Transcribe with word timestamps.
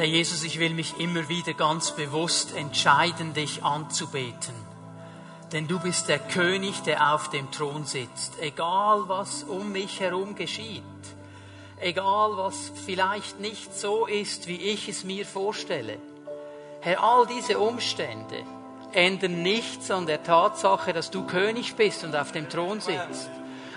Herr 0.00 0.06
Jesus, 0.06 0.44
ich 0.44 0.58
will 0.58 0.72
mich 0.72 0.98
immer 0.98 1.28
wieder 1.28 1.52
ganz 1.52 1.90
bewusst 1.90 2.56
entscheiden, 2.56 3.34
dich 3.34 3.62
anzubeten. 3.62 4.54
Denn 5.52 5.68
du 5.68 5.78
bist 5.78 6.08
der 6.08 6.18
König, 6.18 6.80
der 6.84 7.12
auf 7.12 7.28
dem 7.28 7.50
Thron 7.50 7.84
sitzt. 7.84 8.40
Egal 8.40 9.02
was 9.08 9.42
um 9.42 9.72
mich 9.72 10.00
herum 10.00 10.34
geschieht. 10.34 10.82
Egal 11.78 12.34
was 12.38 12.72
vielleicht 12.86 13.40
nicht 13.40 13.78
so 13.78 14.06
ist, 14.06 14.46
wie 14.46 14.56
ich 14.56 14.88
es 14.88 15.04
mir 15.04 15.26
vorstelle. 15.26 15.98
Herr, 16.80 17.04
all 17.04 17.26
diese 17.26 17.58
Umstände 17.58 18.42
ändern 18.92 19.42
nichts 19.42 19.90
an 19.90 20.06
der 20.06 20.22
Tatsache, 20.22 20.94
dass 20.94 21.10
du 21.10 21.26
König 21.26 21.74
bist 21.74 22.04
und 22.04 22.16
auf 22.16 22.32
dem 22.32 22.48
Thron 22.48 22.80
sitzt. 22.80 23.28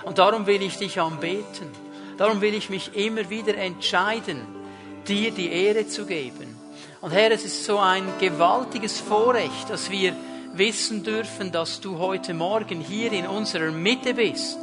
Und 0.05 0.20
darum 0.20 0.46
will 0.46 0.62
ich 0.62 0.78
dich 0.78 1.02
anbeten. 1.02 1.70
Darum 2.16 2.40
will 2.40 2.54
ich 2.54 2.70
mich 2.70 2.96
immer 2.96 3.30
wieder 3.30 3.58
entscheiden, 3.58 4.62
dir 5.07 5.32
die 5.32 5.52
Ehre 5.52 5.88
zu 5.88 6.06
geben. 6.06 6.57
Und 7.02 7.11
Herr, 7.11 7.32
es 7.32 7.44
ist 7.44 7.66
so 7.66 7.80
ein 7.80 8.06
gewaltiges 8.20 9.00
Vorrecht, 9.00 9.70
dass 9.70 9.89
wir 9.89 10.16
wissen 10.54 11.04
dürfen, 11.04 11.52
dass 11.52 11.82
du 11.82 11.98
heute 11.98 12.34
Morgen 12.34 12.80
hier 12.80 13.11
in 13.11 13.28
unserer 13.28 13.71
Mitte 13.71 14.14
bist. 14.14 14.58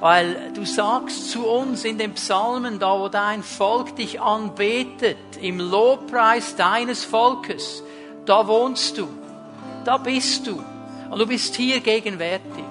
Weil 0.00 0.52
du 0.54 0.64
sagst 0.64 1.30
zu 1.30 1.46
uns 1.46 1.84
in 1.84 1.98
den 1.98 2.12
Psalmen, 2.12 2.78
da 2.78 2.98
wo 2.98 3.08
dein 3.08 3.42
Volk 3.42 3.96
dich 3.96 4.20
anbetet, 4.20 5.16
im 5.40 5.58
Lobpreis 5.58 6.56
deines 6.56 7.04
Volkes, 7.04 7.82
da 8.26 8.46
wohnst 8.46 8.98
du, 8.98 9.08
da 9.84 9.96
bist 9.96 10.46
du. 10.46 10.62
Und 11.10 11.18
du 11.18 11.26
bist 11.26 11.54
hier 11.54 11.80
gegenwärtig. 11.80 12.64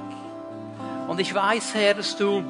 Und 1.07 1.19
ich 1.19 1.33
weiß, 1.33 1.73
Herr, 1.73 1.93
dass 1.95 2.15
du 2.15 2.43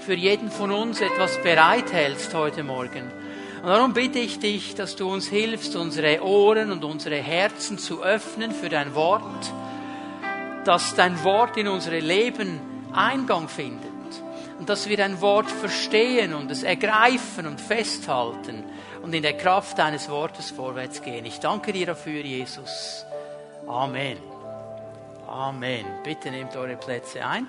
für 0.00 0.14
jeden 0.14 0.50
von 0.50 0.70
uns 0.70 1.00
etwas 1.00 1.42
bereithältst 1.42 2.34
heute 2.34 2.62
Morgen. 2.62 3.17
Und 3.62 3.68
darum 3.68 3.92
bitte 3.92 4.18
ich 4.18 4.38
dich, 4.38 4.74
dass 4.74 4.94
du 4.94 5.12
uns 5.12 5.26
hilfst, 5.28 5.74
unsere 5.74 6.22
Ohren 6.22 6.70
und 6.70 6.84
unsere 6.84 7.16
Herzen 7.16 7.78
zu 7.78 8.02
öffnen 8.02 8.52
für 8.52 8.68
dein 8.68 8.94
Wort, 8.94 9.52
dass 10.64 10.94
dein 10.94 11.22
Wort 11.24 11.56
in 11.56 11.66
unsere 11.66 11.98
Leben 11.98 12.60
Eingang 12.92 13.48
findet 13.48 13.88
und 14.58 14.68
dass 14.68 14.88
wir 14.88 14.96
dein 14.96 15.20
Wort 15.20 15.50
verstehen 15.50 16.34
und 16.34 16.50
es 16.50 16.62
ergreifen 16.62 17.46
und 17.46 17.60
festhalten 17.60 18.64
und 19.02 19.14
in 19.14 19.22
der 19.22 19.36
Kraft 19.36 19.78
deines 19.78 20.08
Wortes 20.08 20.50
vorwärts 20.50 21.02
gehen. 21.02 21.24
Ich 21.26 21.40
danke 21.40 21.72
dir 21.72 21.86
dafür, 21.86 22.20
Jesus. 22.20 23.04
Amen. 23.66 24.18
Amen. 25.26 25.84
Bitte 26.04 26.30
nehmt 26.30 26.56
eure 26.56 26.76
Plätze 26.76 27.24
ein. 27.24 27.46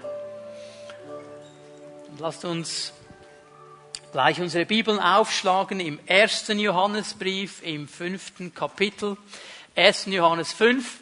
Und 2.09 2.19
lasst 2.19 2.45
uns 2.45 2.93
gleich 4.11 4.41
unsere 4.41 4.65
Bibeln 4.65 4.99
aufschlagen 4.99 5.79
im 5.79 5.99
ersten 6.05 6.59
Johannesbrief 6.59 7.61
im 7.63 7.87
fünften 7.87 8.53
Kapitel. 8.53 9.17
1. 9.75 10.07
Johannes 10.07 10.51
5. 10.53 10.99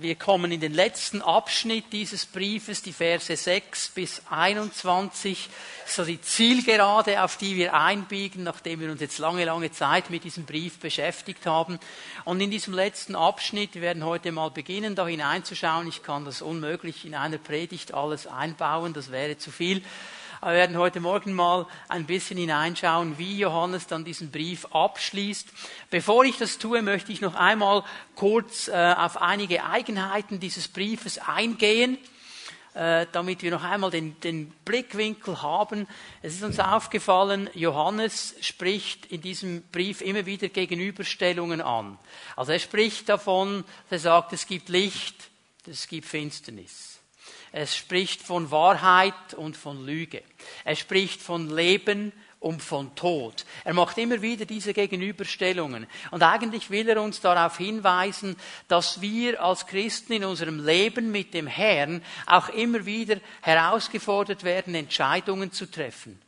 Wir 0.00 0.14
kommen 0.14 0.50
in 0.50 0.60
den 0.60 0.72
letzten 0.72 1.20
Abschnitt 1.20 1.92
dieses 1.92 2.24
Briefes, 2.24 2.80
die 2.80 2.94
Verse 2.94 3.36
6 3.36 3.90
bis 3.90 4.22
21, 4.30 5.50
so 5.84 6.06
die 6.06 6.22
Zielgerade, 6.22 7.22
auf 7.22 7.36
die 7.36 7.54
wir 7.56 7.74
einbiegen, 7.74 8.42
nachdem 8.42 8.80
wir 8.80 8.90
uns 8.90 9.02
jetzt 9.02 9.18
lange, 9.18 9.44
lange 9.44 9.72
Zeit 9.72 10.08
mit 10.08 10.24
diesem 10.24 10.46
Brief 10.46 10.78
beschäftigt 10.78 11.44
haben. 11.44 11.78
Und 12.24 12.40
in 12.40 12.50
diesem 12.50 12.72
letzten 12.72 13.14
Abschnitt, 13.14 13.74
wir 13.74 13.82
werden 13.82 14.02
heute 14.02 14.32
mal 14.32 14.50
beginnen, 14.50 14.94
da 14.94 15.06
hineinzuschauen. 15.06 15.86
Ich 15.86 16.02
kann 16.02 16.24
das 16.24 16.40
unmöglich 16.40 17.04
in 17.04 17.14
einer 17.14 17.36
Predigt 17.36 17.92
alles 17.92 18.26
einbauen, 18.26 18.94
das 18.94 19.10
wäre 19.10 19.36
zu 19.36 19.50
viel. 19.50 19.82
Wir 20.42 20.52
werden 20.52 20.78
heute 20.78 21.00
Morgen 21.00 21.34
mal 21.34 21.66
ein 21.88 22.06
bisschen 22.06 22.38
hineinschauen, 22.38 23.18
wie 23.18 23.36
Johannes 23.40 23.86
dann 23.88 24.06
diesen 24.06 24.30
Brief 24.30 24.64
abschließt. 24.72 25.46
Bevor 25.90 26.24
ich 26.24 26.38
das 26.38 26.56
tue, 26.56 26.80
möchte 26.80 27.12
ich 27.12 27.20
noch 27.20 27.34
einmal 27.34 27.84
kurz 28.14 28.68
äh, 28.68 28.94
auf 28.96 29.20
einige 29.20 29.66
Eigenheiten 29.66 30.40
dieses 30.40 30.68
Briefes 30.68 31.18
eingehen 31.18 31.98
äh, 32.72 33.06
damit 33.12 33.42
wir 33.42 33.50
noch 33.50 33.64
einmal 33.64 33.90
den, 33.90 34.18
den, 34.20 34.50
Blickwinkel 34.64 35.42
haben. 35.42 35.86
Es 36.22 36.34
ist 36.34 36.42
uns 36.44 36.58
aufgefallen, 36.60 37.50
Johannes 37.52 38.36
spricht 38.40 39.06
in 39.06 39.20
diesem 39.20 39.62
Brief 39.72 40.00
immer 40.00 40.24
wieder 40.24 40.48
Gegenüberstellungen 40.48 41.60
an. 41.60 41.98
Also 42.36 42.52
er 42.52 42.60
spricht 42.60 43.08
davon, 43.08 43.64
er 43.90 43.98
sagt, 43.98 44.32
es 44.32 44.46
gibt 44.46 44.68
Licht, 44.68 45.16
es 45.66 45.88
gibt 45.88 46.06
Finsternis. 46.06 46.99
Es 47.52 47.76
spricht 47.76 48.22
von 48.22 48.50
Wahrheit 48.50 49.34
und 49.36 49.56
von 49.56 49.84
Lüge. 49.84 50.22
Er 50.64 50.76
spricht 50.76 51.20
von 51.20 51.54
Leben 51.54 52.12
und 52.40 52.62
von 52.62 52.94
Tod. 52.94 53.44
Er 53.64 53.74
macht 53.74 53.98
immer 53.98 54.22
wieder 54.22 54.46
diese 54.46 54.72
Gegenüberstellungen. 54.72 55.86
Und 56.10 56.22
eigentlich 56.22 56.70
will 56.70 56.88
er 56.88 57.02
uns 57.02 57.20
darauf 57.20 57.58
hinweisen, 57.58 58.36
dass 58.66 59.00
wir 59.00 59.42
als 59.42 59.66
Christen 59.66 60.14
in 60.14 60.24
unserem 60.24 60.64
Leben 60.64 61.12
mit 61.12 61.34
dem 61.34 61.46
Herrn 61.46 62.02
auch 62.26 62.48
immer 62.48 62.86
wieder 62.86 63.16
herausgefordert 63.42 64.42
werden, 64.42 64.74
Entscheidungen 64.74 65.52
zu 65.52 65.70
treffen. 65.70 66.20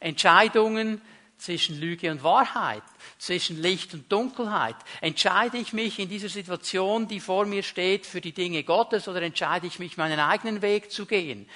Entscheidungen, 0.00 1.00
zwischen 1.44 1.78
Lüge 1.78 2.10
und 2.10 2.22
Wahrheit, 2.22 2.82
zwischen 3.18 3.60
Licht 3.60 3.92
und 3.92 4.10
Dunkelheit. 4.10 4.76
Entscheide 5.02 5.58
ich 5.58 5.74
mich 5.74 5.98
in 5.98 6.08
dieser 6.08 6.30
Situation, 6.30 7.06
die 7.06 7.20
vor 7.20 7.44
mir 7.44 7.62
steht, 7.62 8.06
für 8.06 8.22
die 8.22 8.32
Dinge 8.32 8.64
Gottes 8.64 9.08
oder 9.08 9.20
entscheide 9.20 9.66
ich 9.66 9.78
mich, 9.78 9.98
meinen 9.98 10.18
eigenen 10.18 10.62
Weg 10.62 10.90
zu 10.90 11.04
gehen? 11.04 11.46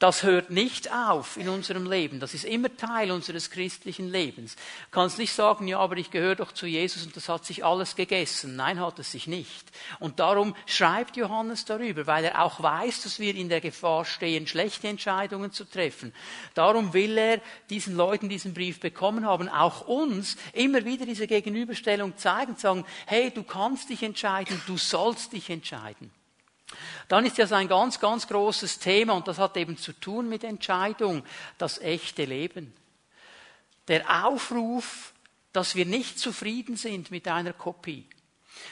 Das 0.00 0.24
hört 0.24 0.50
nicht 0.50 0.92
auf 0.92 1.36
in 1.36 1.48
unserem 1.48 1.88
Leben. 1.88 2.18
Das 2.18 2.34
ist 2.34 2.44
immer 2.44 2.76
Teil 2.76 3.12
unseres 3.12 3.50
christlichen 3.50 4.10
Lebens. 4.10 4.56
Du 4.56 4.60
kannst 4.90 5.18
nicht 5.18 5.32
sagen, 5.32 5.68
ja, 5.68 5.78
aber 5.78 5.96
ich 5.96 6.10
gehöre 6.10 6.34
doch 6.34 6.50
zu 6.50 6.66
Jesus 6.66 7.06
und 7.06 7.16
das 7.16 7.28
hat 7.28 7.44
sich 7.44 7.64
alles 7.64 7.94
gegessen. 7.94 8.56
Nein, 8.56 8.80
hat 8.80 8.98
es 8.98 9.12
sich 9.12 9.28
nicht. 9.28 9.70
Und 10.00 10.18
darum 10.18 10.56
schreibt 10.66 11.16
Johannes 11.16 11.64
darüber, 11.64 12.08
weil 12.08 12.24
er 12.24 12.42
auch 12.42 12.60
weiß, 12.60 13.04
dass 13.04 13.20
wir 13.20 13.36
in 13.36 13.48
der 13.48 13.60
Gefahr 13.60 14.04
stehen, 14.04 14.48
schlechte 14.48 14.88
Entscheidungen 14.88 15.52
zu 15.52 15.64
treffen. 15.64 16.12
Darum 16.54 16.92
will 16.92 17.16
er 17.16 17.40
diesen 17.70 17.94
Leuten 17.94 18.28
diesen 18.28 18.52
Brief 18.52 18.80
bekommen 18.80 19.24
haben, 19.24 19.48
auch 19.48 19.86
uns 19.86 20.36
immer 20.54 20.84
wieder 20.84 21.06
diese 21.06 21.28
Gegenüberstellung 21.28 22.16
zeigen, 22.16 22.56
sagen, 22.56 22.84
hey, 23.06 23.30
du 23.30 23.44
kannst 23.44 23.90
dich 23.90 24.02
entscheiden, 24.02 24.60
du 24.66 24.76
sollst 24.76 25.32
dich 25.32 25.50
entscheiden. 25.50 26.10
Dann 27.08 27.26
ist 27.26 27.38
ja 27.38 27.46
so 27.46 27.54
ein 27.54 27.68
ganz, 27.68 28.00
ganz 28.00 28.26
großes 28.26 28.78
Thema, 28.78 29.14
und 29.14 29.28
das 29.28 29.38
hat 29.38 29.56
eben 29.56 29.76
zu 29.76 29.92
tun 29.92 30.28
mit 30.28 30.44
Entscheidung, 30.44 31.24
das 31.58 31.78
echte 31.78 32.24
Leben. 32.24 32.72
Der 33.88 34.26
Aufruf, 34.26 35.12
dass 35.52 35.74
wir 35.74 35.86
nicht 35.86 36.18
zufrieden 36.18 36.76
sind 36.76 37.10
mit 37.10 37.28
einer 37.28 37.52
Kopie, 37.52 38.06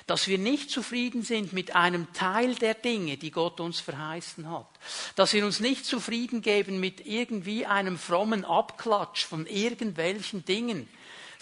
dass 0.07 0.29
wir 0.29 0.39
nicht 0.39 0.71
zufrieden 0.71 1.23
sind 1.23 1.53
mit 1.53 1.75
einem 1.75 2.13
Teil 2.13 2.55
der 2.55 2.75
Dinge, 2.75 3.17
die 3.17 3.31
Gott 3.31 3.61
uns 3.61 3.81
verheißen 3.81 4.51
hat, 4.51 4.69
dass 5.17 5.33
wir 5.33 5.45
uns 5.45 5.61
nicht 5.61 5.85
zufrieden 5.85 6.43
geben 6.43 6.81
mit 6.81 7.07
irgendwie 7.07 7.67
einem 7.67 7.99
frommen 7.99 8.45
Abklatsch 8.45 9.25
von 9.25 9.47
irgendwelchen 9.47 10.45
Dingen, 10.45 10.89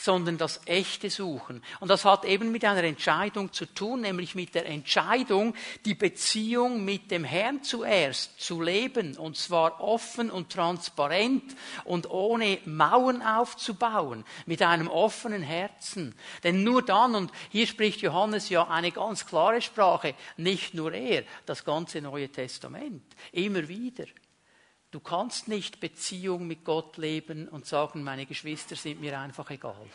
sondern 0.00 0.38
das 0.38 0.60
Echte 0.64 1.10
suchen. 1.10 1.62
Und 1.78 1.88
das 1.88 2.06
hat 2.06 2.24
eben 2.24 2.50
mit 2.50 2.64
einer 2.64 2.84
Entscheidung 2.84 3.52
zu 3.52 3.66
tun, 3.66 4.00
nämlich 4.00 4.34
mit 4.34 4.54
der 4.54 4.66
Entscheidung, 4.66 5.54
die 5.84 5.94
Beziehung 5.94 6.84
mit 6.84 7.10
dem 7.10 7.22
Herrn 7.22 7.62
zuerst 7.62 8.40
zu 8.40 8.62
leben, 8.62 9.16
und 9.18 9.36
zwar 9.36 9.80
offen 9.80 10.30
und 10.30 10.50
transparent 10.50 11.54
und 11.84 12.08
ohne 12.08 12.58
Mauern 12.64 13.20
aufzubauen, 13.20 14.24
mit 14.46 14.62
einem 14.62 14.88
offenen 14.88 15.42
Herzen. 15.42 16.14
Denn 16.44 16.64
nur 16.64 16.82
dann, 16.82 17.14
und 17.14 17.30
hier 17.50 17.66
spricht 17.66 18.00
Johannes 18.00 18.48
ja 18.48 18.68
eine 18.68 18.92
ganz 18.92 19.26
klare 19.26 19.60
Sprache, 19.60 20.14
nicht 20.38 20.72
nur 20.72 20.94
er, 20.94 21.24
das 21.44 21.62
ganze 21.62 22.00
Neue 22.00 22.30
Testament, 22.30 23.02
immer 23.32 23.68
wieder. 23.68 24.04
Du 24.90 25.00
kannst 25.00 25.46
nicht 25.46 25.78
Beziehung 25.78 26.46
mit 26.46 26.64
Gott 26.64 26.97
leben 26.97 27.48
und 27.48 27.66
sagen, 27.66 28.03
meine 28.03 28.26
Geschwister 28.26 28.74
sind 28.74 29.00
mir 29.00 29.18
einfach 29.18 29.50
egal. 29.50 29.86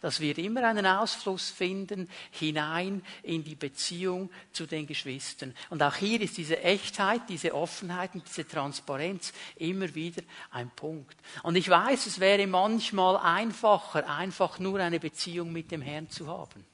Das 0.00 0.20
wird 0.20 0.38
immer 0.38 0.64
einen 0.64 0.86
Ausfluss 0.86 1.50
finden 1.50 2.08
hinein 2.30 3.02
in 3.22 3.44
die 3.44 3.54
Beziehung 3.54 4.30
zu 4.52 4.66
den 4.66 4.86
Geschwistern. 4.86 5.54
Und 5.70 5.82
auch 5.82 5.94
hier 5.94 6.20
ist 6.20 6.36
diese 6.36 6.62
Echtheit, 6.62 7.22
diese 7.28 7.54
Offenheit 7.54 8.14
und 8.14 8.26
diese 8.26 8.46
Transparenz 8.46 9.32
immer 9.56 9.94
wieder 9.94 10.22
ein 10.50 10.70
Punkt. 10.70 11.16
Und 11.42 11.56
ich 11.56 11.68
weiß, 11.68 12.06
es 12.06 12.20
wäre 12.20 12.46
manchmal 12.46 13.16
einfacher, 13.16 14.08
einfach 14.08 14.58
nur 14.58 14.80
eine 14.80 15.00
Beziehung 15.00 15.52
mit 15.52 15.70
dem 15.70 15.82
Herrn 15.82 16.10
zu 16.10 16.26
haben. 16.26 16.64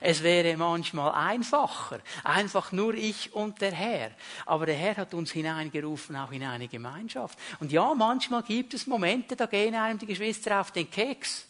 Es 0.00 0.22
wäre 0.22 0.56
manchmal 0.56 1.12
einfacher, 1.12 2.00
einfach 2.24 2.72
nur 2.72 2.94
ich 2.94 3.34
und 3.34 3.60
der 3.60 3.72
Herr. 3.72 4.10
Aber 4.46 4.66
der 4.66 4.76
Herr 4.76 4.96
hat 4.96 5.14
uns 5.14 5.32
hineingerufen, 5.32 6.16
auch 6.16 6.32
in 6.32 6.44
eine 6.44 6.68
Gemeinschaft. 6.68 7.38
Und 7.58 7.72
ja, 7.72 7.94
manchmal 7.94 8.42
gibt 8.42 8.74
es 8.74 8.86
Momente, 8.86 9.36
da 9.36 9.46
gehen 9.46 9.74
einem 9.74 9.98
die 9.98 10.06
Geschwister 10.06 10.60
auf 10.60 10.70
den 10.70 10.90
Keks. 10.90 11.46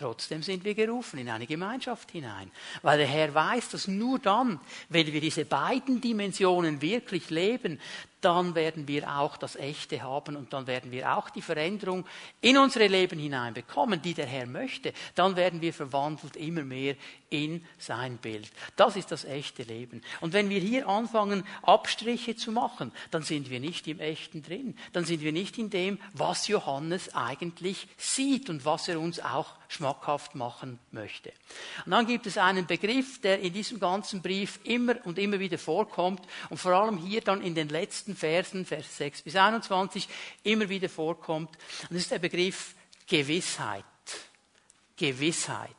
Trotzdem 0.00 0.42
sind 0.42 0.64
wir 0.64 0.74
gerufen 0.74 1.18
in 1.18 1.28
eine 1.28 1.46
Gemeinschaft 1.46 2.10
hinein, 2.10 2.50
weil 2.80 2.96
der 2.96 3.06
Herr 3.06 3.34
weiß, 3.34 3.68
dass 3.68 3.86
nur 3.86 4.18
dann, 4.18 4.58
wenn 4.88 5.06
wir 5.06 5.20
diese 5.20 5.44
beiden 5.44 6.00
Dimensionen 6.00 6.80
wirklich 6.80 7.28
leben, 7.28 7.78
dann 8.20 8.54
werden 8.54 8.86
wir 8.88 9.18
auch 9.18 9.36
das 9.36 9.56
Echte 9.56 10.02
haben 10.02 10.36
und 10.36 10.52
dann 10.52 10.66
werden 10.66 10.90
wir 10.90 11.16
auch 11.16 11.30
die 11.30 11.42
Veränderung 11.42 12.06
in 12.40 12.58
unsere 12.58 12.86
Leben 12.86 13.18
hineinbekommen, 13.18 14.02
die 14.02 14.14
der 14.14 14.26
Herr 14.26 14.46
möchte. 14.46 14.92
Dann 15.14 15.36
werden 15.36 15.60
wir 15.60 15.72
verwandelt 15.72 16.36
immer 16.36 16.62
mehr 16.62 16.96
in 17.30 17.64
sein 17.78 18.18
Bild. 18.18 18.50
Das 18.76 18.96
ist 18.96 19.12
das 19.12 19.24
echte 19.24 19.62
Leben. 19.62 20.02
Und 20.20 20.32
wenn 20.32 20.50
wir 20.50 20.60
hier 20.60 20.88
anfangen, 20.88 21.44
Abstriche 21.62 22.36
zu 22.36 22.52
machen, 22.52 22.92
dann 23.10 23.22
sind 23.22 23.50
wir 23.50 23.60
nicht 23.60 23.86
im 23.86 24.00
Echten 24.00 24.42
drin. 24.42 24.76
Dann 24.92 25.04
sind 25.04 25.22
wir 25.22 25.32
nicht 25.32 25.56
in 25.58 25.70
dem, 25.70 25.98
was 26.12 26.48
Johannes 26.48 27.14
eigentlich 27.14 27.88
sieht 27.96 28.50
und 28.50 28.64
was 28.64 28.88
er 28.88 29.00
uns 29.00 29.20
auch 29.20 29.54
schmackhaft 29.68 30.34
machen 30.34 30.80
möchte. 30.90 31.32
Und 31.84 31.92
dann 31.92 32.06
gibt 32.06 32.26
es 32.26 32.36
einen 32.36 32.66
Begriff, 32.66 33.20
der 33.20 33.40
in 33.40 33.52
diesem 33.52 33.78
ganzen 33.78 34.20
Brief 34.20 34.58
immer 34.64 34.96
und 35.04 35.18
immer 35.18 35.38
wieder 35.38 35.58
vorkommt 35.58 36.20
und 36.48 36.58
vor 36.58 36.72
allem 36.72 36.98
hier 36.98 37.20
dann 37.20 37.40
in 37.40 37.54
den 37.54 37.68
letzten 37.68 38.09
Versen, 38.14 38.64
Vers 38.64 38.96
6 38.96 39.22
bis 39.22 39.36
21, 39.36 40.08
immer 40.42 40.68
wieder 40.68 40.88
vorkommt. 40.88 41.50
Und 41.82 41.90
das 41.90 42.02
ist 42.02 42.10
der 42.10 42.18
Begriff 42.18 42.74
Gewissheit. 43.06 43.84
Gewissheit. 44.96 45.70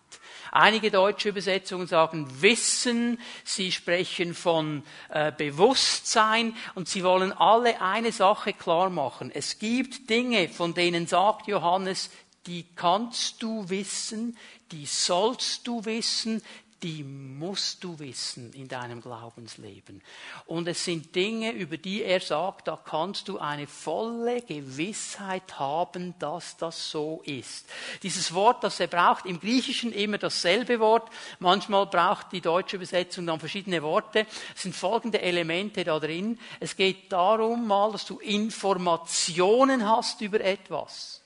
Einige 0.51 0.91
deutsche 0.91 1.29
Übersetzungen 1.29 1.87
sagen 1.87 2.27
Wissen, 2.41 3.21
sie 3.45 3.71
sprechen 3.71 4.33
von 4.33 4.83
äh, 5.09 5.31
Bewusstsein 5.31 6.55
und 6.75 6.89
sie 6.89 7.03
wollen 7.05 7.31
alle 7.31 7.79
eine 7.81 8.11
Sache 8.11 8.51
klar 8.51 8.89
machen. 8.89 9.31
Es 9.33 9.59
gibt 9.59 10.09
Dinge, 10.09 10.49
von 10.49 10.73
denen 10.73 11.07
sagt 11.07 11.47
Johannes, 11.47 12.09
die 12.47 12.65
kannst 12.75 13.41
du 13.41 13.69
wissen, 13.69 14.37
die 14.71 14.85
sollst 14.85 15.67
du 15.67 15.85
wissen, 15.85 16.41
die 16.83 17.03
musst 17.03 17.83
du 17.83 17.99
wissen 17.99 18.53
in 18.53 18.67
deinem 18.67 19.01
Glaubensleben. 19.01 20.01
Und 20.45 20.67
es 20.67 20.83
sind 20.83 21.15
Dinge, 21.15 21.51
über 21.51 21.77
die 21.77 22.03
er 22.03 22.19
sagt, 22.19 22.67
da 22.67 22.75
kannst 22.75 23.27
du 23.27 23.37
eine 23.37 23.67
volle 23.67 24.41
Gewissheit 24.41 25.59
haben, 25.59 26.15
dass 26.17 26.57
das 26.57 26.89
so 26.89 27.21
ist. 27.25 27.67
Dieses 28.01 28.33
Wort, 28.33 28.63
das 28.63 28.79
er 28.79 28.87
braucht, 28.87 29.25
im 29.25 29.39
Griechischen 29.39 29.93
immer 29.93 30.17
dasselbe 30.17 30.79
Wort. 30.79 31.09
Manchmal 31.39 31.85
braucht 31.85 32.31
die 32.31 32.41
deutsche 32.41 32.77
Übersetzung 32.77 33.27
dann 33.27 33.39
verschiedene 33.39 33.83
Worte. 33.83 34.25
Es 34.55 34.63
sind 34.63 34.75
folgende 34.75 35.21
Elemente 35.21 35.83
da 35.83 35.99
drin. 35.99 36.39
Es 36.59 36.75
geht 36.75 37.11
darum 37.11 37.67
mal, 37.67 37.91
dass 37.91 38.05
du 38.05 38.17
Informationen 38.19 39.87
hast 39.87 40.21
über 40.21 40.41
etwas. 40.41 41.21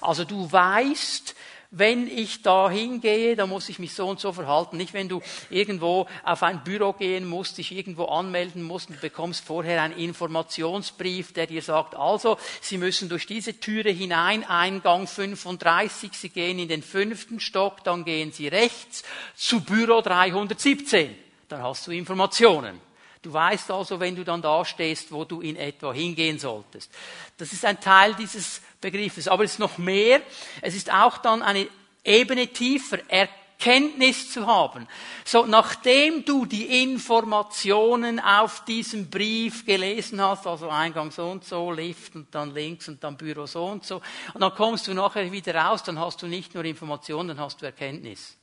Also 0.00 0.24
du 0.24 0.50
weißt, 0.50 1.34
wenn 1.70 2.06
ich 2.06 2.40
da 2.42 2.70
hingehe, 2.70 3.36
dann 3.36 3.50
muss 3.50 3.68
ich 3.68 3.78
mich 3.78 3.94
so 3.94 4.08
und 4.08 4.18
so 4.18 4.32
verhalten. 4.32 4.78
Nicht, 4.78 4.94
wenn 4.94 5.08
du 5.08 5.20
irgendwo 5.50 6.06
auf 6.24 6.42
ein 6.42 6.64
Büro 6.64 6.94
gehen 6.94 7.28
musst, 7.28 7.58
dich 7.58 7.72
irgendwo 7.72 8.06
anmelden 8.06 8.62
musst 8.62 8.88
und 8.88 9.02
bekommst 9.02 9.44
vorher 9.44 9.82
einen 9.82 9.96
Informationsbrief, 9.98 11.34
der 11.34 11.46
dir 11.46 11.60
sagt, 11.60 11.94
also, 11.94 12.38
Sie 12.62 12.78
müssen 12.78 13.10
durch 13.10 13.26
diese 13.26 13.60
Türe 13.60 13.90
hinein, 13.90 14.44
Eingang 14.44 15.06
35, 15.06 16.12
Sie 16.14 16.30
gehen 16.30 16.58
in 16.58 16.68
den 16.68 16.82
fünften 16.82 17.38
Stock, 17.38 17.84
dann 17.84 18.04
gehen 18.04 18.32
Sie 18.32 18.48
rechts 18.48 19.02
zu 19.36 19.60
Büro 19.60 20.00
317. 20.00 21.14
Dann 21.48 21.62
hast 21.62 21.86
du 21.86 21.90
Informationen. 21.90 22.80
Du 23.20 23.32
weißt 23.32 23.70
also, 23.72 23.98
wenn 24.00 24.14
du 24.16 24.24
dann 24.24 24.40
da 24.40 24.64
stehst, 24.64 25.12
wo 25.12 25.24
du 25.24 25.40
in 25.40 25.56
etwa 25.56 25.92
hingehen 25.92 26.38
solltest. 26.38 26.90
Das 27.36 27.52
ist 27.52 27.64
ein 27.64 27.80
Teil 27.80 28.14
dieses 28.14 28.62
Begriffes. 28.80 29.28
Aber 29.28 29.44
es 29.44 29.52
ist 29.52 29.58
noch 29.58 29.78
mehr. 29.78 30.20
Es 30.62 30.74
ist 30.74 30.92
auch 30.92 31.18
dann 31.18 31.42
eine 31.42 31.68
Ebene 32.04 32.48
tiefer, 32.48 32.98
Erkenntnis 33.08 34.32
zu 34.32 34.46
haben. 34.46 34.86
So, 35.24 35.46
nachdem 35.46 36.24
du 36.24 36.46
die 36.46 36.82
Informationen 36.82 38.20
auf 38.20 38.64
diesem 38.64 39.10
Brief 39.10 39.66
gelesen 39.66 40.20
hast, 40.20 40.46
also 40.46 40.68
Eingang 40.68 41.10
so 41.10 41.28
und 41.28 41.44
so, 41.44 41.70
Lift 41.72 42.14
und 42.14 42.34
dann 42.34 42.54
links 42.54 42.88
und 42.88 43.02
dann 43.02 43.16
Büro 43.16 43.46
so 43.46 43.64
und 43.66 43.84
so, 43.84 44.00
und 44.32 44.40
dann 44.40 44.54
kommst 44.54 44.86
du 44.86 44.94
nachher 44.94 45.30
wieder 45.32 45.54
raus, 45.54 45.82
dann 45.82 45.98
hast 45.98 46.22
du 46.22 46.26
nicht 46.26 46.54
nur 46.54 46.64
Informationen, 46.64 47.28
dann 47.28 47.40
hast 47.40 47.60
du 47.60 47.66
Erkenntnis. 47.66 48.36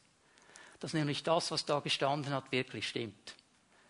Dass 0.79 0.93
nämlich 0.93 1.23
das, 1.23 1.49
was 1.51 1.65
da 1.65 1.79
gestanden 1.79 2.33
hat, 2.33 2.51
wirklich 2.51 2.88
stimmt 2.88 3.35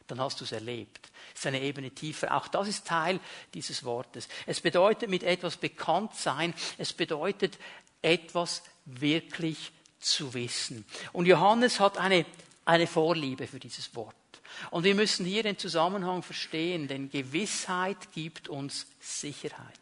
dann 0.07 0.19
hast 0.19 0.39
du 0.39 0.43
es 0.43 0.51
erlebt. 0.51 1.11
Es 1.33 1.41
ist 1.41 1.47
eine 1.47 1.61
Ebene 1.61 1.91
tiefer. 1.91 2.35
Auch 2.35 2.47
das 2.47 2.67
ist 2.67 2.87
Teil 2.87 3.19
dieses 3.53 3.83
Wortes. 3.83 4.27
Es 4.45 4.61
bedeutet 4.61 5.09
mit 5.09 5.23
etwas 5.23 5.57
bekannt 5.57 6.15
sein. 6.15 6.53
Es 6.77 6.93
bedeutet 6.93 7.57
etwas 8.01 8.63
wirklich 8.85 9.71
zu 9.99 10.33
wissen. 10.33 10.85
Und 11.11 11.25
Johannes 11.25 11.79
hat 11.79 11.97
eine, 11.97 12.25
eine 12.65 12.87
Vorliebe 12.87 13.47
für 13.47 13.59
dieses 13.59 13.95
Wort. 13.95 14.15
Und 14.71 14.83
wir 14.83 14.95
müssen 14.95 15.25
hier 15.25 15.43
den 15.43 15.57
Zusammenhang 15.57 16.23
verstehen, 16.23 16.87
denn 16.87 17.09
Gewissheit 17.09 18.11
gibt 18.13 18.47
uns 18.47 18.87
Sicherheit. 18.99 19.79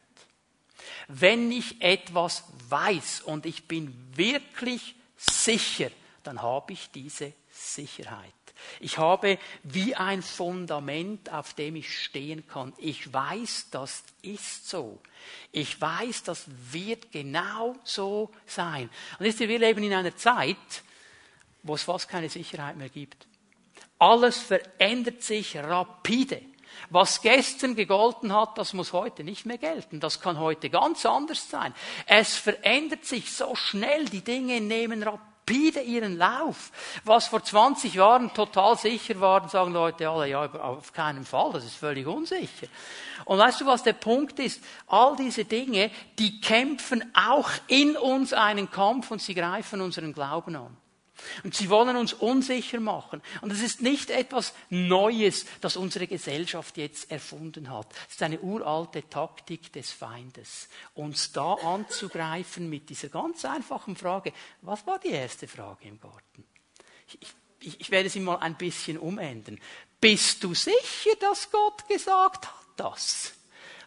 Wenn 1.08 1.52
ich 1.52 1.82
etwas 1.82 2.44
weiß 2.70 3.22
und 3.22 3.46
ich 3.46 3.68
bin 3.68 3.94
wirklich 4.16 4.96
sicher, 5.18 5.92
dann 6.24 6.42
habe 6.42 6.74
ich 6.74 6.90
diese 6.92 7.34
Sicherheit. 7.52 8.34
Ich 8.80 8.98
habe 8.98 9.38
wie 9.64 9.96
ein 9.96 10.22
Fundament, 10.22 11.32
auf 11.32 11.54
dem 11.54 11.76
ich 11.76 11.98
stehen 11.98 12.48
kann. 12.48 12.74
Ich 12.78 13.12
weiß, 13.12 13.68
das 13.72 14.04
ist 14.22 14.70
so. 14.70 15.00
Ich 15.52 15.80
weiß, 15.80 16.24
das 16.24 16.46
wird 16.72 17.12
genau 17.12 17.76
so 17.84 18.32
sein. 18.46 18.90
Und 19.20 19.26
jetzt, 19.26 19.40
wir 19.40 19.60
leben 19.60 19.84
in 19.84 19.94
einer 19.94 20.16
Zeit, 20.16 20.58
wo 21.64 21.76
es 21.76 21.84
fast 21.84 22.10
keine 22.10 22.30
Sicherheit 22.30 22.78
mehr 22.78 22.90
gibt. 22.90 23.28
Alles 24.00 24.38
verändert 24.38 25.24
sich 25.24 25.56
rapide. 25.58 26.42
Was 26.90 27.22
gestern 27.22 27.76
gegolten 27.76 28.34
hat, 28.34 28.58
das 28.58 28.74
muss 28.74 28.94
heute 28.94 29.24
nicht 29.24 29.46
mehr 29.46 29.58
gelten. 29.58 30.00
Das 30.00 30.20
kann 30.20 30.40
heute 30.40 30.70
ganz 30.70 31.06
anders 31.06 31.50
sein. 31.50 31.74
Es 32.08 32.36
verändert 32.36 33.06
sich 33.06 33.32
so 33.32 33.56
schnell, 33.56 34.06
die 34.06 34.24
Dinge 34.24 34.60
nehmen 34.60 35.04
rapide 35.04 35.33
rapide 35.44 35.82
ihren 35.82 36.18
Lauf. 36.18 36.72
Was 37.04 37.28
vor 37.28 37.44
20 37.44 37.94
Jahren 37.94 38.34
total 38.34 38.78
sicher 38.78 39.20
war, 39.20 39.48
sagen 39.50 39.74
Leute 39.74 40.10
alle, 40.10 40.30
ja, 40.30 40.46
auf 40.46 40.94
keinen 40.94 41.26
Fall, 41.26 41.52
das 41.54 41.66
ist 41.66 41.76
völlig 41.76 42.08
unsicher. 42.08 42.68
Und 43.26 43.38
weißt 43.38 43.62
du, 43.62 43.66
was 43.66 43.84
der 43.84 43.94
Punkt 43.94 44.40
ist? 44.40 44.64
All 44.88 45.16
diese 45.16 45.46
Dinge, 45.46 45.92
die 46.20 46.42
kämpfen 46.42 47.12
auch 47.14 47.50
in 47.68 47.96
uns 47.96 48.34
einen 48.34 48.70
Kampf 48.70 49.12
und 49.12 49.22
sie 49.22 49.34
greifen 49.34 49.82
unseren 49.82 50.14
Glauben 50.14 50.56
an. 50.56 50.78
Und 51.44 51.56
sie 51.56 51.70
wollen 51.70 51.96
uns 51.96 52.14
unsicher 52.14 52.80
machen. 52.80 53.22
Und 53.42 53.52
es 53.52 53.62
ist 53.62 53.82
nicht 53.82 54.10
etwas 54.10 54.54
Neues, 54.70 55.46
das 55.62 55.78
unsere 55.78 56.08
Gesellschaft 56.08 56.78
jetzt 56.78 57.12
erfunden 57.12 57.70
hat. 57.70 57.88
Es 58.08 58.16
ist 58.16 58.24
eine 58.24 58.40
uralte 58.40 59.08
Taktik 59.10 59.72
des 59.74 59.92
Feindes, 59.92 60.70
uns 60.94 61.32
da 61.32 61.54
anzugreifen 61.54 62.70
mit 62.70 62.90
dieser 62.90 63.10
ganz 63.10 63.46
einfachen 63.46 63.96
Frage. 63.96 64.34
Was 64.62 64.86
war 64.88 65.00
die 65.00 65.12
erste 65.12 65.48
Frage 65.48 65.88
im 65.88 66.00
Garten? 66.00 66.46
Ich, 67.08 67.20
ich, 67.60 67.80
ich 67.82 67.92
werde 67.92 68.10
sie 68.10 68.20
mal 68.20 68.38
ein 68.38 68.56
bisschen 68.56 68.98
umändern. 68.98 69.60
Bist 70.00 70.44
du 70.44 70.54
sicher, 70.54 71.16
dass 71.20 71.50
Gott 71.50 71.88
gesagt 71.88 72.48
hat 72.48 72.64
das? 72.76 73.34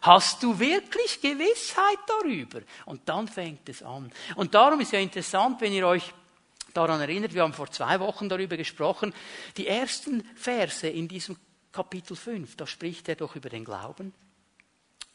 Hast 0.01 0.43
du 0.43 0.59
wirklich 0.59 1.21
Gewissheit 1.21 1.99
darüber? 2.07 2.61
Und 2.85 3.09
dann 3.09 3.27
fängt 3.27 3.67
es 3.69 3.81
an. 3.83 4.11
Und 4.35 4.53
darum 4.53 4.79
ist 4.79 4.91
ja 4.91 4.99
interessant, 4.99 5.59
wenn 5.61 5.73
ihr 5.73 5.87
euch 5.87 6.13
daran 6.77 7.01
erinnert, 7.01 7.33
wir 7.33 7.41
haben 7.41 7.53
vor 7.53 7.71
zwei 7.71 7.99
Wochen 7.99 8.29
darüber 8.29 8.55
gesprochen, 8.55 9.13
die 9.57 9.67
ersten 9.67 10.23
Verse 10.35 10.87
in 10.87 11.07
diesem 11.07 11.35
Kapitel 11.71 12.15
5, 12.15 12.55
da 12.55 12.65
spricht 12.65 13.09
er 13.09 13.15
doch 13.15 13.35
über 13.35 13.49
den 13.49 13.65
Glauben. 13.65 14.13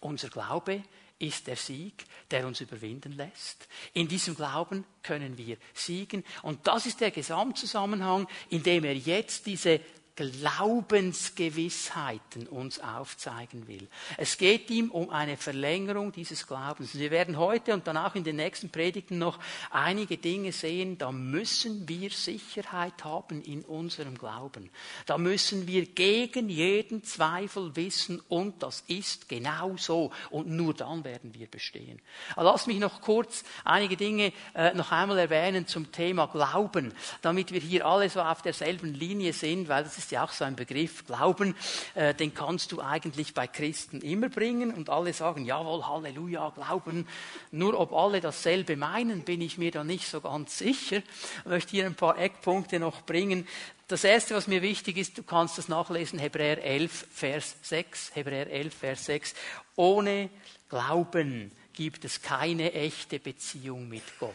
Unser 0.01 0.29
Glaube 0.29 0.83
ist 1.19 1.47
der 1.47 1.57
Sieg, 1.57 2.05
der 2.31 2.47
uns 2.47 2.61
überwinden 2.61 3.13
lässt. 3.13 3.69
In 3.93 4.09
diesem 4.09 4.35
Glauben 4.35 4.85
können 5.03 5.39
wir 5.39 5.57
siegen. 5.73 6.25
Und 6.43 6.67
das 6.67 6.87
ist 6.87 7.01
der 7.01 7.13
Gesamtzusammenhang, 7.13 8.27
in 8.51 8.65
dem 8.65 8.83
er 8.85 8.97
jetzt 8.97 9.47
diese 9.47 9.81
Glaubensgewissheiten 10.15 12.47
uns 12.47 12.81
aufzeigen 12.81 13.67
will. 13.67 13.89
Es 14.19 14.37
geht 14.37 14.69
ihm 14.71 14.91
um 14.91 15.09
eine 15.09 15.39
Verlängerung 15.39 16.13
dieses 16.13 16.47
Glaubens. 16.47 16.99
Wir 16.99 17.11
werden 17.11 17.39
heute 17.39 17.73
und 17.73 17.87
dann 17.87 17.97
auch 17.97 18.15
in 18.15 18.25
den 18.25 18.37
nächsten 18.37 18.69
Predigten 18.69 19.17
noch 19.19 19.39
einige 19.71 20.19
Dinge 20.19 20.53
sehen, 20.53 20.99
da 20.99 21.13
müssen 21.13 21.89
wir 21.89 22.11
Sicherheit 22.11 23.05
haben 23.05 23.41
in 23.43 23.63
unserem 23.63 24.19
Glauben. 24.19 24.69
Da 25.07 25.17
müssen 25.17 25.67
wir 25.67 25.87
gegen 25.87 26.51
jeden 26.51 27.03
Zweifel 27.05 27.75
wissen 27.75 28.21
und 28.29 28.63
das 28.63 28.85
ist 28.89 29.31
genau 29.31 29.79
so 29.79 30.13
und 30.29 30.49
nur 30.49 30.75
dann 30.75 31.05
werden 31.05 31.33
wir 31.35 31.47
bestehen. 31.47 32.03
Lass 32.37 32.67
mich 32.67 32.79
noch 32.79 33.01
kurz 33.01 33.45
einige 33.65 33.97
Dinge 33.97 34.35
äh, 34.55 34.75
noch 34.75 34.93
einmal 34.93 35.19
erwähnen 35.19 35.67
zum 35.67 35.91
Thema 35.91 36.27
Glauben, 36.27 36.93
damit 37.23 37.51
wir 37.53 37.61
hier 37.61 37.87
alle 37.87 38.11
so 38.11 38.21
auf 38.21 38.43
derselben 38.43 38.93
Linie 38.93 39.33
sind, 39.33 39.69
weil 39.69 39.85
das 39.85 39.97
ist 39.99 40.02
ja 40.11 40.25
auch 40.25 40.33
so 40.33 40.45
ein 40.45 40.57
Begriff. 40.57 41.07
Glauben, 41.07 41.55
äh, 41.95 42.15
den 42.15 42.35
kannst 42.35 42.73
du 42.73 42.81
eigentlich 42.81 43.35
bei 43.35 43.47
Christen 43.47 44.01
immer 44.01 44.29
bringen 44.29 44.75
und 44.75 44.91
alle 44.91 45.13
sagen, 45.13 45.45
jawohl, 45.45 45.87
Halleluja, 45.87 46.51
Glauben. 46.51 47.07
Nur 47.51 47.79
ob 47.79 47.93
alle 47.93 48.21
dasselbe 48.21 48.77
meinen, 48.77 49.23
bin 49.23 49.41
ich 49.41 49.59
mir 49.59 49.71
da 49.71 49.85
nicht 49.85 50.09
so 50.09 50.21
ganz 50.21 50.59
sicher. 50.59 50.99
Ich 50.99 51.45
möchte 51.45 51.71
hier 51.71 51.87
ein 51.87 51.95
paar 51.95 52.19
Eckpunkte 52.19 52.79
noch 52.79 53.03
bringen. 53.03 53.47
Das 53.89 54.05
erste, 54.05 54.35
was 54.35 54.47
mir 54.47 54.63
wichtig 54.63 54.97
ist, 54.97 55.19
du 55.19 55.23
kannst 55.23 55.59
das 55.59 55.69
nachlesen, 55.69 56.19
Hebräer 56.19 56.65
11, 56.65 57.07
Vers 57.13 57.57
6. 57.63 58.15
Hebräer 58.15 58.51
11, 58.51 58.75
Vers 58.75 59.05
6. 59.05 59.35
Ohne 59.77 60.31
Glauben 60.69 61.53
gibt 61.73 62.05
es 62.05 62.23
keine 62.23 62.73
echte 62.73 63.19
Beziehung 63.19 63.89
mit 63.89 64.05
Gott. 64.19 64.35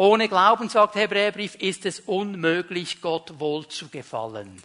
Ohne 0.00 0.30
Glauben, 0.30 0.70
sagt 0.70 0.94
der 0.94 1.02
Hebräerbrief, 1.02 1.56
ist 1.56 1.84
es 1.84 2.00
unmöglich, 2.00 3.02
Gott 3.02 3.38
wohl 3.38 3.68
zu 3.68 3.90
gefallen. 3.90 4.62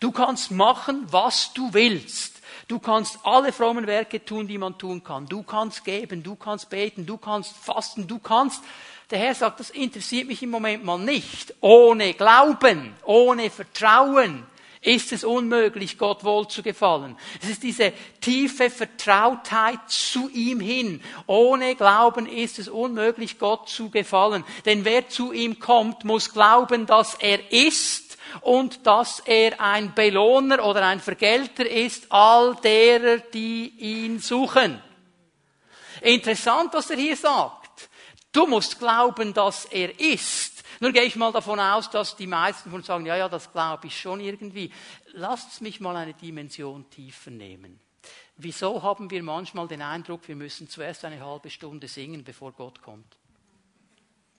Du 0.00 0.10
kannst 0.10 0.50
machen, 0.50 1.06
was 1.08 1.52
du 1.52 1.72
willst. 1.72 2.42
Du 2.66 2.80
kannst 2.80 3.20
alle 3.22 3.52
frommen 3.52 3.86
Werke 3.86 4.24
tun, 4.24 4.48
die 4.48 4.58
man 4.58 4.76
tun 4.76 5.04
kann. 5.04 5.26
Du 5.26 5.44
kannst 5.44 5.84
geben, 5.84 6.24
du 6.24 6.34
kannst 6.34 6.68
beten, 6.68 7.06
du 7.06 7.16
kannst 7.16 7.56
fasten, 7.56 8.08
du 8.08 8.18
kannst. 8.18 8.60
Der 9.12 9.20
Herr 9.20 9.36
sagt, 9.36 9.60
das 9.60 9.70
interessiert 9.70 10.26
mich 10.26 10.42
im 10.42 10.50
Moment 10.50 10.84
mal 10.84 10.98
nicht. 10.98 11.54
Ohne 11.60 12.12
Glauben, 12.14 12.92
ohne 13.04 13.50
Vertrauen 13.50 14.44
ist 14.82 15.12
es 15.12 15.24
unmöglich, 15.24 15.98
Gott 15.98 16.24
wohl 16.24 16.48
zu 16.48 16.62
gefallen. 16.62 17.16
Es 17.42 17.50
ist 17.50 17.62
diese 17.62 17.92
tiefe 18.20 18.70
Vertrautheit 18.70 19.78
zu 19.88 20.30
ihm 20.30 20.60
hin. 20.60 21.02
Ohne 21.26 21.74
Glauben 21.74 22.26
ist 22.26 22.58
es 22.58 22.68
unmöglich, 22.68 23.38
Gott 23.38 23.68
zu 23.68 23.90
gefallen. 23.90 24.44
Denn 24.64 24.84
wer 24.84 25.08
zu 25.08 25.32
ihm 25.32 25.58
kommt, 25.58 26.04
muss 26.04 26.32
glauben, 26.32 26.86
dass 26.86 27.14
er 27.14 27.52
ist 27.52 28.16
und 28.40 28.86
dass 28.86 29.20
er 29.20 29.60
ein 29.60 29.94
Belohner 29.94 30.64
oder 30.64 30.86
ein 30.86 31.00
Vergelter 31.00 31.68
ist 31.68 32.10
all 32.10 32.54
derer, 32.56 33.18
die 33.18 33.74
ihn 33.78 34.18
suchen. 34.18 34.80
Interessant, 36.00 36.72
was 36.72 36.88
er 36.88 36.96
hier 36.96 37.16
sagt. 37.16 37.90
Du 38.32 38.46
musst 38.46 38.78
glauben, 38.78 39.34
dass 39.34 39.66
er 39.66 39.98
ist 40.00 40.59
nun 40.80 40.92
gehe 40.94 41.04
ich 41.04 41.14
mal 41.16 41.30
davon 41.30 41.60
aus, 41.60 41.90
dass 41.90 42.16
die 42.16 42.26
meisten 42.26 42.70
von 42.70 42.78
uns 42.78 42.86
sagen, 42.86 43.04
ja, 43.04 43.14
ja, 43.14 43.28
das 43.28 43.52
glaube 43.52 43.86
ich 43.86 44.00
schon 44.00 44.18
irgendwie. 44.18 44.72
Lasst 45.12 45.60
mich 45.60 45.78
mal 45.78 45.94
eine 45.94 46.14
Dimension 46.14 46.88
tiefer 46.88 47.30
nehmen. 47.30 47.78
Wieso 48.38 48.82
haben 48.82 49.10
wir 49.10 49.22
manchmal 49.22 49.68
den 49.68 49.82
Eindruck, 49.82 50.26
wir 50.26 50.36
müssen 50.36 50.70
zuerst 50.70 51.04
eine 51.04 51.22
halbe 51.22 51.50
Stunde 51.50 51.86
singen, 51.86 52.24
bevor 52.24 52.52
Gott 52.52 52.80
kommt? 52.80 53.18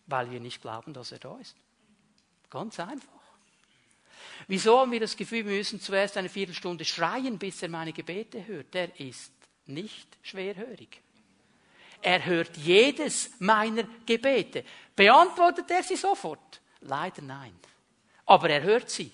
Weil 0.08 0.32
wir 0.32 0.40
nicht 0.40 0.64
glauben, 0.64 0.94
dass 0.94 1.12
er 1.12 1.20
da 1.20 1.38
ist. 1.38 1.56
Ganz 2.50 2.80
einfach. 2.80 3.22
Wieso 4.48 4.80
haben 4.80 4.92
wir 4.92 5.00
das 5.00 5.16
Gefühl, 5.16 5.46
wir 5.46 5.56
müssen 5.56 5.80
zuerst 5.80 6.18
eine 6.18 6.30
Viertelstunde 6.30 6.86
schreien, 6.86 7.38
bis 7.38 7.62
er 7.62 7.70
meine 7.70 7.94
Gebete 7.94 8.46
hört? 8.48 8.74
Der 8.74 9.00
ist 9.00 9.32
nicht 9.68 10.08
schwerhörig. 10.24 11.02
Er 12.02 12.26
hört 12.26 12.58
jedes 12.58 13.32
meiner 13.40 13.84
Gebete. 14.06 14.64
Beantwortet 14.96 15.70
er 15.70 15.84
sie 15.84 15.96
sofort? 15.96 16.62
Leider 16.82 17.22
nein. 17.22 17.54
Aber 18.26 18.50
er 18.50 18.64
hört 18.64 18.90
sie. 18.90 19.12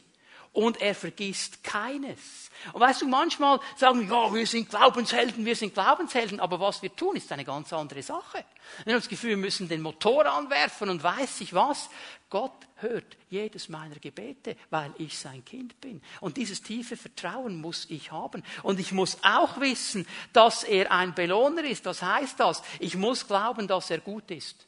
Und 0.57 0.81
er 0.81 0.95
vergisst 0.95 1.63
keines. 1.63 2.49
Und 2.73 2.81
weißt 2.81 3.03
du, 3.03 3.07
manchmal 3.07 3.59
sagen 3.75 3.99
wir, 3.99 4.07
ja, 4.07 4.33
wir 4.33 4.47
sind 4.47 4.67
Glaubenshelden, 4.67 5.45
wir 5.45 5.55
sind 5.55 5.75
Glaubenshelden, 5.75 6.39
aber 6.39 6.59
was 6.59 6.81
wir 6.81 6.95
tun, 6.95 7.15
ist 7.15 7.31
eine 7.31 7.45
ganz 7.45 7.71
andere 7.73 8.01
Sache. 8.01 8.43
Wir 8.83 8.93
haben 8.93 8.99
das 8.99 9.07
Gefühl, 9.07 9.29
wir 9.29 9.37
müssen 9.37 9.69
den 9.69 9.83
Motor 9.83 10.25
anwerfen 10.25 10.89
und 10.89 11.03
weiß 11.03 11.41
ich 11.41 11.53
was. 11.53 11.91
Gott 12.31 12.67
hört 12.77 13.17
jedes 13.29 13.69
meiner 13.69 13.99
Gebete, 13.99 14.57
weil 14.71 14.91
ich 14.97 15.15
sein 15.15 15.45
Kind 15.45 15.79
bin. 15.79 16.01
Und 16.21 16.37
dieses 16.37 16.63
tiefe 16.63 16.97
Vertrauen 16.97 17.61
muss 17.61 17.85
ich 17.91 18.11
haben. 18.11 18.41
Und 18.63 18.79
ich 18.79 18.91
muss 18.91 19.19
auch 19.21 19.59
wissen, 19.59 20.07
dass 20.33 20.63
er 20.63 20.91
ein 20.91 21.13
Belohner 21.13 21.65
ist. 21.65 21.85
Was 21.85 22.01
heißt 22.01 22.39
das? 22.39 22.63
Ich 22.79 22.95
muss 22.95 23.27
glauben, 23.27 23.67
dass 23.67 23.91
er 23.91 23.99
gut 23.99 24.31
ist 24.31 24.65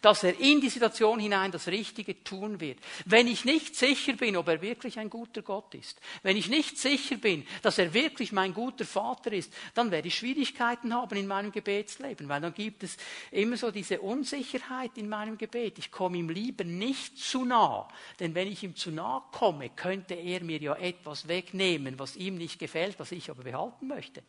dass 0.00 0.22
er 0.22 0.38
in 0.38 0.60
die 0.60 0.68
Situation 0.68 1.18
hinein 1.18 1.52
das 1.52 1.68
Richtige 1.68 2.22
tun 2.24 2.60
wird. 2.60 2.78
Wenn 3.04 3.26
ich 3.26 3.44
nicht 3.44 3.76
sicher 3.76 4.14
bin, 4.14 4.36
ob 4.36 4.48
er 4.48 4.62
wirklich 4.62 4.98
ein 4.98 5.10
guter 5.10 5.42
Gott 5.42 5.74
ist, 5.74 6.00
wenn 6.22 6.36
ich 6.36 6.48
nicht 6.48 6.78
sicher 6.78 7.16
bin, 7.16 7.46
dass 7.62 7.78
er 7.78 7.94
wirklich 7.94 8.32
mein 8.32 8.54
guter 8.54 8.84
Vater 8.84 9.32
ist, 9.32 9.52
dann 9.74 9.90
werde 9.90 10.08
ich 10.08 10.16
Schwierigkeiten 10.16 10.94
haben 10.94 11.16
in 11.16 11.26
meinem 11.26 11.52
Gebetsleben, 11.52 12.28
weil 12.28 12.40
dann 12.40 12.54
gibt 12.54 12.82
es 12.82 12.96
immer 13.30 13.56
so 13.56 13.70
diese 13.70 14.00
Unsicherheit 14.00 14.92
in 14.96 15.08
meinem 15.08 15.38
Gebet. 15.38 15.78
Ich 15.78 15.90
komme 15.90 16.18
ihm 16.18 16.28
lieber 16.28 16.64
nicht 16.64 17.18
zu 17.18 17.44
nah, 17.44 17.88
denn 18.20 18.34
wenn 18.34 18.48
ich 18.48 18.62
ihm 18.62 18.76
zu 18.76 18.90
nah 18.90 19.24
komme, 19.32 19.70
könnte 19.70 20.14
er 20.14 20.42
mir 20.42 20.58
ja 20.58 20.74
etwas 20.76 21.28
wegnehmen, 21.28 21.98
was 21.98 22.16
ihm 22.16 22.36
nicht 22.36 22.58
gefällt, 22.58 22.98
was 22.98 23.12
ich 23.12 23.30
aber 23.30 23.42
behalten 23.42 23.86
möchte 23.86 24.22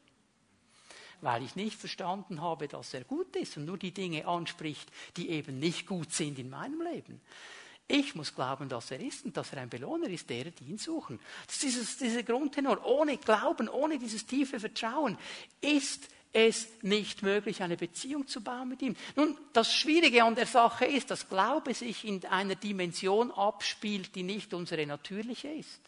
weil 1.22 1.44
ich 1.44 1.56
nicht 1.56 1.80
verstanden 1.80 2.42
habe, 2.42 2.68
dass 2.68 2.94
er 2.94 3.04
gut 3.04 3.36
ist 3.36 3.58
und 3.58 3.66
nur 3.66 3.78
die 3.78 3.92
Dinge 3.92 4.28
anspricht, 4.28 4.90
die 5.16 5.30
eben 5.30 5.60
nicht 5.60 5.88
gut 5.88 6.14
sind 6.14 6.40
in 6.40 6.50
meinem 6.50 6.82
Leben. 6.82 7.22
Ich 7.88 8.16
muss 8.16 8.36
glauben, 8.36 8.68
dass 8.68 8.92
er 8.92 9.00
ist 9.00 9.24
und 9.24 9.38
dass 9.38 9.54
er 9.54 9.62
ein 9.62 9.70
Belohner 9.70 10.10
ist, 10.10 10.30
derer, 10.30 10.52
die 10.52 10.66
ihn 10.66 10.78
suchen. 10.78 11.20
Das 11.46 11.64
ist 11.64 12.02
dieser 12.02 12.24
Grundtenor. 12.24 12.86
Ohne 12.86 13.18
Glauben, 13.18 13.70
ohne 13.70 13.98
dieses 13.98 14.26
tiefe 14.26 14.60
Vertrauen 14.60 15.18
ist 15.62 16.10
es 16.34 16.68
nicht 16.82 17.24
möglich, 17.24 17.64
eine 17.64 17.78
Beziehung 17.78 18.28
zu 18.28 18.42
bauen 18.42 18.68
mit 18.68 18.82
ihm. 18.82 18.96
Nun, 19.16 19.38
das 19.54 19.74
Schwierige 19.74 20.26
an 20.26 20.36
der 20.36 20.46
Sache 20.46 20.86
ist, 20.86 21.10
dass 21.12 21.30
Glaube 21.30 21.74
sich 21.74 22.04
in 22.04 22.26
einer 22.26 22.56
Dimension 22.56 23.32
abspielt, 23.32 24.14
die 24.16 24.24
nicht 24.24 24.54
unsere 24.54 24.86
natürliche 24.86 25.48
ist. 25.48 25.80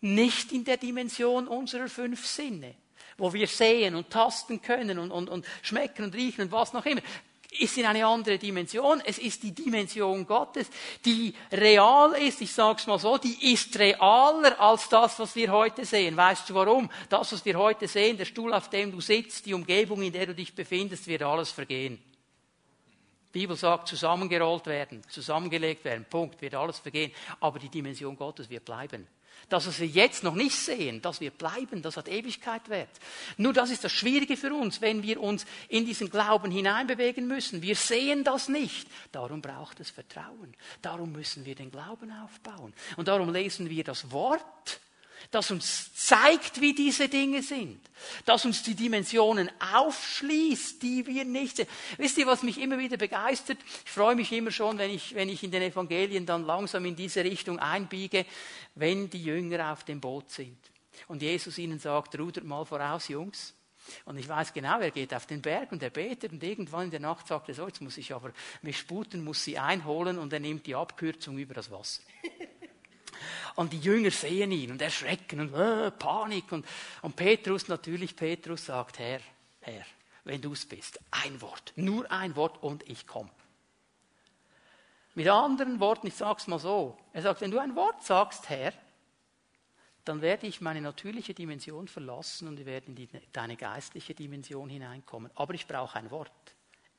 Nicht 0.00 0.52
in 0.52 0.64
der 0.64 0.76
Dimension 0.76 1.46
unserer 1.46 1.88
fünf 1.88 2.26
Sinne 2.26 2.74
wo 3.18 3.32
wir 3.32 3.46
sehen 3.46 3.94
und 3.94 4.10
tasten 4.10 4.62
können 4.62 4.98
und, 4.98 5.10
und, 5.10 5.28
und 5.28 5.44
schmecken 5.62 6.04
und 6.04 6.14
riechen 6.14 6.42
und 6.42 6.52
was 6.52 6.72
noch 6.72 6.86
immer, 6.86 7.02
ist 7.50 7.78
in 7.78 7.86
eine 7.86 8.06
andere 8.06 8.38
Dimension. 8.38 9.00
Es 9.04 9.18
ist 9.18 9.42
die 9.42 9.52
Dimension 9.52 10.26
Gottes, 10.26 10.68
die 11.04 11.34
real 11.50 12.12
ist. 12.12 12.40
Ich 12.40 12.52
sage 12.52 12.78
es 12.78 12.86
mal 12.86 12.98
so, 12.98 13.16
die 13.16 13.52
ist 13.52 13.78
realer 13.78 14.60
als 14.60 14.88
das, 14.88 15.18
was 15.18 15.34
wir 15.34 15.50
heute 15.50 15.84
sehen. 15.84 16.16
Weißt 16.16 16.50
du 16.50 16.54
warum? 16.54 16.90
Das, 17.08 17.32
was 17.32 17.44
wir 17.44 17.58
heute 17.58 17.88
sehen, 17.88 18.16
der 18.16 18.26
Stuhl, 18.26 18.52
auf 18.52 18.68
dem 18.70 18.92
du 18.92 19.00
sitzt, 19.00 19.46
die 19.46 19.54
Umgebung, 19.54 20.02
in 20.02 20.12
der 20.12 20.26
du 20.26 20.34
dich 20.34 20.54
befindest, 20.54 21.06
wird 21.06 21.22
alles 21.22 21.50
vergehen. 21.50 21.98
Die 23.32 23.40
Bibel 23.40 23.56
sagt, 23.56 23.88
zusammengerollt 23.88 24.66
werden, 24.66 25.02
zusammengelegt 25.08 25.84
werden, 25.84 26.06
Punkt, 26.08 26.40
wird 26.40 26.54
alles 26.54 26.78
vergehen. 26.78 27.12
Aber 27.40 27.58
die 27.58 27.68
Dimension 27.68 28.16
Gottes 28.16 28.48
wird 28.48 28.64
bleiben. 28.64 29.06
Das, 29.48 29.66
was 29.66 29.80
wir 29.80 29.86
jetzt 29.86 30.24
noch 30.24 30.34
nicht 30.34 30.56
sehen, 30.56 31.00
das 31.00 31.20
wird 31.20 31.38
bleiben, 31.38 31.82
das 31.82 31.96
hat 31.96 32.08
Ewigkeit 32.08 32.68
wert. 32.68 32.90
Nur 33.36 33.52
das 33.52 33.70
ist 33.70 33.84
das 33.84 33.92
Schwierige 33.92 34.36
für 34.36 34.52
uns, 34.52 34.80
wenn 34.80 35.02
wir 35.02 35.20
uns 35.20 35.46
in 35.68 35.86
diesen 35.86 36.10
Glauben 36.10 36.50
hineinbewegen 36.50 37.26
müssen. 37.26 37.62
Wir 37.62 37.76
sehen 37.76 38.24
das 38.24 38.48
nicht. 38.48 38.88
Darum 39.12 39.40
braucht 39.40 39.80
es 39.80 39.90
Vertrauen. 39.90 40.54
Darum 40.82 41.12
müssen 41.12 41.44
wir 41.44 41.54
den 41.54 41.70
Glauben 41.70 42.12
aufbauen. 42.12 42.74
Und 42.96 43.08
darum 43.08 43.32
lesen 43.32 43.70
wir 43.70 43.84
das 43.84 44.10
Wort 44.10 44.80
das 45.30 45.50
uns 45.50 45.94
zeigt, 45.94 46.60
wie 46.60 46.74
diese 46.74 47.08
Dinge 47.08 47.42
sind, 47.42 47.80
das 48.24 48.44
uns 48.44 48.62
die 48.62 48.74
Dimensionen 48.74 49.50
aufschließt, 49.74 50.82
die 50.82 51.06
wir 51.06 51.24
nicht 51.24 51.56
sehen. 51.56 51.68
Wisst 51.96 52.18
ihr, 52.18 52.26
was 52.26 52.42
mich 52.42 52.58
immer 52.58 52.78
wieder 52.78 52.96
begeistert? 52.96 53.58
Ich 53.84 53.90
freue 53.90 54.14
mich 54.14 54.32
immer 54.32 54.50
schon, 54.50 54.78
wenn 54.78 54.90
ich, 54.90 55.14
wenn 55.14 55.28
ich 55.28 55.42
in 55.42 55.50
den 55.50 55.62
Evangelien 55.62 56.26
dann 56.26 56.44
langsam 56.44 56.84
in 56.84 56.96
diese 56.96 57.24
Richtung 57.24 57.58
einbiege, 57.58 58.24
wenn 58.74 59.10
die 59.10 59.22
Jünger 59.22 59.72
auf 59.72 59.84
dem 59.84 60.00
Boot 60.00 60.30
sind 60.30 60.58
und 61.06 61.22
Jesus 61.22 61.58
ihnen 61.58 61.78
sagt, 61.78 62.18
rudert 62.18 62.44
mal 62.44 62.64
voraus, 62.64 63.08
Jungs. 63.08 63.54
Und 64.04 64.18
ich 64.18 64.28
weiß 64.28 64.52
genau, 64.52 64.80
er 64.80 64.90
geht 64.90 65.14
auf 65.14 65.26
den 65.26 65.40
Berg 65.40 65.72
und 65.72 65.82
er 65.82 65.90
betet 65.90 66.32
und 66.32 66.42
irgendwann 66.42 66.84
in 66.84 66.90
der 66.90 67.00
Nacht 67.00 67.26
sagt 67.26 67.48
er 67.48 67.54
so, 67.54 67.66
jetzt 67.66 67.80
muss 67.80 67.96
ich 67.96 68.12
aber 68.12 68.32
mich 68.60 68.78
sputen, 68.78 69.24
muss 69.24 69.44
sie 69.44 69.58
einholen 69.58 70.18
und 70.18 70.32
er 70.32 70.40
nimmt 70.40 70.66
die 70.66 70.74
Abkürzung 70.74 71.38
über 71.38 71.54
das 71.54 71.70
Wasser. 71.70 72.02
Und 73.54 73.72
die 73.72 73.80
Jünger 73.80 74.10
sehen 74.10 74.52
ihn 74.52 74.70
und 74.70 74.82
erschrecken 74.82 75.40
und 75.40 75.54
äh, 75.54 75.90
Panik. 75.90 76.52
Und, 76.52 76.66
und 77.02 77.16
Petrus, 77.16 77.68
natürlich, 77.68 78.14
Petrus 78.16 78.66
sagt, 78.66 78.98
Herr, 78.98 79.20
Herr, 79.60 79.84
wenn 80.24 80.40
du 80.40 80.52
es 80.52 80.66
bist, 80.66 81.00
ein 81.10 81.40
Wort, 81.40 81.72
nur 81.76 82.10
ein 82.10 82.36
Wort 82.36 82.62
und 82.62 82.88
ich 82.88 83.06
komme. 83.06 83.30
Mit 85.14 85.28
anderen 85.28 85.80
Worten, 85.80 86.06
ich 86.06 86.14
sage 86.14 86.38
es 86.38 86.46
mal 86.46 86.60
so, 86.60 86.96
er 87.12 87.22
sagt, 87.22 87.40
wenn 87.40 87.50
du 87.50 87.58
ein 87.58 87.74
Wort 87.74 88.04
sagst, 88.04 88.48
Herr, 88.48 88.72
dann 90.04 90.22
werde 90.22 90.46
ich 90.46 90.60
meine 90.60 90.80
natürliche 90.80 91.34
Dimension 91.34 91.86
verlassen 91.86 92.48
und 92.48 92.56
wir 92.56 92.66
werden 92.66 92.90
in 92.90 92.94
die, 92.94 93.08
deine 93.32 93.56
geistliche 93.56 94.14
Dimension 94.14 94.70
hineinkommen. 94.70 95.30
Aber 95.34 95.54
ich 95.54 95.66
brauche 95.66 95.98
ein 95.98 96.10
Wort. 96.10 96.30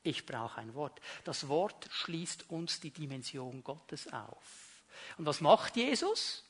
Ich 0.02 0.26
brauche 0.26 0.60
ein 0.60 0.74
Wort. 0.74 1.00
Das 1.24 1.48
Wort 1.48 1.88
schließt 1.90 2.50
uns 2.50 2.78
die 2.80 2.90
Dimension 2.90 3.64
Gottes 3.64 4.12
auf. 4.12 4.69
Und 5.18 5.26
was 5.26 5.40
macht 5.40 5.76
Jesus? 5.76 6.44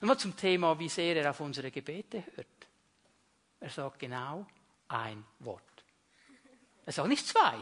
Nochmal 0.00 0.18
zum 0.18 0.36
Thema, 0.36 0.78
wie 0.78 0.88
sehr 0.88 1.16
er 1.16 1.30
auf 1.30 1.40
unsere 1.40 1.70
Gebete 1.70 2.24
hört. 2.34 2.46
Er 3.60 3.70
sagt 3.70 3.98
genau 3.98 4.46
ein 4.88 5.24
Wort. 5.38 5.62
Er 6.84 6.92
sagt 6.92 7.08
nicht 7.08 7.26
zwei. 7.26 7.54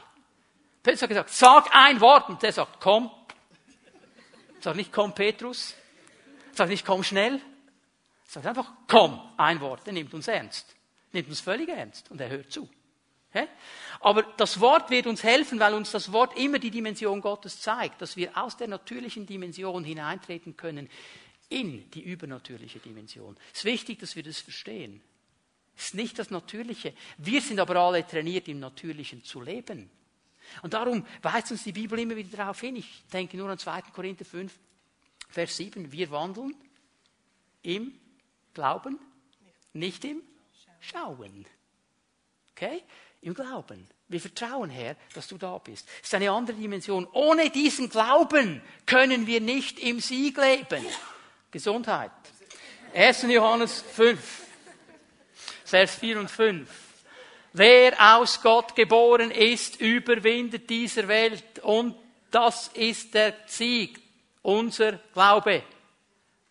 Petrus 0.82 1.02
hat 1.02 1.08
gesagt, 1.08 1.30
sag 1.30 1.74
ein 1.74 2.00
Wort. 2.00 2.28
Und 2.28 2.42
der 2.42 2.52
sagt, 2.52 2.80
komm. 2.80 3.10
Er 4.56 4.62
sagt 4.62 4.76
nicht, 4.76 4.92
komm, 4.92 5.14
Petrus. 5.14 5.74
Sagt 6.52 6.70
nicht, 6.70 6.84
komm 6.84 7.04
schnell. 7.04 7.40
Sagt 8.26 8.46
einfach, 8.46 8.72
komm. 8.88 9.20
Ein 9.36 9.60
Wort. 9.60 9.86
Er 9.86 9.92
nimmt 9.92 10.12
uns 10.12 10.26
ernst. 10.26 10.74
Nimmt 11.12 11.28
uns 11.28 11.40
völlig 11.40 11.68
ernst. 11.68 12.10
Und 12.10 12.20
er 12.20 12.30
hört 12.30 12.50
zu. 12.50 12.68
Aber 14.00 14.22
das 14.22 14.60
Wort 14.60 14.90
wird 14.90 15.06
uns 15.06 15.22
helfen, 15.22 15.60
weil 15.60 15.74
uns 15.74 15.90
das 15.90 16.12
Wort 16.12 16.36
immer 16.36 16.58
die 16.58 16.70
Dimension 16.70 17.20
Gottes 17.20 17.60
zeigt, 17.60 18.02
dass 18.02 18.16
wir 18.16 18.36
aus 18.36 18.56
der 18.56 18.68
natürlichen 18.68 19.26
Dimension 19.26 19.84
hineintreten 19.84 20.56
können 20.56 20.88
in 21.48 21.90
die 21.90 22.02
übernatürliche 22.02 22.78
Dimension. 22.78 23.36
Es 23.52 23.58
ist 23.58 23.64
wichtig, 23.64 23.98
dass 24.00 24.16
wir 24.16 24.22
das 24.22 24.38
verstehen. 24.38 25.02
Es 25.76 25.86
ist 25.86 25.94
nicht 25.94 26.18
das 26.18 26.30
Natürliche. 26.30 26.94
Wir 27.18 27.40
sind 27.40 27.60
aber 27.60 27.76
alle 27.76 28.06
trainiert, 28.06 28.48
im 28.48 28.60
Natürlichen 28.60 29.24
zu 29.24 29.40
leben. 29.40 29.90
Und 30.62 30.74
darum 30.74 31.06
weist 31.22 31.50
uns 31.50 31.64
die 31.64 31.72
Bibel 31.72 31.98
immer 31.98 32.16
wieder 32.16 32.36
darauf 32.36 32.60
hin. 32.60 32.76
Ich 32.76 33.04
denke 33.12 33.36
nur 33.36 33.48
an 33.48 33.58
2. 33.58 33.82
Korinther 33.92 34.24
5, 34.24 34.52
Vers 35.28 35.56
7. 35.56 35.90
Wir 35.92 36.10
wandeln 36.10 36.54
im 37.62 37.94
Glauben, 38.52 38.98
nicht 39.72 40.04
im 40.04 40.22
Schauen. 40.80 41.46
Okay? 42.50 42.82
Im 43.22 43.34
Glauben. 43.34 43.88
Wir 44.08 44.20
vertrauen, 44.20 44.68
Herr, 44.68 44.96
dass 45.14 45.28
du 45.28 45.38
da 45.38 45.56
bist. 45.58 45.86
Das 46.00 46.08
ist 46.08 46.14
eine 46.14 46.30
andere 46.30 46.56
Dimension. 46.56 47.06
Ohne 47.12 47.50
diesen 47.50 47.88
Glauben 47.88 48.60
können 48.84 49.26
wir 49.26 49.40
nicht 49.40 49.78
im 49.78 50.00
Sieg 50.00 50.36
leben. 50.36 50.84
Gesundheit. 51.50 52.10
1. 52.94 53.22
Johannes 53.22 53.80
5, 53.94 54.18
Vers 55.64 55.94
4 55.94 56.20
und 56.20 56.30
5. 56.30 56.68
Wer 57.54 58.16
aus 58.16 58.42
Gott 58.42 58.74
geboren 58.74 59.30
ist, 59.30 59.80
überwindet 59.80 60.68
dieser 60.68 61.06
Welt. 61.06 61.60
Und 61.60 61.94
das 62.30 62.68
ist 62.74 63.14
der 63.14 63.34
Sieg, 63.46 64.00
unser 64.42 64.94
Glaube. 65.14 65.62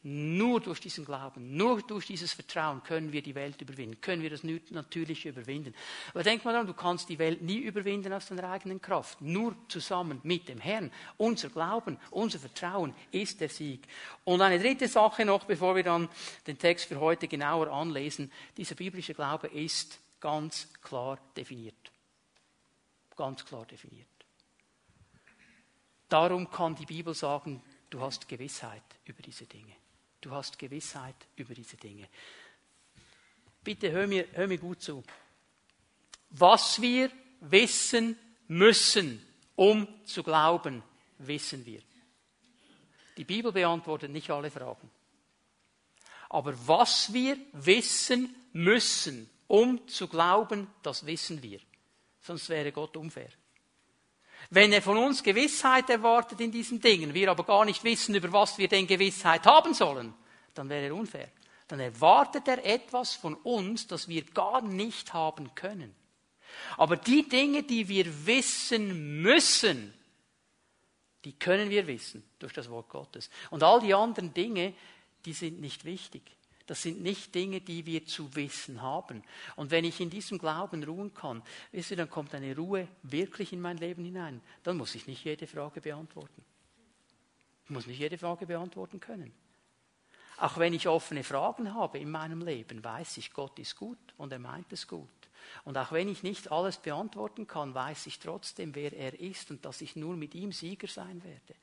Nur 0.03 0.61
durch 0.61 0.79
diesen 0.79 1.05
Glauben, 1.05 1.55
nur 1.55 1.83
durch 1.83 2.07
dieses 2.07 2.33
Vertrauen 2.33 2.81
können 2.81 3.11
wir 3.11 3.21
die 3.21 3.35
Welt 3.35 3.61
überwinden, 3.61 4.01
können 4.01 4.23
wir 4.23 4.31
das 4.31 4.41
Natürliche 4.43 5.29
überwinden. 5.29 5.75
Aber 6.09 6.23
denk 6.23 6.43
mal 6.43 6.53
daran, 6.53 6.65
du 6.65 6.73
kannst 6.73 7.07
die 7.09 7.19
Welt 7.19 7.43
nie 7.43 7.59
überwinden 7.59 8.11
aus 8.11 8.25
deiner 8.25 8.49
eigenen 8.49 8.81
Kraft. 8.81 9.21
Nur 9.21 9.55
zusammen 9.67 10.19
mit 10.23 10.49
dem 10.49 10.59
Herrn. 10.59 10.91
Unser 11.17 11.49
Glauben, 11.49 11.99
unser 12.09 12.39
Vertrauen 12.39 12.95
ist 13.11 13.41
der 13.41 13.49
Sieg. 13.49 13.87
Und 14.23 14.41
eine 14.41 14.57
dritte 14.57 14.87
Sache 14.87 15.23
noch, 15.23 15.43
bevor 15.43 15.75
wir 15.75 15.83
dann 15.83 16.09
den 16.47 16.57
Text 16.57 16.87
für 16.87 16.99
heute 16.99 17.27
genauer 17.27 17.67
anlesen. 17.67 18.31
Dieser 18.57 18.73
biblische 18.73 19.13
Glaube 19.13 19.49
ist 19.49 19.99
ganz 20.19 20.67
klar 20.81 21.19
definiert. 21.37 21.91
Ganz 23.15 23.45
klar 23.45 23.67
definiert. 23.67 24.07
Darum 26.09 26.49
kann 26.49 26.73
die 26.73 26.87
Bibel 26.87 27.13
sagen, 27.13 27.61
du 27.91 28.01
hast 28.01 28.27
Gewissheit 28.27 28.81
über 29.05 29.21
diese 29.21 29.45
Dinge. 29.45 29.80
Du 30.21 30.31
hast 30.31 30.57
Gewissheit 30.57 31.15
über 31.35 31.53
diese 31.53 31.77
Dinge. 31.77 32.07
Bitte 33.63 33.91
hör 33.91 34.07
mir, 34.07 34.27
hör 34.33 34.47
mir 34.47 34.57
gut 34.57 34.81
zu. 34.81 35.03
Was 36.29 36.81
wir 36.81 37.11
wissen 37.41 38.17
müssen, 38.47 39.25
um 39.55 39.87
zu 40.05 40.23
glauben, 40.23 40.83
wissen 41.17 41.65
wir. 41.65 41.81
Die 43.17 43.25
Bibel 43.25 43.51
beantwortet 43.51 44.11
nicht 44.11 44.29
alle 44.29 44.49
Fragen. 44.49 44.89
Aber 46.29 46.55
was 46.67 47.11
wir 47.11 47.37
wissen 47.53 48.33
müssen, 48.53 49.29
um 49.47 49.87
zu 49.87 50.07
glauben, 50.07 50.67
das 50.81 51.05
wissen 51.05 51.41
wir. 51.43 51.59
Sonst 52.21 52.47
wäre 52.49 52.71
Gott 52.71 52.95
unfair. 52.95 53.29
Wenn 54.53 54.73
er 54.73 54.81
von 54.81 54.97
uns 54.97 55.23
Gewissheit 55.23 55.89
erwartet 55.89 56.41
in 56.41 56.51
diesen 56.51 56.81
Dingen, 56.81 57.13
wir 57.13 57.31
aber 57.31 57.45
gar 57.45 57.63
nicht 57.63 57.85
wissen, 57.85 58.15
über 58.15 58.33
was 58.33 58.57
wir 58.57 58.67
denn 58.67 58.85
Gewissheit 58.85 59.45
haben 59.45 59.73
sollen, 59.73 60.13
dann 60.53 60.67
wäre 60.67 60.87
er 60.87 60.95
unfair. 60.95 61.29
Dann 61.69 61.79
erwartet 61.79 62.49
er 62.49 62.65
etwas 62.65 63.15
von 63.15 63.35
uns, 63.35 63.87
das 63.87 64.09
wir 64.09 64.23
gar 64.25 64.61
nicht 64.61 65.13
haben 65.13 65.55
können. 65.55 65.95
Aber 66.75 66.97
die 66.97 67.29
Dinge, 67.29 67.63
die 67.63 67.87
wir 67.87 68.25
wissen 68.25 69.21
müssen, 69.21 69.93
die 71.23 71.31
können 71.31 71.69
wir 71.69 71.87
wissen 71.87 72.21
durch 72.37 72.51
das 72.51 72.69
Wort 72.69 72.89
Gottes. 72.89 73.29
Und 73.51 73.63
all 73.63 73.79
die 73.79 73.93
anderen 73.93 74.33
Dinge, 74.33 74.73
die 75.23 75.33
sind 75.33 75.61
nicht 75.61 75.85
wichtig. 75.85 76.23
Das 76.71 76.83
sind 76.83 77.01
nicht 77.01 77.35
Dinge, 77.35 77.59
die 77.59 77.85
wir 77.85 78.05
zu 78.05 78.33
wissen 78.33 78.81
haben. 78.81 79.25
Und 79.57 79.71
wenn 79.71 79.83
ich 79.83 79.99
in 79.99 80.09
diesem 80.09 80.37
Glauben 80.37 80.81
ruhen 80.85 81.13
kann, 81.13 81.43
wisst 81.73 81.91
ihr, 81.91 81.97
dann 81.97 82.09
kommt 82.09 82.33
eine 82.33 82.55
Ruhe 82.55 82.87
wirklich 83.03 83.51
in 83.51 83.59
mein 83.59 83.75
Leben 83.75 84.05
hinein. 84.05 84.41
Dann 84.63 84.77
muss 84.77 84.95
ich 84.95 85.05
nicht 85.05 85.25
jede 85.25 85.47
Frage 85.47 85.81
beantworten. 85.81 86.45
Ich 87.65 87.71
muss 87.71 87.87
nicht 87.87 87.99
jede 87.99 88.17
Frage 88.17 88.45
beantworten 88.45 89.01
können. 89.01 89.33
Auch 90.37 90.59
wenn 90.59 90.73
ich 90.73 90.87
offene 90.87 91.25
Fragen 91.25 91.73
habe 91.73 91.99
in 91.99 92.09
meinem 92.09 92.39
Leben, 92.39 92.81
weiß 92.81 93.17
ich, 93.17 93.33
Gott 93.33 93.59
ist 93.59 93.75
gut 93.75 94.13
und 94.15 94.31
er 94.31 94.39
meint 94.39 94.71
es 94.71 94.87
gut. 94.87 95.09
Und 95.65 95.77
auch 95.77 95.91
wenn 95.91 96.07
ich 96.07 96.23
nicht 96.23 96.53
alles 96.53 96.77
beantworten 96.77 97.47
kann, 97.47 97.75
weiß 97.75 98.07
ich 98.07 98.17
trotzdem, 98.17 98.75
wer 98.75 98.93
er 98.93 99.19
ist 99.19 99.51
und 99.51 99.65
dass 99.65 99.81
ich 99.81 99.97
nur 99.97 100.15
mit 100.15 100.35
ihm 100.35 100.53
Sieger 100.53 100.87
sein 100.87 101.21
werde. 101.25 101.53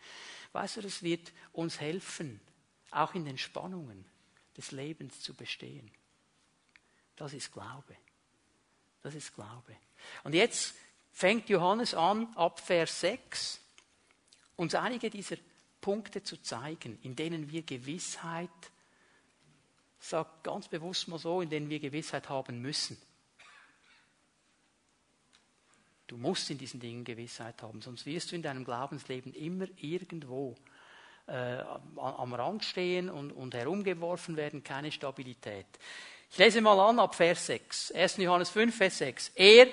Weißt 0.53 0.77
du, 0.77 0.83
das 0.83 1.03
wird 1.03 1.33
uns 1.53 1.81
helfen, 1.81 2.42
auch 2.90 3.14
in 3.14 3.25
den 3.25 3.38
Spannungen 3.38 4.05
des 4.59 4.73
Lebens 4.73 5.21
zu 5.21 5.33
bestehen. 5.33 5.90
Das 7.16 7.33
ist 7.33 7.53
Glaube. 7.53 7.97
Das 9.03 9.14
ist 9.14 9.35
Glaube. 9.35 9.77
Und 10.25 10.35
jetzt 10.35 10.75
fängt 11.12 11.49
Johannes 11.49 11.94
an, 11.94 12.35
ab 12.35 12.61
Vers 12.61 13.01
6, 13.01 13.61
uns 14.57 14.75
einige 14.75 15.09
dieser 15.09 15.37
Punkte 15.81 16.23
zu 16.23 16.42
zeigen, 16.42 16.99
in 17.03 17.14
denen 17.14 17.51
wir 17.51 17.62
Gewissheit, 17.62 18.51
sag 20.01 20.42
ganz 20.42 20.68
bewusst 20.68 21.09
mal 21.09 21.18
so, 21.18 21.40
in 21.40 21.51
denen 21.51 21.71
wir 21.71 21.79
Gewissheit 21.79 22.29
haben 22.29 22.61
müssen. 22.61 23.01
Du 26.09 26.16
musst 26.16 26.51
in 26.51 26.59
diesen 26.59 26.81
Dingen 26.81 27.05
Gewissheit 27.05 27.62
haben, 27.62 27.81
sonst 27.81 28.07
wirst 28.07 28.33
du 28.33 28.37
in 28.37 28.42
deinem 28.42 28.64
Glaubensleben 28.64 29.33
immer 29.35 29.66
irgendwo 29.77 30.57
äh, 31.29 31.62
am 31.97 32.35
Rand 32.35 32.64
stehen 32.64 33.11
und, 33.11 33.33
und 33.33 33.55
herumgeworfen 33.55 34.37
werden, 34.37 34.64
keine 34.64 34.91
Stabilität. 34.91 35.67
Ich 36.31 36.38
lese 36.38 36.61
mal 36.61 36.79
an 36.81 36.99
ab 36.99 37.14
Vers 37.14 37.47
6. 37.47 37.93
1. 37.93 38.17
Johannes 38.19 38.51
5, 38.51 38.77
Vers 38.77 38.99
6. 38.99 39.33
Er, 39.35 39.69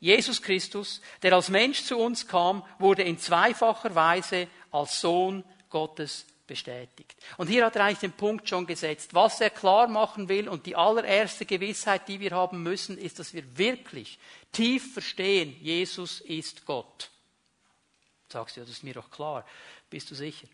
Jesus 0.00 0.42
Christus, 0.42 1.00
der 1.22 1.32
als 1.32 1.48
Mensch 1.48 1.82
zu 1.84 1.96
uns 1.98 2.26
kam, 2.26 2.64
wurde 2.78 3.02
in 3.02 3.18
zweifacher 3.18 3.94
Weise 3.94 4.48
als 4.70 5.00
Sohn 5.00 5.44
Gottes 5.70 6.26
bestätigt. 6.46 7.16
Und 7.38 7.48
hier 7.48 7.64
hat 7.64 7.76
er 7.76 7.84
eigentlich 7.84 8.00
den 8.00 8.12
Punkt 8.12 8.48
schon 8.48 8.66
gesetzt. 8.66 9.14
Was 9.14 9.40
er 9.40 9.50
klar 9.50 9.88
machen 9.88 10.28
will 10.28 10.48
und 10.48 10.66
die 10.66 10.76
allererste 10.76 11.46
Gewissheit, 11.46 12.06
die 12.08 12.20
wir 12.20 12.32
haben 12.32 12.62
müssen, 12.62 12.98
ist, 12.98 13.18
dass 13.18 13.32
wir 13.32 13.56
wirklich 13.56 14.18
tief 14.52 14.92
verstehen, 14.92 15.56
Jesus 15.60 16.20
ist 16.20 16.66
Gott. 16.66 17.10
Sagst 18.28 18.56
du, 18.56 18.60
ja, 18.60 18.66
das 18.66 18.76
ist 18.76 18.84
mir 18.84 18.94
doch 18.94 19.10
klar. 19.10 19.44
Bist 19.88 20.10
du 20.10 20.14
sicher? 20.14 20.48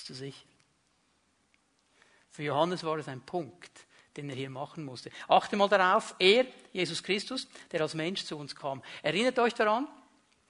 Bist 0.00 0.08
du 0.08 0.14
sicher? 0.14 0.46
Für 2.30 2.42
Johannes 2.42 2.82
war 2.84 2.96
es 2.96 3.06
ein 3.06 3.20
Punkt, 3.20 3.70
den 4.16 4.30
er 4.30 4.34
hier 4.34 4.48
machen 4.48 4.82
musste. 4.82 5.10
Achte 5.28 5.56
mal 5.56 5.68
darauf, 5.68 6.14
er, 6.18 6.46
Jesus 6.72 7.02
Christus, 7.02 7.46
der 7.70 7.82
als 7.82 7.92
Mensch 7.92 8.24
zu 8.24 8.38
uns 8.38 8.56
kam. 8.56 8.82
Erinnert 9.02 9.38
euch 9.38 9.52
daran, 9.52 9.86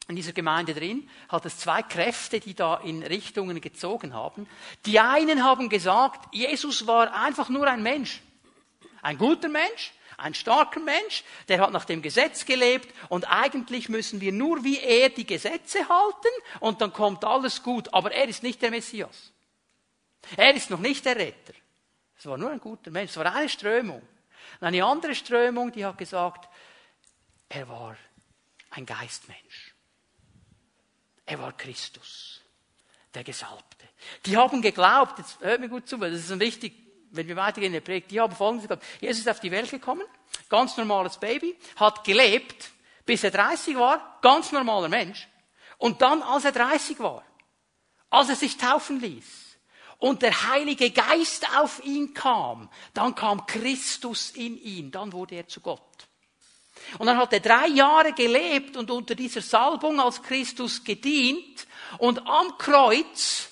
in 0.06 0.14
dieser 0.14 0.32
Gemeinde 0.32 0.72
drin 0.72 1.10
hat 1.28 1.46
es 1.46 1.58
zwei 1.58 1.82
Kräfte, 1.82 2.38
die 2.38 2.54
da 2.54 2.76
in 2.76 3.02
Richtungen 3.02 3.60
gezogen 3.60 4.14
haben. 4.14 4.46
Die 4.86 5.00
einen 5.00 5.42
haben 5.42 5.68
gesagt, 5.68 6.32
Jesus 6.32 6.86
war 6.86 7.12
einfach 7.12 7.48
nur 7.48 7.66
ein 7.66 7.82
Mensch. 7.82 8.22
Ein 9.02 9.18
guter 9.18 9.48
Mensch, 9.48 9.92
ein 10.16 10.34
starker 10.34 10.80
Mensch, 10.80 11.24
der 11.48 11.60
hat 11.60 11.72
nach 11.72 11.84
dem 11.84 12.02
Gesetz 12.02 12.44
gelebt 12.44 12.94
und 13.08 13.24
eigentlich 13.24 13.88
müssen 13.88 14.20
wir 14.20 14.32
nur 14.32 14.62
wie 14.62 14.78
er 14.78 15.08
die 15.08 15.26
Gesetze 15.26 15.88
halten 15.88 16.28
und 16.60 16.80
dann 16.80 16.92
kommt 16.92 17.24
alles 17.24 17.62
gut. 17.62 17.92
Aber 17.92 18.12
er 18.12 18.28
ist 18.28 18.42
nicht 18.42 18.62
der 18.62 18.70
Messias. 18.70 19.32
Er 20.36 20.54
ist 20.54 20.70
noch 20.70 20.78
nicht 20.78 21.04
der 21.04 21.16
Retter. 21.16 21.54
Es 22.18 22.26
war 22.26 22.36
nur 22.36 22.50
ein 22.50 22.60
guter 22.60 22.90
Mensch. 22.90 23.10
Es 23.10 23.16
war 23.16 23.34
eine 23.34 23.48
Strömung. 23.48 24.02
Und 24.60 24.66
eine 24.66 24.84
andere 24.84 25.14
Strömung, 25.14 25.72
die 25.72 25.84
hat 25.84 25.98
gesagt, 25.98 26.48
er 27.48 27.68
war 27.68 27.96
ein 28.70 28.86
Geistmensch. 28.86 29.74
Er 31.26 31.38
war 31.40 31.56
Christus, 31.56 32.40
der 33.14 33.24
Gesalbte. 33.24 33.88
Die 34.26 34.36
haben 34.36 34.62
geglaubt, 34.62 35.18
jetzt 35.18 35.40
hört 35.40 35.60
mir 35.60 35.68
gut 35.68 35.88
zu, 35.88 36.00
weil 36.00 36.10
das 36.10 36.28
ist 36.28 36.40
wichtig, 36.40 36.74
wenn 37.12 37.26
wir 37.28 37.36
weitergehen 37.36 37.72
in 37.72 37.74
der 37.74 37.80
Predigt, 37.80 38.10
die 38.10 38.20
haben 38.20 38.34
folgendes 38.34 38.68
geglaubt. 38.68 38.84
Jesus 39.00 39.20
ist 39.20 39.28
auf 39.28 39.40
die 39.40 39.50
Welt 39.50 39.70
gekommen, 39.70 40.04
ganz 40.48 40.76
normales 40.76 41.18
Baby, 41.18 41.56
hat 41.76 42.04
gelebt, 42.04 42.70
bis 43.04 43.24
er 43.24 43.30
30 43.30 43.76
war, 43.76 44.18
ganz 44.22 44.52
normaler 44.52 44.88
Mensch. 44.88 45.28
Und 45.78 46.02
dann, 46.02 46.22
als 46.22 46.44
er 46.44 46.52
30 46.52 46.98
war, 47.00 47.24
als 48.10 48.28
er 48.28 48.36
sich 48.36 48.56
taufen 48.56 49.00
ließ, 49.00 49.49
und 50.00 50.22
der 50.22 50.48
Heilige 50.48 50.90
Geist 50.90 51.46
auf 51.56 51.84
ihn 51.84 52.12
kam, 52.12 52.68
dann 52.92 53.14
kam 53.14 53.46
Christus 53.46 54.30
in 54.30 54.60
ihn, 54.60 54.90
dann 54.90 55.12
wurde 55.12 55.36
er 55.36 55.48
zu 55.48 55.60
Gott. 55.60 55.80
Und 56.98 57.06
dann 57.06 57.16
hat 57.16 57.32
er 57.32 57.40
drei 57.40 57.68
Jahre 57.68 58.12
gelebt 58.12 58.76
und 58.76 58.90
unter 58.90 59.14
dieser 59.14 59.42
Salbung 59.42 60.00
als 60.00 60.22
Christus 60.22 60.82
gedient 60.82 61.66
und 61.98 62.26
am 62.26 62.58
Kreuz 62.58 63.50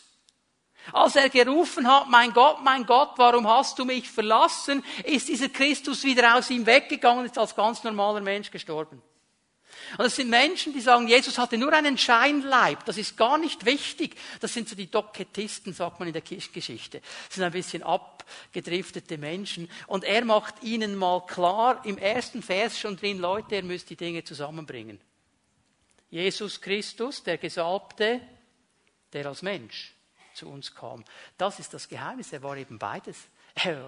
Als 0.92 1.16
er 1.16 1.28
gerufen 1.28 1.86
hat, 1.86 2.08
mein 2.08 2.32
Gott, 2.32 2.62
mein 2.62 2.86
Gott, 2.86 3.12
warum 3.16 3.46
hast 3.46 3.78
du 3.78 3.84
mich 3.84 4.10
verlassen, 4.10 4.82
ist 5.04 5.28
dieser 5.28 5.48
Christus 5.48 6.02
wieder 6.04 6.36
aus 6.36 6.50
ihm 6.50 6.64
weggegangen 6.64 7.20
und 7.20 7.26
ist 7.26 7.38
als 7.38 7.54
ganz 7.54 7.84
normaler 7.84 8.20
Mensch 8.20 8.50
gestorben. 8.50 9.02
Und 9.92 10.04
das 10.04 10.16
sind 10.16 10.28
Menschen, 10.28 10.72
die 10.72 10.80
sagen, 10.80 11.08
Jesus 11.08 11.38
hatte 11.38 11.56
nur 11.56 11.72
einen 11.72 11.96
Scheinleib. 11.96 12.84
Das 12.84 12.98
ist 12.98 13.16
gar 13.16 13.38
nicht 13.38 13.64
wichtig. 13.64 14.16
Das 14.40 14.52
sind 14.52 14.68
so 14.68 14.76
die 14.76 14.90
Doketisten, 14.90 15.72
sagt 15.72 15.98
man 15.98 16.08
in 16.08 16.12
der 16.12 16.22
Kirchengeschichte. 16.22 17.00
Das 17.00 17.34
sind 17.34 17.44
ein 17.44 17.52
bisschen 17.52 17.82
abgedriftete 17.82 19.18
Menschen. 19.18 19.70
Und 19.86 20.04
er 20.04 20.24
macht 20.24 20.62
ihnen 20.62 20.96
mal 20.96 21.24
klar, 21.26 21.84
im 21.84 21.98
ersten 21.98 22.42
Vers 22.42 22.78
schon 22.78 22.96
drin, 22.96 23.18
Leute, 23.18 23.56
ihr 23.56 23.62
müsst 23.62 23.90
die 23.90 23.96
Dinge 23.96 24.24
zusammenbringen. 24.24 25.00
Jesus 26.10 26.60
Christus, 26.60 27.22
der 27.22 27.38
Gesalbte, 27.38 28.20
der 29.12 29.26
als 29.26 29.42
Mensch 29.42 29.94
zu 30.34 30.48
uns 30.48 30.74
kam. 30.74 31.04
Das 31.36 31.58
ist 31.58 31.74
das 31.74 31.88
Geheimnis. 31.88 32.32
Er 32.32 32.42
war 32.42 32.56
eben 32.56 32.78
beides. 32.78 33.16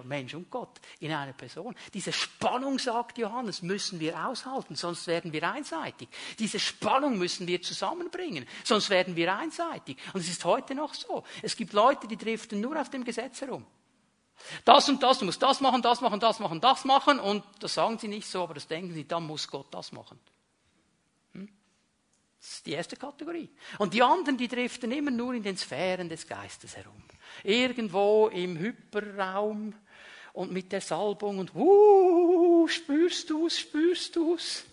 Mensch 0.03 0.33
und 0.33 0.49
Gott 0.49 0.79
in 0.99 1.11
einer 1.11 1.33
Person. 1.33 1.75
Diese 1.93 2.11
Spannung, 2.11 2.79
sagt 2.79 3.17
Johannes, 3.17 3.61
müssen 3.61 3.99
wir 3.99 4.25
aushalten, 4.25 4.75
sonst 4.75 5.07
werden 5.07 5.31
wir 5.33 5.49
einseitig. 5.49 6.09
Diese 6.39 6.59
Spannung 6.59 7.17
müssen 7.17 7.47
wir 7.47 7.61
zusammenbringen, 7.61 8.47
sonst 8.63 8.89
werden 8.89 9.15
wir 9.15 9.35
einseitig. 9.35 9.97
Und 10.13 10.21
es 10.21 10.29
ist 10.29 10.45
heute 10.45 10.75
noch 10.75 10.93
so. 10.93 11.23
Es 11.41 11.55
gibt 11.55 11.73
Leute, 11.73 12.07
die 12.07 12.17
driften 12.17 12.59
nur 12.59 12.79
auf 12.79 12.89
dem 12.89 13.03
Gesetz 13.03 13.41
herum. 13.41 13.65
Das 14.65 14.89
und 14.89 15.03
das, 15.03 15.19
du 15.19 15.25
musst 15.25 15.41
das 15.41 15.61
machen, 15.61 15.81
das 15.81 16.01
machen, 16.01 16.19
das 16.19 16.39
machen, 16.39 16.59
das 16.61 16.85
machen. 16.85 17.19
Und 17.19 17.43
das 17.59 17.75
sagen 17.75 17.99
sie 17.99 18.07
nicht 18.07 18.27
so, 18.27 18.43
aber 18.43 18.55
das 18.55 18.67
denken 18.67 18.93
sie, 18.93 19.07
dann 19.07 19.25
muss 19.25 19.47
Gott 19.47 19.67
das 19.71 19.91
machen. 19.91 20.19
Hm? 21.33 21.47
Das 22.39 22.53
ist 22.53 22.65
die 22.65 22.71
erste 22.71 22.95
Kategorie. 22.95 23.49
Und 23.77 23.93
die 23.93 24.01
anderen, 24.01 24.37
die 24.37 24.47
driften 24.47 24.91
immer 24.91 25.11
nur 25.11 25.35
in 25.35 25.43
den 25.43 25.57
Sphären 25.57 26.09
des 26.09 26.27
Geistes 26.27 26.75
herum 26.75 27.03
irgendwo 27.43 28.27
im 28.27 28.57
Hyperraum 28.57 29.73
und 30.33 30.51
mit 30.51 30.71
der 30.71 30.81
Salbung 30.81 31.39
und 31.39 31.53
uh, 31.55 32.67
spürst 32.67 33.29
du's, 33.29 33.59
spürst 33.59 34.15
du's. 34.15 34.63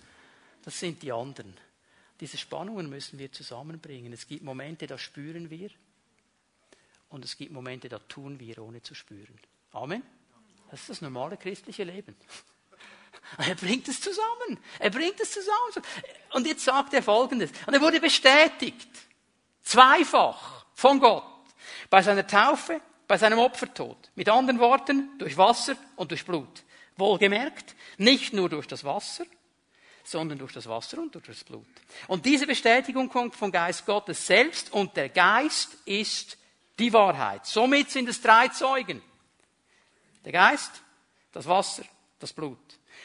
Das 0.64 0.79
sind 0.79 1.03
die 1.03 1.12
anderen. 1.12 1.55
Diese 2.21 2.37
Spannungen 2.37 2.88
müssen 2.88 3.18
wir 3.18 3.31
zusammenbringen. 3.33 4.12
Es 4.12 4.27
gibt 4.27 4.42
Momente, 4.42 4.87
da 4.87 4.99
spüren 4.99 5.51
wir 5.51 5.71
und 7.09 7.25
es 7.25 7.37
gibt 7.37 7.53
Momente, 7.53 7.88
da 7.88 7.99
tun 7.99 8.38
wir, 8.38 8.59
ohne 8.59 8.83
zu 8.83 8.94
spüren. 8.94 9.38
Amen. 9.73 10.03
Das 10.71 10.81
ist 10.81 10.90
das 10.90 11.01
normale 11.01 11.37
christliche 11.37 11.85
Leben. 11.85 12.14
Er 13.37 13.57
bringt 13.57 13.87
es 13.88 14.01
zusammen. 14.01 14.59
Er 14.79 14.88
bringt 14.88 15.21
es 15.21 15.33
zusammen. 15.33 15.85
Und 16.33 16.47
jetzt 16.47 16.64
sagt 16.64 16.94
er 16.94 17.03
Folgendes. 17.03 17.51
Und 17.66 17.75
er 17.75 17.81
wurde 17.81 18.01
bestätigt. 18.01 18.88
Zweifach 19.61 20.64
von 20.73 20.99
Gott. 20.99 21.25
Bei 21.90 22.02
seiner 22.02 22.26
Taufe, 22.26 22.81
bei 23.07 23.18
seinem 23.18 23.38
Opfertod. 23.38 24.11
Mit 24.14 24.28
anderen 24.28 24.61
Worten, 24.61 25.18
durch 25.18 25.37
Wasser 25.37 25.76
und 25.96 26.11
durch 26.11 26.24
Blut. 26.24 26.64
Wohlgemerkt, 26.96 27.74
nicht 27.96 28.33
nur 28.33 28.48
durch 28.48 28.66
das 28.66 28.85
Wasser, 28.85 29.24
sondern 30.04 30.38
durch 30.38 30.52
das 30.52 30.66
Wasser 30.68 30.98
und 30.98 31.14
durch 31.14 31.26
das 31.26 31.44
Blut. 31.44 31.66
Und 32.07 32.24
diese 32.24 32.46
Bestätigung 32.46 33.09
kommt 33.09 33.37
vom 33.37 33.52
Geist 33.52 33.87
Gottes 33.87 34.26
selbst 34.26 34.72
und 34.72 34.96
der 34.96 35.11
Geist 35.11 35.76
ist 35.85 36.38
die 36.78 36.92
Wahrheit. 36.92 37.46
Somit 37.46 37.90
sind 37.90 38.09
es 38.09 38.20
drei 38.20 38.48
Zeugen. 38.48 39.02
Der 40.24 40.33
Geist, 40.33 40.83
das 41.33 41.46
Wasser, 41.46 41.85
das 42.18 42.33
Blut. 42.33 42.59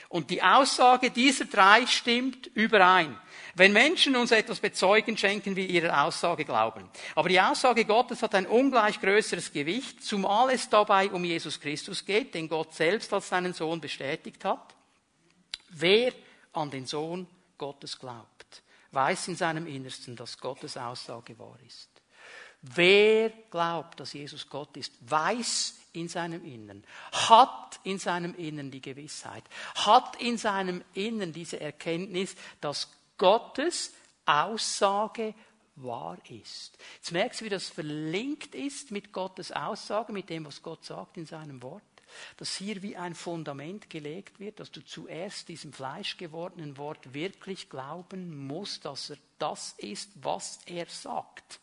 Und 0.10 0.30
die 0.30 0.41
Aussage 0.41 1.12
dieser 1.12 1.45
drei 1.45 1.86
stimmt 1.88 2.47
überein. 2.47 3.17
Wenn 3.56 3.72
Menschen 3.72 4.16
uns 4.16 4.32
etwas 4.32 4.60
bezeugen, 4.60 5.16
schenken 5.16 5.56
wir 5.56 5.70
ihrer 5.70 6.06
Aussage 6.06 6.44
Glauben. 6.44 6.89
Aber 7.13 7.30
die 7.30 7.39
Aussage 7.39 7.86
Gottes 7.86 8.24
hat 8.24 8.34
ein 8.34 8.48
ungleich 8.48 9.00
größeres 9.00 9.54
Gewicht, 9.54 10.04
zumal 10.04 10.50
es 10.50 10.70
dabei 10.70 11.12
um 11.12 11.24
Jesus 11.24 11.60
Christus 11.60 12.04
geht, 12.04 12.34
den 12.34 12.50
Gott 12.50 12.74
selbst 12.74 13.13
als 13.13 13.30
seinen 13.30 13.54
Sohn 13.54 13.80
bestätigt 13.80 14.44
hat. 14.44 14.74
Wer 15.70 16.13
an 16.54 16.72
den 16.72 16.88
Sohn 16.88 17.28
Gottes 17.60 18.00
glaubt, 18.00 18.63
weiß 18.92 19.28
in 19.28 19.36
seinem 19.36 19.68
Innersten, 19.68 20.16
dass 20.16 20.38
Gottes 20.39 20.76
Aussage 20.76 21.38
wahr 21.38 21.58
ist. 21.66 21.89
Wer 22.63 23.30
glaubt, 23.52 24.00
dass 24.00 24.13
Jesus 24.13 24.50
Gott 24.50 24.78
ist, 24.78 24.94
weiß 25.02 25.76
in 25.92 26.08
seinem 26.08 26.44
Innern, 26.46 26.84
hat 27.12 27.80
in 27.84 28.00
seinem 28.00 28.34
Innern 28.36 28.72
die 28.72 28.82
Gewissheit, 28.82 29.44
hat 29.76 30.20
in 30.22 30.38
seinem 30.38 30.84
Innern 30.94 31.34
diese 31.34 31.60
Erkenntnis, 31.60 32.36
dass 32.62 32.89
Gottes 33.17 33.93
Aussage 34.26 35.34
wahr 35.76 36.17
ist. 36.30 36.78
Jetzt 36.95 37.12
merkst 37.12 37.41
du, 37.41 37.45
wie 37.45 37.49
das 37.49 37.69
verlinkt 37.69 38.56
ist 38.56 38.91
mit 38.91 39.12
Gottes 39.12 39.52
Aussage, 39.52 40.13
mit 40.13 40.30
dem, 40.30 40.45
was 40.45 40.62
Gott 40.62 40.86
sagt 40.86 41.17
in 41.17 41.26
seinem 41.26 41.62
Wort. 41.62 41.84
Dass 42.38 42.56
hier 42.56 42.84
wie 42.84 42.95
ein 42.95 43.15
Fundament 43.15 43.89
gelegt 43.89 44.39
wird, 44.39 44.60
dass 44.60 44.71
du 44.71 44.86
zuerst 44.86 45.47
diesem 45.47 45.73
fleischgewordenen 45.73 46.78
Wort 46.78 47.13
wirklich 47.13 47.69
glauben 47.69 48.45
musst, 48.45 48.86
dass 48.86 49.10
er 49.10 49.17
das 49.39 49.73
ist, 49.78 50.12
was 50.15 50.60
er 50.67 50.86
sagt. 50.86 51.60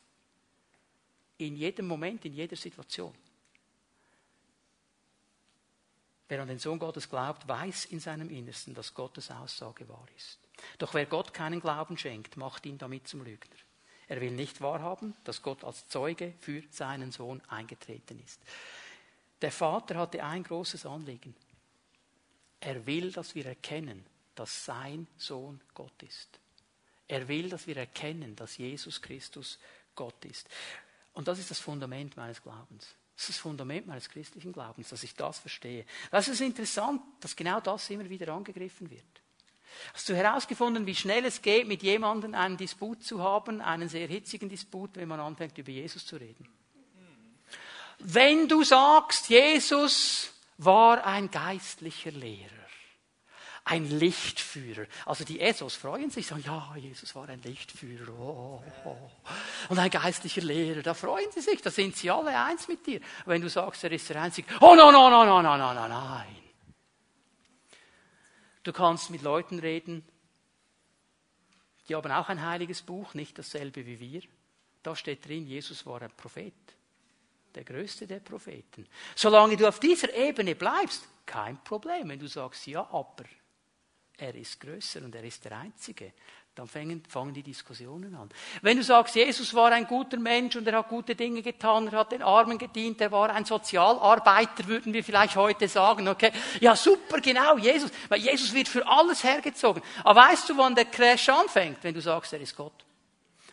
In 1.39 1.55
jedem 1.57 1.87
Moment, 1.87 2.25
in 2.25 2.35
jeder 2.35 2.57
Situation. 2.57 3.15
Wer 6.29 6.43
an 6.43 6.49
den 6.49 6.59
Sohn 6.59 6.79
Gottes 6.79 7.09
glaubt, 7.09 7.47
weiß 7.49 7.87
in 7.87 8.01
seinem 8.01 8.29
Innersten, 8.31 8.75
dass 8.75 8.93
Gottes 8.95 9.31
Aussage 9.31 9.89
wahr 9.89 10.07
ist. 10.17 10.39
Doch 10.79 10.95
wer 10.95 11.07
Gott 11.07 11.35
keinen 11.35 11.61
Glauben 11.61 11.97
schenkt, 11.99 12.37
macht 12.37 12.67
ihn 12.67 12.79
damit 12.79 13.09
zum 13.09 13.25
Lügner. 13.25 13.57
Er 14.09 14.21
will 14.21 14.33
nicht 14.33 14.61
wahrhaben, 14.61 15.15
dass 15.25 15.43
Gott 15.43 15.63
als 15.63 15.87
Zeuge 15.89 16.35
für 16.41 16.63
seinen 16.71 17.13
Sohn 17.13 17.41
eingetreten 17.49 18.21
ist. 18.25 18.41
Der 19.41 19.53
Vater 19.53 19.97
hatte 19.97 20.25
ein 20.25 20.43
großes 20.43 20.85
Anliegen. 20.85 21.35
Er 22.59 22.85
will, 22.87 23.13
dass 23.13 23.35
wir 23.35 23.47
erkennen, 23.47 24.05
dass 24.35 24.65
sein 24.65 25.07
Sohn 25.17 25.61
Gott 25.75 26.03
ist. 26.03 26.41
Er 27.09 27.27
will, 27.29 27.49
dass 27.49 27.67
wir 27.67 27.77
erkennen, 27.77 28.37
dass 28.37 28.59
Jesus 28.59 29.01
Christus 29.01 29.59
Gott 29.95 30.25
ist. 30.25 30.49
Und 31.13 31.29
das 31.29 31.39
ist 31.39 31.51
das 31.51 31.59
Fundament 31.59 32.17
meines 32.17 32.43
Glaubens. 32.43 32.95
Das 33.17 33.29
ist 33.29 33.37
das 33.37 33.39
Fundament 33.39 33.87
meines 33.87 34.09
christlichen 34.09 34.53
Glaubens, 34.53 34.89
dass 34.89 35.03
ich 35.03 35.15
das 35.15 35.39
verstehe. 35.39 35.85
Das 36.11 36.29
ist 36.29 36.41
interessant, 36.41 37.03
dass 37.21 37.37
genau 37.37 37.61
das 37.61 37.91
immer 37.91 38.09
wieder 38.09 38.33
angegriffen 38.33 38.91
wird. 38.91 39.20
Hast 39.95 40.09
du 40.09 40.15
herausgefunden, 40.15 40.87
wie 40.87 40.95
schnell 40.95 41.25
es 41.25 41.43
geht, 41.43 41.67
mit 41.67 41.83
jemandem 41.83 42.35
einen 42.35 42.57
Disput 42.57 43.03
zu 43.03 43.23
haben, 43.23 43.61
einen 43.61 43.89
sehr 43.89 44.07
hitzigen 44.09 44.49
Disput, 44.49 44.97
wenn 44.97 45.09
man 45.09 45.21
anfängt, 45.21 45.59
über 45.59 45.71
Jesus 45.71 46.07
zu 46.07 46.17
reden? 46.17 46.49
Wenn 47.99 48.49
du 48.49 48.65
sagst, 48.65 49.29
Jesus 49.29 50.33
war 50.57 51.05
ein 51.07 51.31
geistlicher 51.31 52.11
Lehrer, 52.11 52.49
ein 53.65 53.85
Lichtführer. 53.91 54.87
Also 55.05 55.25
die 55.25 55.41
Esos 55.41 55.77
freuen 55.77 56.11
sich, 56.11 56.27
sagen, 56.27 56.43
ja, 56.47 56.75
Jesus 56.77 57.15
war 57.15 57.29
ein 57.29 57.43
Lichtführer. 57.43 58.13
Oh, 58.19 58.63
oh, 58.85 58.89
oh. 58.89 59.11
Und 59.69 59.79
ein 59.79 59.91
geistlicher 59.91 60.41
Lehrer, 60.41 60.83
da 60.83 60.95
freuen 60.95 61.31
sie 61.31 61.43
sich, 61.43 61.61
da 61.61 61.71
sind 61.71 61.97
sie 61.97 62.11
alle 62.11 62.39
eins 62.43 62.69
mit 62.69 62.87
dir. 62.87 63.01
Wenn 63.27 63.43
du 63.43 63.51
sagst, 63.51 63.85
er 63.85 63.93
ist 63.93 64.09
der 64.09 64.23
Einzige, 64.23 64.49
oh, 64.61 64.75
no, 64.75 64.91
no, 64.91 65.11
no, 65.11 65.25
no, 65.25 65.43
no, 65.43 65.57
no, 65.57 65.89
nein. 65.89 66.40
Du 68.63 68.73
kannst 68.73 69.11
mit 69.11 69.23
Leuten 69.23 69.59
reden, 69.59 70.05
die 71.89 71.95
haben 71.95 72.13
auch 72.13 72.29
ein 72.29 72.45
heiliges 72.45 72.83
Buch, 72.83 73.15
nicht 73.15 73.39
dasselbe 73.39 73.85
wie 73.87 73.99
wir. 73.99 74.23
Da 74.83 74.95
steht 74.95 75.27
drin, 75.27 75.47
Jesus 75.47 75.85
war 75.87 76.01
ein 76.03 76.11
Prophet. 76.17 76.55
Der 77.55 77.65
größte 77.65 78.07
der 78.07 78.21
Propheten. 78.21 78.87
Solange 79.17 79.57
du 79.57 79.67
auf 79.67 79.81
dieser 79.81 80.15
Ebene 80.15 80.55
bleibst, 80.55 81.09
kein 81.27 81.63
Problem. 81.65 82.09
Wenn 82.09 82.21
du 82.21 82.29
sagst, 82.29 82.67
ja, 82.67 82.89
aber 82.93 83.25
er 84.17 84.35
ist 84.35 84.61
größer 84.61 85.03
und 85.03 85.15
er 85.15 85.25
ist 85.25 85.45
der 85.45 85.59
Einzige, 85.59 86.13
dann 86.55 86.67
fangen, 86.67 87.03
fangen 87.09 87.33
die 87.33 87.43
Diskussionen 87.43 88.15
an. 88.15 88.29
Wenn 88.61 88.77
du 88.77 88.83
sagst, 88.83 89.15
Jesus 89.15 89.55
war 89.55 89.71
ein 89.73 89.87
guter 89.87 90.19
Mensch 90.19 90.57
und 90.57 90.67
er 90.67 90.79
hat 90.79 90.89
gute 90.89 91.15
Dinge 91.15 91.43
getan, 91.43 91.87
er 91.89 92.01
hat 92.01 92.13
den 92.13 92.23
Armen 92.23 92.59
gedient, 92.59 93.01
er 93.01 93.13
war 93.13 93.31
ein 93.31 93.45
Sozialarbeiter, 93.45 94.67
würden 94.67 94.93
wir 94.93 95.05
vielleicht 95.05 95.37
heute 95.37 95.69
sagen, 95.69 96.09
okay? 96.09 96.33
Ja, 96.61 96.75
super, 96.75 97.21
genau, 97.21 97.57
Jesus. 97.57 97.91
Weil 98.09 98.21
Jesus 98.21 98.53
wird 98.53 98.69
für 98.69 98.87
alles 98.87 99.23
hergezogen. 99.23 99.83
Aber 100.03 100.21
weißt 100.21 100.49
du, 100.49 100.57
wann 100.59 100.75
der 100.75 100.87
Crash 100.87 101.29
anfängt? 101.29 101.79
Wenn 101.83 101.95
du 101.95 102.01
sagst, 102.01 102.33
er 102.33 102.41
ist 102.41 102.57
Gott. 102.57 102.85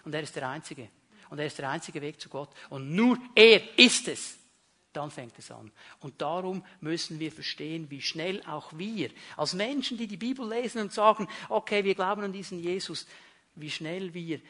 Und 0.03 0.13
er 0.13 0.21
ist 0.21 0.35
der 0.35 0.49
Einzige. 0.49 0.89
Und 1.29 1.39
er 1.39 1.45
ist 1.45 1.57
der 1.59 1.69
einzige 1.69 2.01
Weg 2.01 2.19
zu 2.19 2.29
Gott. 2.29 2.49
Und 2.69 2.95
nur 2.95 3.17
er 3.35 3.77
ist 3.77 4.07
es 4.07 4.37
dann 4.97 5.11
fängt 5.11 5.37
es 5.37 5.51
an. 5.51 5.71
Und 5.99 6.21
darum 6.21 6.63
müssen 6.81 7.19
wir 7.19 7.31
verstehen, 7.31 7.89
wie 7.89 8.01
schnell 8.01 8.41
auch 8.43 8.73
wir, 8.75 9.11
als 9.35 9.53
Menschen, 9.53 9.97
die 9.97 10.07
die 10.07 10.17
Bibel 10.17 10.47
lesen 10.47 10.81
und 10.81 10.91
sagen, 10.91 11.27
okay, 11.49 11.83
wir 11.83 11.95
glauben 11.95 12.23
an 12.23 12.33
diesen 12.33 12.59
Jesus, 12.59 13.07
wie 13.55 13.71
schnell 13.71 14.13
wir 14.13 14.41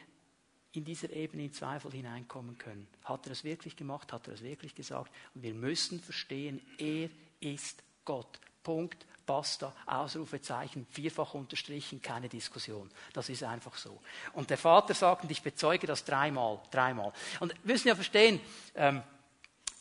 in 0.71 0.86
dieser 0.86 1.10
Ebene 1.12 1.45
in 1.45 1.53
Zweifel 1.53 1.91
hineinkommen 1.91 2.57
können. 2.57 2.88
Hat 3.03 3.25
er 3.25 3.31
es 3.31 3.43
wirklich 3.43 3.75
gemacht? 3.75 4.13
Hat 4.13 4.27
er 4.27 4.33
es 4.33 4.43
wirklich 4.43 4.75
gesagt? 4.75 5.12
Und 5.33 5.43
wir 5.43 5.53
müssen 5.53 5.99
verstehen, 5.99 6.62
er 6.77 7.10
ist 7.39 7.83
Gott. 8.05 8.39
Punkt. 8.63 9.05
Basta, 9.25 9.75
Ausrufezeichen, 9.86 10.88
vierfach 10.89 11.33
unterstrichen, 11.33 12.01
keine 12.01 12.29
Diskussion. 12.29 12.89
Das 13.12 13.27
ist 13.27 13.43
einfach 13.43 13.75
so. 13.75 13.99
Und 14.31 14.49
der 14.49 14.57
Vater 14.57 14.93
sagt, 14.93 15.23
und 15.23 15.31
ich 15.31 15.41
bezeuge 15.41 15.86
das 15.86 16.05
dreimal, 16.05 16.62
dreimal. 16.71 17.12
Und 17.41 17.53
wir 17.63 17.73
müssen 17.73 17.89
ja 17.89 17.95
verstehen, 17.95 18.39
ähm, 18.73 19.03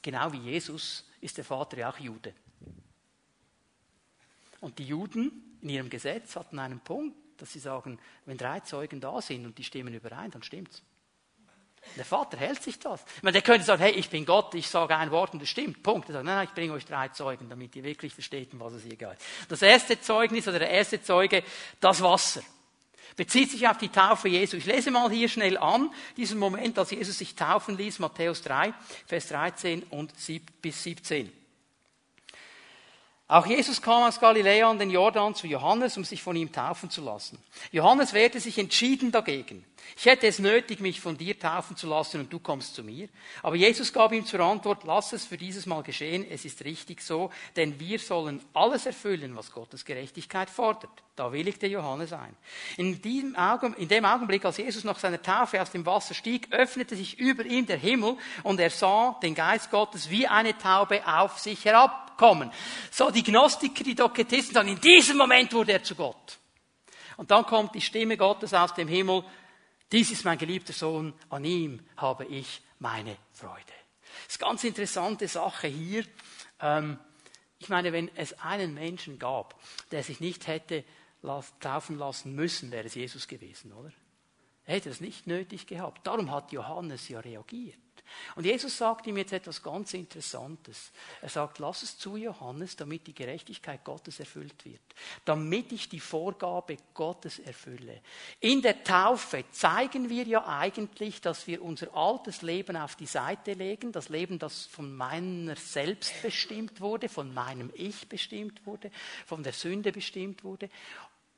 Genau 0.06 0.30
wie 0.30 0.38
Jesus 0.38 1.04
ist 1.20 1.36
der 1.36 1.44
Vater 1.44 1.78
ja 1.78 1.90
auch 1.90 1.98
Jude. 1.98 2.32
Und 4.60 4.78
die 4.78 4.86
Juden 4.86 5.58
in 5.62 5.68
ihrem 5.68 5.90
Gesetz 5.90 6.36
hatten 6.36 6.60
einen 6.60 6.78
Punkt, 6.78 7.16
dass 7.38 7.52
sie 7.52 7.58
sagen, 7.58 7.98
wenn 8.24 8.38
drei 8.38 8.60
Zeugen 8.60 9.00
da 9.00 9.20
sind 9.20 9.44
und 9.44 9.58
die 9.58 9.64
stimmen 9.64 9.92
überein, 9.92 10.30
dann 10.30 10.44
stimmt's. 10.44 10.80
Der 11.96 12.04
Vater 12.04 12.36
hält 12.36 12.62
sich 12.62 12.78
das. 12.78 13.04
Ich 13.16 13.22
meine, 13.24 13.32
der 13.32 13.42
könnte 13.42 13.66
sagen, 13.66 13.82
hey, 13.82 13.94
ich 13.94 14.08
bin 14.08 14.24
Gott, 14.24 14.54
ich 14.54 14.68
sage 14.68 14.96
ein 14.96 15.10
Wort 15.10 15.34
und 15.34 15.42
es 15.42 15.48
stimmt. 15.48 15.82
Punkt. 15.82 16.08
Er 16.08 16.12
sagt, 16.12 16.24
nein, 16.24 16.36
nein, 16.36 16.46
ich 16.46 16.54
bringe 16.54 16.74
euch 16.74 16.84
drei 16.84 17.08
Zeugen, 17.08 17.48
damit 17.48 17.74
ihr 17.74 17.82
wirklich 17.82 18.14
versteht, 18.14 18.52
um 18.52 18.60
was 18.60 18.74
es 18.74 18.84
hier 18.84 18.94
geht. 18.94 19.18
Das 19.48 19.60
erste 19.60 20.00
Zeugnis 20.00 20.46
oder 20.46 20.60
der 20.60 20.70
erste 20.70 21.02
Zeuge, 21.02 21.42
das 21.80 22.00
Wasser. 22.00 22.42
Bezieht 23.14 23.50
sich 23.50 23.68
auf 23.68 23.78
die 23.78 23.88
Taufe 23.88 24.28
Jesu. 24.28 24.56
Ich 24.56 24.66
lese 24.66 24.90
mal 24.90 25.10
hier 25.10 25.28
schnell 25.28 25.56
an, 25.58 25.90
diesen 26.16 26.38
Moment, 26.38 26.78
als 26.78 26.90
Jesus 26.90 27.18
sich 27.18 27.34
taufen 27.34 27.76
ließ, 27.76 27.98
Matthäus 27.98 28.42
3, 28.42 28.74
Vers 29.06 29.28
13 29.28 29.84
und 29.84 30.12
bis 30.60 30.82
17. 30.82 31.32
Auch 33.28 33.46
Jesus 33.46 33.82
kam 33.82 34.04
aus 34.04 34.20
Galiläa 34.20 34.70
an 34.70 34.78
den 34.78 34.90
Jordan 34.90 35.34
zu 35.34 35.48
Johannes, 35.48 35.96
um 35.96 36.04
sich 36.04 36.22
von 36.22 36.36
ihm 36.36 36.52
taufen 36.52 36.90
zu 36.90 37.02
lassen. 37.02 37.38
Johannes 37.72 38.12
wehrte 38.12 38.38
sich 38.38 38.56
entschieden 38.58 39.10
dagegen. 39.10 39.64
Ich 39.94 40.06
hätte 40.06 40.26
es 40.26 40.38
nötig, 40.38 40.80
mich 40.80 41.00
von 41.00 41.16
dir 41.16 41.38
taufen 41.38 41.76
zu 41.76 41.88
lassen 41.88 42.20
und 42.20 42.32
du 42.32 42.38
kommst 42.38 42.74
zu 42.74 42.82
mir. 42.82 43.08
Aber 43.42 43.56
Jesus 43.56 43.92
gab 43.92 44.12
ihm 44.12 44.26
zur 44.26 44.40
Antwort, 44.40 44.84
lass 44.84 45.12
es 45.12 45.24
für 45.24 45.36
dieses 45.36 45.64
Mal 45.66 45.82
geschehen, 45.82 46.26
es 46.28 46.44
ist 46.44 46.64
richtig 46.64 47.00
so, 47.00 47.30
denn 47.56 47.78
wir 47.78 47.98
sollen 47.98 48.42
alles 48.52 48.86
erfüllen, 48.86 49.36
was 49.36 49.52
Gottes 49.52 49.84
Gerechtigkeit 49.84 50.50
fordert. 50.50 50.90
Da 51.14 51.32
willigte 51.32 51.66
Johannes 51.66 52.12
ein. 52.12 52.36
In, 52.76 53.00
diesem 53.00 53.36
Augenblick, 53.36 53.82
in 53.82 53.88
dem 53.88 54.04
Augenblick, 54.04 54.44
als 54.44 54.58
Jesus 54.58 54.84
nach 54.84 54.98
seiner 54.98 55.22
Taufe 55.22 55.60
aus 55.62 55.70
dem 55.70 55.86
Wasser 55.86 56.14
stieg, 56.14 56.48
öffnete 56.50 56.94
sich 56.96 57.18
über 57.18 57.44
ihm 57.44 57.66
der 57.66 57.78
Himmel 57.78 58.16
und 58.42 58.60
er 58.60 58.70
sah 58.70 59.18
den 59.22 59.34
Geist 59.34 59.70
Gottes 59.70 60.10
wie 60.10 60.26
eine 60.26 60.58
Taube 60.58 61.06
auf 61.06 61.38
sich 61.38 61.64
herabkommen. 61.64 62.50
So 62.90 63.10
die 63.10 63.22
Gnostiker, 63.22 63.82
die 63.82 63.94
Doketisten 63.94 64.54
sagen, 64.54 64.68
in 64.68 64.80
diesem 64.80 65.16
Moment 65.16 65.52
wurde 65.54 65.72
er 65.72 65.82
zu 65.82 65.94
Gott. 65.94 66.38
Und 67.16 67.30
dann 67.30 67.46
kommt 67.46 67.74
die 67.74 67.80
Stimme 67.80 68.18
Gottes 68.18 68.52
aus 68.52 68.74
dem 68.74 68.88
Himmel, 68.88 69.24
dies 69.92 70.10
ist 70.10 70.24
mein 70.24 70.38
geliebter 70.38 70.72
Sohn, 70.72 71.14
an 71.28 71.44
ihm 71.44 71.80
habe 71.96 72.24
ich 72.26 72.62
meine 72.78 73.16
Freude. 73.32 73.72
Das 74.26 74.36
ist 74.36 74.42
eine 74.42 74.50
ganz 74.50 74.64
interessante 74.64 75.28
Sache 75.28 75.68
hier. 75.68 76.04
Ähm, 76.60 76.98
ich 77.58 77.68
meine, 77.68 77.92
wenn 77.92 78.14
es 78.16 78.38
einen 78.40 78.74
Menschen 78.74 79.18
gab, 79.18 79.60
der 79.90 80.02
sich 80.02 80.20
nicht 80.20 80.46
hätte 80.46 80.84
taufen 81.60 81.98
lassen 81.98 82.34
müssen, 82.34 82.70
wäre 82.70 82.86
es 82.86 82.94
Jesus 82.94 83.26
gewesen, 83.26 83.72
oder? 83.72 83.92
Er 84.64 84.76
hätte 84.76 84.90
es 84.90 85.00
nicht 85.00 85.26
nötig 85.26 85.66
gehabt. 85.66 86.06
Darum 86.06 86.30
hat 86.30 86.52
Johannes 86.52 87.08
ja 87.08 87.20
reagiert. 87.20 87.78
Und 88.34 88.44
Jesus 88.44 88.76
sagt 88.76 89.06
ihm 89.06 89.16
jetzt 89.16 89.32
etwas 89.32 89.62
ganz 89.62 89.94
Interessantes. 89.94 90.92
Er 91.20 91.28
sagt, 91.28 91.58
lass 91.58 91.82
es 91.82 91.98
zu, 91.98 92.16
Johannes, 92.16 92.76
damit 92.76 93.06
die 93.06 93.14
Gerechtigkeit 93.14 93.84
Gottes 93.84 94.20
erfüllt 94.20 94.64
wird. 94.64 94.80
Damit 95.24 95.72
ich 95.72 95.88
die 95.88 96.00
Vorgabe 96.00 96.76
Gottes 96.94 97.38
erfülle. 97.38 98.00
In 98.40 98.62
der 98.62 98.84
Taufe 98.84 99.44
zeigen 99.50 100.08
wir 100.08 100.24
ja 100.24 100.46
eigentlich, 100.46 101.20
dass 101.20 101.46
wir 101.46 101.62
unser 101.62 101.94
altes 101.94 102.42
Leben 102.42 102.76
auf 102.76 102.96
die 102.96 103.06
Seite 103.06 103.52
legen. 103.54 103.92
Das 103.92 104.08
Leben, 104.08 104.38
das 104.38 104.66
von 104.66 104.94
meiner 104.94 105.56
selbst 105.56 106.22
bestimmt 106.22 106.80
wurde, 106.80 107.08
von 107.08 107.32
meinem 107.32 107.70
Ich 107.74 108.08
bestimmt 108.08 108.66
wurde, 108.66 108.90
von 109.26 109.42
der 109.42 109.52
Sünde 109.52 109.92
bestimmt 109.92 110.44
wurde 110.44 110.70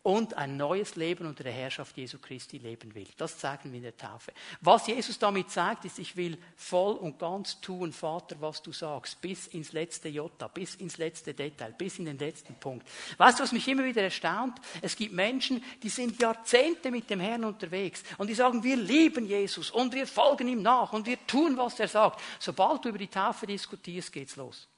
und 0.09 0.38
ein 0.38 0.57
neues 0.57 0.97
Leben 0.97 1.27
unter 1.27 1.44
der 1.44 1.53
Herrschaft 1.53 1.94
Jesu 1.99 2.16
Christi 2.18 2.57
leben 2.57 2.94
will. 2.94 3.07
Das 3.18 3.37
zeigen 3.37 3.71
wir 3.71 3.77
in 3.77 3.83
der 3.83 3.97
Taufe. 3.99 4.33
Was 4.62 4.87
Jesus 4.87 5.18
damit 5.18 5.51
sagt, 5.51 5.85
ist, 5.85 5.99
ich 5.99 6.16
will 6.16 6.38
voll 6.57 6.94
und 6.94 7.18
ganz 7.18 7.61
tun, 7.61 7.92
Vater, 7.92 8.37
was 8.40 8.62
du 8.62 8.73
sagst, 8.73 9.21
bis 9.21 9.49
ins 9.49 9.73
letzte 9.73 10.09
Jota, 10.09 10.49
bis 10.49 10.77
ins 10.77 10.97
letzte 10.97 11.35
Detail, 11.35 11.75
bis 11.77 11.99
in 11.99 12.07
den 12.07 12.16
letzten 12.16 12.55
Punkt. 12.55 12.88
Weißt 13.18 13.38
du, 13.38 13.42
was 13.42 13.53
mich 13.53 13.68
immer 13.68 13.85
wieder 13.85 14.01
erstaunt? 14.01 14.59
Es 14.81 14.97
gibt 14.97 15.12
Menschen, 15.12 15.62
die 15.83 15.90
sind 15.90 16.18
Jahrzehnte 16.18 16.90
mit 16.90 17.11
dem 17.11 17.21
Herrn 17.21 17.44
unterwegs 17.44 18.03
und 18.16 18.29
die 18.29 18.35
sagen, 18.35 18.64
wir 18.64 18.79
lieben 18.79 19.27
Jesus 19.27 19.71
und 19.71 19.92
wir 19.92 20.07
folgen 20.07 20.49
ihm 20.49 20.62
nach 20.62 20.94
und 20.94 21.05
wir 21.05 21.18
tun, 21.27 21.59
was 21.59 21.79
er 21.81 21.88
sagt. 21.88 22.23
Sobald 22.38 22.83
du 22.83 22.88
über 22.88 22.99
die 22.99 23.09
Taufe 23.09 23.47
diskutierst, 23.47 24.11
geht's 24.11 24.37
los. 24.37 24.68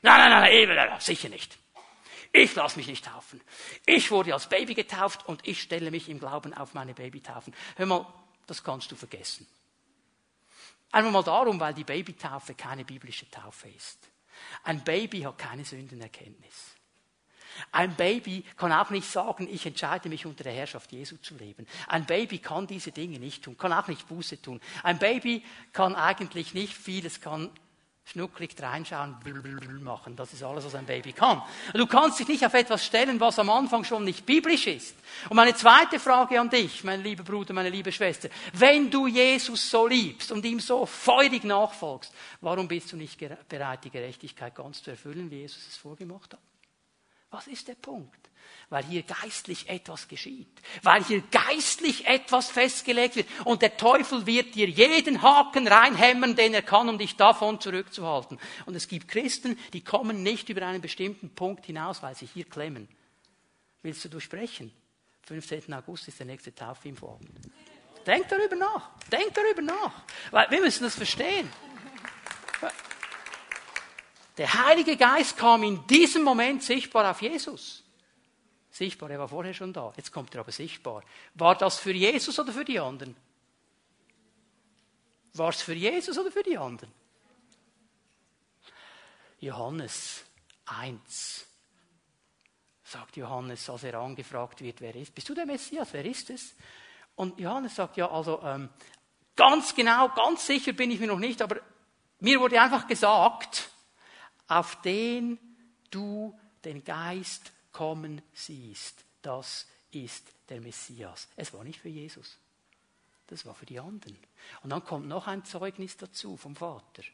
Nein, 0.00 0.30
nein, 0.30 0.68
nein, 0.68 0.76
nein, 0.88 1.00
sicher 1.00 1.28
nicht. 1.28 1.58
Ich 2.38 2.54
lasse 2.54 2.78
mich 2.78 2.86
nicht 2.86 3.04
taufen. 3.04 3.40
Ich 3.84 4.12
wurde 4.12 4.32
als 4.32 4.48
Baby 4.48 4.74
getauft 4.74 5.26
und 5.26 5.40
ich 5.46 5.60
stelle 5.60 5.90
mich 5.90 6.08
im 6.08 6.20
Glauben 6.20 6.54
auf 6.54 6.72
meine 6.72 6.94
Babytaufen. 6.94 7.52
Hör 7.74 7.86
mal, 7.86 8.06
das 8.46 8.62
kannst 8.62 8.92
du 8.92 8.96
vergessen. 8.96 9.44
Einfach 10.92 11.10
mal 11.10 11.24
darum, 11.24 11.58
weil 11.58 11.74
die 11.74 11.82
Babytaufe 11.82 12.54
keine 12.54 12.84
biblische 12.84 13.28
Taufe 13.28 13.68
ist. 13.70 13.98
Ein 14.62 14.84
Baby 14.84 15.22
hat 15.22 15.36
keine 15.36 15.64
Sündenerkenntnis. 15.64 16.76
Ein 17.72 17.96
Baby 17.96 18.44
kann 18.56 18.70
auch 18.70 18.90
nicht 18.90 19.10
sagen, 19.10 19.48
ich 19.50 19.66
entscheide 19.66 20.08
mich 20.08 20.24
unter 20.24 20.44
der 20.44 20.52
Herrschaft 20.52 20.92
Jesu 20.92 21.16
zu 21.16 21.34
leben. 21.36 21.66
Ein 21.88 22.06
Baby 22.06 22.38
kann 22.38 22.68
diese 22.68 22.92
Dinge 22.92 23.18
nicht 23.18 23.42
tun, 23.42 23.58
kann 23.58 23.72
auch 23.72 23.88
nicht 23.88 24.06
Buße 24.06 24.40
tun. 24.40 24.60
Ein 24.84 25.00
Baby 25.00 25.44
kann 25.72 25.96
eigentlich 25.96 26.54
nicht 26.54 26.74
viel, 26.74 27.04
es 27.04 27.20
kann 27.20 27.50
schnucklig 28.10 28.54
reinschauen, 28.60 29.16
machen. 29.82 30.16
Das 30.16 30.32
ist 30.32 30.42
alles, 30.42 30.64
was 30.64 30.74
ein 30.74 30.86
Baby 30.86 31.12
kann. 31.12 31.42
Du 31.74 31.86
kannst 31.86 32.18
dich 32.18 32.28
nicht 32.28 32.44
auf 32.44 32.54
etwas 32.54 32.84
stellen, 32.84 33.20
was 33.20 33.38
am 33.38 33.50
Anfang 33.50 33.84
schon 33.84 34.04
nicht 34.04 34.24
biblisch 34.24 34.66
ist. 34.66 34.96
Und 35.28 35.36
meine 35.36 35.54
zweite 35.54 36.00
Frage 36.00 36.40
an 36.40 36.48
dich, 36.48 36.84
mein 36.84 37.02
lieber 37.02 37.22
Bruder, 37.22 37.52
meine 37.52 37.70
liebe 37.70 37.92
Schwester, 37.92 38.28
wenn 38.54 38.90
du 38.90 39.06
Jesus 39.06 39.70
so 39.70 39.86
liebst 39.86 40.32
und 40.32 40.44
ihm 40.44 40.60
so 40.60 40.86
feurig 40.86 41.44
nachfolgst, 41.44 42.12
warum 42.40 42.66
bist 42.66 42.92
du 42.92 42.96
nicht 42.96 43.18
bereit, 43.48 43.84
die 43.84 43.90
Gerechtigkeit 43.90 44.54
ganz 44.54 44.82
zu 44.82 44.90
erfüllen, 44.90 45.30
wie 45.30 45.40
Jesus 45.40 45.66
es 45.68 45.76
vorgemacht 45.76 46.32
hat? 46.32 46.40
Was 47.30 47.46
ist 47.46 47.68
der 47.68 47.74
Punkt? 47.74 48.27
Weil 48.70 48.84
hier 48.84 49.02
geistlich 49.02 49.68
etwas 49.68 50.08
geschieht, 50.08 50.48
weil 50.82 51.02
hier 51.04 51.22
geistlich 51.30 52.06
etwas 52.06 52.50
festgelegt 52.50 53.16
wird 53.16 53.28
und 53.44 53.62
der 53.62 53.76
Teufel 53.76 54.26
wird 54.26 54.54
dir 54.54 54.68
jeden 54.68 55.22
Haken 55.22 55.66
reinhämmern, 55.66 56.36
den 56.36 56.54
er 56.54 56.62
kann, 56.62 56.88
um 56.88 56.98
dich 56.98 57.16
davon 57.16 57.60
zurückzuhalten. 57.60 58.38
Und 58.66 58.74
es 58.74 58.88
gibt 58.88 59.08
Christen, 59.08 59.58
die 59.72 59.82
kommen 59.82 60.22
nicht 60.22 60.48
über 60.48 60.66
einen 60.66 60.82
bestimmten 60.82 61.30
Punkt 61.30 61.66
hinaus, 61.66 62.02
weil 62.02 62.14
sie 62.14 62.26
hier 62.26 62.44
klemmen. 62.44 62.88
Willst 63.82 64.04
du 64.04 64.08
durchsprechen? 64.08 64.72
15. 65.26 65.72
August 65.74 66.08
ist 66.08 66.18
der 66.18 66.26
nächste 66.26 66.54
Taufe 66.54 66.88
im 66.88 66.96
Vorabend. 66.96 67.30
Denk 68.06 68.28
darüber 68.28 68.56
nach. 68.56 68.90
Denk 69.12 69.34
darüber 69.34 69.62
nach. 69.62 69.92
Weil 70.30 70.50
wir 70.50 70.60
müssen 70.60 70.84
das 70.84 70.94
verstehen. 70.94 71.50
Der 74.38 74.66
Heilige 74.66 74.96
Geist 74.96 75.36
kam 75.36 75.62
in 75.64 75.86
diesem 75.86 76.22
Moment 76.22 76.62
sichtbar 76.62 77.10
auf 77.10 77.20
Jesus. 77.20 77.82
Sichtbar, 78.78 79.10
er 79.10 79.18
war 79.18 79.26
vorher 79.26 79.54
schon 79.54 79.72
da. 79.72 79.92
Jetzt 79.96 80.12
kommt 80.12 80.32
er 80.36 80.42
aber 80.42 80.52
sichtbar. 80.52 81.02
War 81.34 81.56
das 81.56 81.80
für 81.80 81.90
Jesus 81.90 82.38
oder 82.38 82.52
für 82.52 82.64
die 82.64 82.78
anderen? 82.78 83.16
War 85.34 85.48
es 85.48 85.62
für 85.62 85.74
Jesus 85.74 86.16
oder 86.16 86.30
für 86.30 86.44
die 86.44 86.56
anderen? 86.56 86.92
Johannes 89.40 90.24
1 90.66 91.44
sagt 92.84 93.16
Johannes, 93.16 93.68
als 93.68 93.82
er 93.82 93.94
angefragt 93.94 94.60
wird, 94.60 94.80
wer 94.80 94.94
ist. 94.94 95.12
Bist 95.12 95.28
du 95.28 95.34
der 95.34 95.44
Messias? 95.44 95.88
Wer 95.90 96.04
ist 96.04 96.30
es? 96.30 96.54
Und 97.16 97.40
Johannes 97.40 97.74
sagt, 97.74 97.96
ja, 97.96 98.08
also 98.08 98.40
ähm, 98.44 98.68
ganz 99.34 99.74
genau, 99.74 100.08
ganz 100.10 100.46
sicher 100.46 100.72
bin 100.72 100.92
ich 100.92 101.00
mir 101.00 101.08
noch 101.08 101.18
nicht, 101.18 101.42
aber 101.42 101.56
mir 102.20 102.38
wurde 102.38 102.60
einfach 102.60 102.86
gesagt, 102.86 103.70
auf 104.46 104.80
den 104.82 105.36
du 105.90 106.38
den 106.64 106.84
Geist 106.84 107.52
kommen 107.78 108.22
siehst, 108.32 109.04
das 109.22 109.68
ist 109.92 110.32
der 110.48 110.60
Messias. 110.60 111.28
Es 111.36 111.52
war 111.52 111.62
nicht 111.62 111.78
für 111.78 111.88
Jesus. 111.88 112.36
Das 113.28 113.46
war 113.46 113.54
für 113.54 113.66
die 113.66 113.78
anderen. 113.78 114.18
Und 114.64 114.70
dann 114.70 114.84
kommt 114.84 115.06
noch 115.06 115.28
ein 115.28 115.44
Zeugnis 115.44 115.96
dazu 115.96 116.36
vom 116.36 116.56
Vater. 116.56 117.04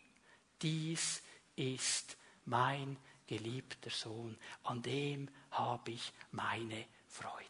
Dies 0.62 1.22
ist 1.55 2.16
mein 2.46 2.96
geliebter 3.27 3.90
Sohn, 3.90 4.38
an 4.62 4.81
dem 4.81 5.29
habe 5.50 5.90
ich 5.90 6.14
meine 6.31 6.87
Freude. 7.09 7.44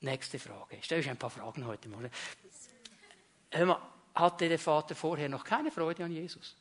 Nächste 0.00 0.38
Frage. 0.38 0.76
Ich 0.76 0.84
stelle 0.84 1.00
euch 1.00 1.08
ein 1.08 1.16
paar 1.16 1.30
Fragen 1.30 1.64
heute 1.64 1.88
mal. 1.88 2.10
Hör 3.52 3.64
mal, 3.64 3.80
hatte 4.14 4.50
der 4.50 4.58
Vater 4.58 4.94
vorher 4.94 5.30
noch 5.30 5.44
keine 5.44 5.70
Freude 5.70 6.04
an 6.04 6.12
Jesus? 6.12 6.57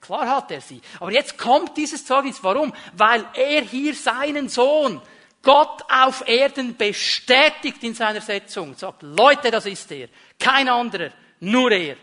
Klar 0.00 0.28
hat 0.28 0.50
er 0.50 0.60
sie. 0.60 0.80
Aber 1.00 1.12
jetzt 1.12 1.36
kommt 1.38 1.76
dieses 1.76 2.04
Zeugnis. 2.04 2.42
Warum? 2.42 2.72
Weil 2.96 3.24
er 3.34 3.62
hier 3.62 3.94
seinen 3.94 4.48
Sohn, 4.48 5.00
Gott 5.42 5.82
auf 5.88 6.26
Erden, 6.26 6.76
bestätigt 6.76 7.82
in 7.82 7.94
seiner 7.94 8.20
Setzung. 8.20 8.74
Sagt, 8.76 9.02
Leute, 9.02 9.50
das 9.50 9.66
ist 9.66 9.90
er. 9.92 10.08
Kein 10.38 10.68
anderer. 10.68 11.10
Nur 11.40 11.72
er. 11.72 11.96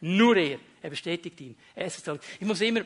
Nur 0.00 0.36
er. 0.36 0.58
Er 0.80 0.90
bestätigt 0.90 1.40
ihn. 1.40 1.56
Ich 1.76 2.46
muss 2.46 2.60
immer 2.60 2.82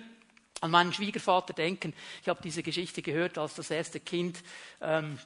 an 0.60 0.70
meinen 0.70 0.92
Schwiegervater 0.92 1.52
denken. 1.52 1.94
Ich 2.22 2.28
habe 2.28 2.40
diese 2.42 2.62
Geschichte 2.62 3.02
gehört, 3.02 3.38
als 3.38 3.54
das 3.54 3.70
erste 3.70 4.00
Kind 4.00 4.42
ähm, 4.80 5.18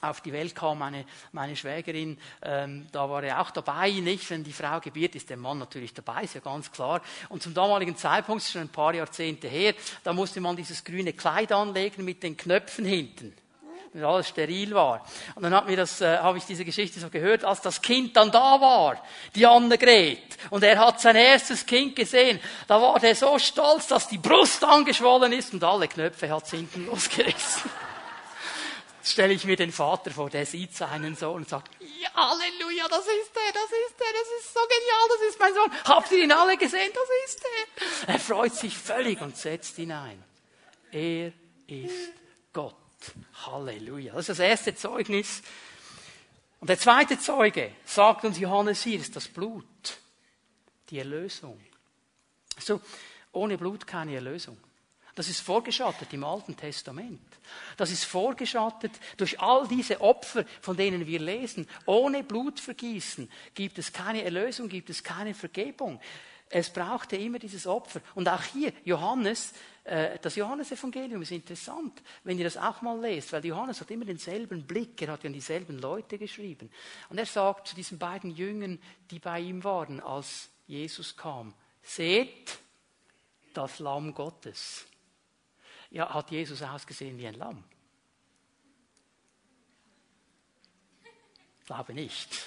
auf 0.00 0.20
die 0.20 0.32
Welt 0.32 0.54
kam, 0.54 0.78
meine, 0.78 1.04
meine 1.32 1.56
Schwägerin, 1.56 2.18
ähm, 2.42 2.86
da 2.92 3.08
war 3.08 3.22
er 3.22 3.40
auch 3.40 3.50
dabei, 3.50 3.90
nicht? 3.90 4.28
Wenn 4.30 4.44
die 4.44 4.52
Frau 4.52 4.80
gebiert, 4.80 5.14
ist 5.14 5.30
der 5.30 5.36
Mann 5.36 5.58
natürlich 5.58 5.94
dabei, 5.94 6.22
ist 6.24 6.34
ja 6.34 6.40
ganz 6.40 6.70
klar. 6.70 7.02
Und 7.28 7.42
zum 7.42 7.54
damaligen 7.54 7.96
Zeitpunkt, 7.96 8.42
schon 8.42 8.62
ein 8.62 8.68
paar 8.68 8.94
Jahrzehnte 8.94 9.48
her, 9.48 9.74
da 10.02 10.12
musste 10.12 10.40
man 10.40 10.56
dieses 10.56 10.84
grüne 10.84 11.12
Kleid 11.12 11.52
anlegen 11.52 12.04
mit 12.04 12.22
den 12.22 12.36
Knöpfen 12.36 12.84
hinten 12.84 13.34
wenn 13.92 14.04
alles 14.04 14.28
steril 14.28 14.72
war. 14.74 15.04
Und 15.34 15.42
dann 15.42 15.54
hat 15.54 15.66
mir 15.66 15.76
das, 15.76 16.00
äh, 16.00 16.18
habe 16.18 16.38
ich 16.38 16.44
diese 16.44 16.64
Geschichte 16.64 17.00
so 17.00 17.10
gehört, 17.10 17.44
als 17.44 17.60
das 17.60 17.82
Kind 17.82 18.16
dann 18.16 18.30
da 18.30 18.60
war, 18.60 19.02
die 19.34 19.46
Annegret, 19.46 20.36
und 20.50 20.62
er 20.62 20.78
hat 20.78 21.00
sein 21.00 21.16
erstes 21.16 21.66
Kind 21.66 21.96
gesehen, 21.96 22.38
da 22.68 22.80
war 22.80 22.98
der 23.00 23.16
so 23.16 23.38
stolz, 23.38 23.88
dass 23.88 24.08
die 24.08 24.18
Brust 24.18 24.62
angeschwollen 24.62 25.32
ist 25.32 25.52
und 25.52 25.64
alle 25.64 25.88
Knöpfe 25.88 26.30
hat 26.30 26.48
hinten 26.48 26.86
losgerissen 26.90 27.70
stelle 29.04 29.32
ich 29.32 29.44
mir 29.44 29.56
den 29.56 29.72
Vater 29.72 30.10
vor, 30.10 30.30
der 30.30 30.46
sieht 30.46 30.74
seinen 30.74 31.16
Sohn 31.16 31.36
und 31.36 31.48
sagt, 31.48 31.70
ja, 31.80 32.14
Halleluja, 32.14 32.88
das 32.88 33.06
ist 33.06 33.32
er, 33.34 33.52
das 33.52 33.64
ist 33.64 34.00
er, 34.00 34.12
das 34.12 34.28
ist 34.40 34.54
so 34.54 34.60
genial, 34.60 35.08
das 35.08 35.28
ist 35.28 35.38
mein 35.38 35.54
Sohn. 35.54 35.84
Habt 35.84 36.12
ihr 36.12 36.24
ihn 36.24 36.32
alle 36.32 36.56
gesehen? 36.56 36.90
Das 36.92 37.08
ist 37.26 37.44
er. 37.44 38.14
Er 38.14 38.20
freut 38.20 38.54
sich 38.54 38.76
völlig 38.76 39.20
und 39.20 39.36
setzt 39.36 39.78
ihn 39.78 39.92
ein. 39.92 40.22
Er 40.92 41.32
ist 41.66 42.12
Gott. 42.52 42.74
Halleluja. 43.46 44.12
Das 44.12 44.28
ist 44.28 44.38
das 44.38 44.38
erste 44.40 44.74
Zeugnis. 44.74 45.42
Und 46.60 46.68
der 46.68 46.78
zweite 46.78 47.18
Zeuge, 47.18 47.72
sagt 47.84 48.24
uns 48.24 48.38
Johannes 48.38 48.82
hier, 48.82 49.00
ist 49.00 49.16
das 49.16 49.28
Blut. 49.28 49.64
Die 50.90 50.98
Erlösung. 50.98 51.60
So, 52.58 52.80
ohne 53.32 53.56
Blut 53.56 53.86
keine 53.86 54.14
Erlösung. 54.14 54.58
Das 55.14 55.28
ist 55.28 55.40
vorgeschattet 55.40 56.12
im 56.12 56.24
Alten 56.24 56.56
Testament. 56.56 57.20
Das 57.76 57.90
ist 57.90 58.04
vorgeschattet 58.04 58.92
durch 59.16 59.40
all 59.40 59.66
diese 59.66 60.00
Opfer, 60.00 60.44
von 60.60 60.76
denen 60.76 61.06
wir 61.06 61.18
lesen. 61.18 61.66
Ohne 61.86 62.22
Blutvergießen 62.22 63.30
gibt 63.54 63.78
es 63.78 63.92
keine 63.92 64.22
Erlösung, 64.22 64.68
gibt 64.68 64.90
es 64.90 65.02
keine 65.02 65.34
Vergebung. 65.34 66.00
Es 66.48 66.70
brauchte 66.70 67.16
immer 67.16 67.38
dieses 67.38 67.66
Opfer. 67.66 68.00
Und 68.14 68.28
auch 68.28 68.42
hier, 68.42 68.72
Johannes, 68.84 69.52
äh, 69.84 70.18
das 70.20 70.34
Johannesevangelium 70.34 71.22
ist 71.22 71.30
interessant, 71.30 72.02
wenn 72.24 72.38
ihr 72.38 72.44
das 72.44 72.56
auch 72.56 72.82
mal 72.82 72.98
lest, 73.00 73.32
weil 73.32 73.44
Johannes 73.46 73.80
hat 73.80 73.90
immer 73.92 74.04
denselben 74.04 74.66
Blick, 74.66 75.00
er 75.00 75.12
hat 75.12 75.22
ja 75.22 75.28
an 75.28 75.32
dieselben 75.32 75.78
Leute 75.78 76.18
geschrieben. 76.18 76.70
Und 77.08 77.18
er 77.18 77.26
sagt 77.26 77.68
zu 77.68 77.76
diesen 77.76 77.98
beiden 77.98 78.32
Jüngern, 78.32 78.80
die 79.10 79.20
bei 79.20 79.38
ihm 79.38 79.62
waren, 79.62 80.00
als 80.00 80.48
Jesus 80.66 81.16
kam, 81.16 81.54
seht 81.82 82.58
das 83.54 83.78
Lamm 83.78 84.12
Gottes 84.12 84.86
ja, 85.90 86.12
hat 86.12 86.30
Jesus 86.30 86.62
ausgesehen 86.62 87.18
wie 87.18 87.26
ein 87.26 87.34
Lamm? 87.34 87.64
Ich 91.60 91.66
glaube 91.66 91.94
nicht. 91.94 92.46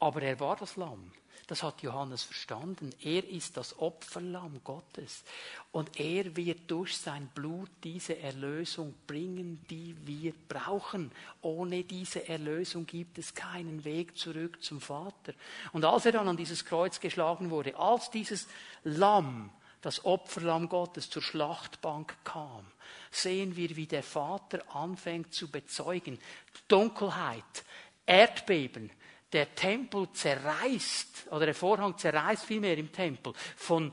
Aber 0.00 0.22
er 0.22 0.38
war 0.40 0.56
das 0.56 0.76
Lamm. 0.76 1.12
Das 1.48 1.62
hat 1.62 1.80
Johannes 1.80 2.24
verstanden. 2.24 2.90
Er 3.02 3.26
ist 3.26 3.56
das 3.56 3.78
Opferlamm 3.78 4.60
Gottes. 4.64 5.24
Und 5.72 5.98
er 5.98 6.36
wird 6.36 6.70
durch 6.70 6.98
sein 6.98 7.26
Blut 7.34 7.70
diese 7.82 8.18
Erlösung 8.18 8.94
bringen, 9.06 9.64
die 9.70 9.96
wir 10.06 10.34
brauchen. 10.48 11.10
Ohne 11.40 11.84
diese 11.84 12.28
Erlösung 12.28 12.84
gibt 12.84 13.16
es 13.16 13.34
keinen 13.34 13.82
Weg 13.84 14.18
zurück 14.18 14.62
zum 14.62 14.82
Vater. 14.82 15.32
Und 15.72 15.86
als 15.86 16.04
er 16.04 16.12
dann 16.12 16.28
an 16.28 16.36
dieses 16.36 16.66
Kreuz 16.66 17.00
geschlagen 17.00 17.48
wurde, 17.48 17.76
als 17.78 18.10
dieses 18.10 18.46
Lamm 18.84 19.50
das 19.80 20.04
Opferlamm 20.04 20.68
Gottes 20.68 21.08
zur 21.10 21.22
Schlachtbank 21.22 22.16
kam, 22.24 22.66
sehen 23.10 23.56
wir, 23.56 23.76
wie 23.76 23.86
der 23.86 24.02
Vater 24.02 24.60
anfängt 24.74 25.32
zu 25.32 25.50
bezeugen. 25.50 26.18
Dunkelheit, 26.66 27.64
Erdbeben, 28.06 28.90
der 29.32 29.54
Tempel 29.54 30.10
zerreißt, 30.12 31.28
oder 31.30 31.46
der 31.46 31.54
Vorhang 31.54 31.96
zerreißt 31.96 32.44
vielmehr 32.44 32.76
im 32.76 32.90
Tempel, 32.90 33.32
von 33.56 33.92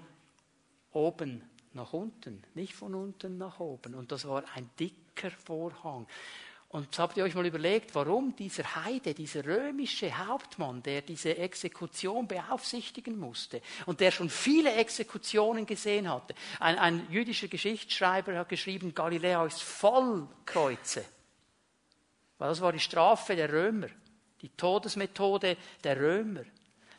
oben 0.92 1.48
nach 1.74 1.94
unten, 1.94 2.44
nicht 2.54 2.74
von 2.74 2.96
unten 2.96 3.38
nach 3.38 3.60
oben. 3.60 3.96
Und 3.96 4.12
das 4.12 4.28
war 4.28 4.44
ein 4.56 4.70
dicker 4.80 5.30
Vorhang. 5.30 6.08
Und 6.70 7.00
habt 7.00 7.16
ihr 7.16 7.24
euch 7.24 7.36
mal 7.36 7.46
überlegt, 7.46 7.96
warum 7.96 8.36
dieser 8.36 8.76
Heide, 8.84 9.14
dieser 9.14 9.46
römische 9.46 10.18
Hauptmann, 10.28 10.84
der 10.84 11.02
diese 11.02 11.38
Exekution 11.38 12.28
beaufsichtigen 12.28 13.18
musste 13.18 13.62
und 13.86 14.02
der 14.02 14.12
schon 14.12 14.30
viele 14.30 14.74
Exekutionen 14.74 15.66
gesehen 15.66 16.12
hatte, 16.12 16.36
ein, 16.60 16.78
ein 16.78 17.08
jüdischer 17.10 17.48
Geschichtsschreiber 17.48 18.38
hat 18.38 18.50
geschrieben, 18.50 18.94
Galiläa 18.94 19.46
ist 19.46 19.64
voll 19.64 20.28
Kreuze. 20.46 21.06
Weil 22.38 22.50
das 22.50 22.62
war 22.62 22.74
die 22.74 22.80
Strafe 22.80 23.36
der 23.36 23.52
Römer, 23.52 23.88
die 24.42 24.50
Todesmethode 24.50 25.58
der 25.84 25.98
Römer. 25.98 26.44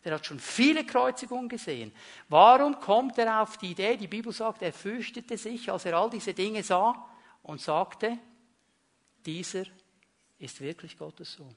Der 0.04 0.14
hat 0.14 0.24
schon 0.24 0.38
viele 0.38 0.86
Kreuzigungen 0.86 1.48
gesehen. 1.48 1.92
Warum 2.28 2.78
kommt 2.80 3.18
er 3.18 3.42
auf 3.42 3.58
die 3.58 3.72
Idee? 3.72 3.96
Die 3.96 4.06
Bibel 4.06 4.32
sagt, 4.32 4.62
er 4.62 4.72
fürchtete 4.72 5.36
sich, 5.36 5.70
als 5.70 5.84
er 5.84 5.98
all 5.98 6.08
diese 6.08 6.32
Dinge 6.32 6.62
sah 6.62 7.10
und 7.42 7.60
sagte, 7.60 8.16
dieser 9.26 9.64
ist 10.38 10.60
wirklich 10.60 10.96
Gottes 10.96 11.34
Sohn. 11.34 11.56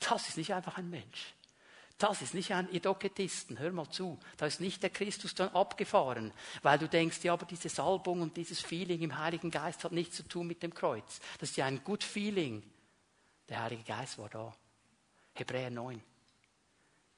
Das 0.00 0.28
ist 0.28 0.36
nicht 0.36 0.52
einfach 0.52 0.78
ein 0.78 0.90
Mensch. 0.90 1.34
Das 1.98 2.22
ist 2.22 2.34
nicht 2.34 2.52
ein 2.52 2.68
Idoketisten. 2.70 3.58
Hör 3.58 3.70
mal 3.70 3.88
zu. 3.88 4.18
Da 4.36 4.46
ist 4.46 4.60
nicht 4.60 4.82
der 4.82 4.90
Christus 4.90 5.34
dann 5.34 5.50
abgefahren, 5.50 6.32
weil 6.62 6.78
du 6.78 6.88
denkst, 6.88 7.22
ja, 7.22 7.32
aber 7.32 7.46
diese 7.46 7.68
Salbung 7.68 8.20
und 8.20 8.36
dieses 8.36 8.60
Feeling 8.60 9.00
im 9.02 9.16
Heiligen 9.16 9.50
Geist 9.50 9.84
hat 9.84 9.92
nichts 9.92 10.16
zu 10.16 10.24
tun 10.24 10.46
mit 10.46 10.62
dem 10.62 10.74
Kreuz. 10.74 11.20
Das 11.38 11.50
ist 11.50 11.56
ja 11.56 11.66
ein 11.66 11.84
Good 11.84 12.02
Feeling. 12.02 12.62
Der 13.48 13.62
Heilige 13.62 13.84
Geist 13.84 14.18
war 14.18 14.28
da. 14.28 14.54
Hebräer 15.34 15.70
9. 15.70 16.02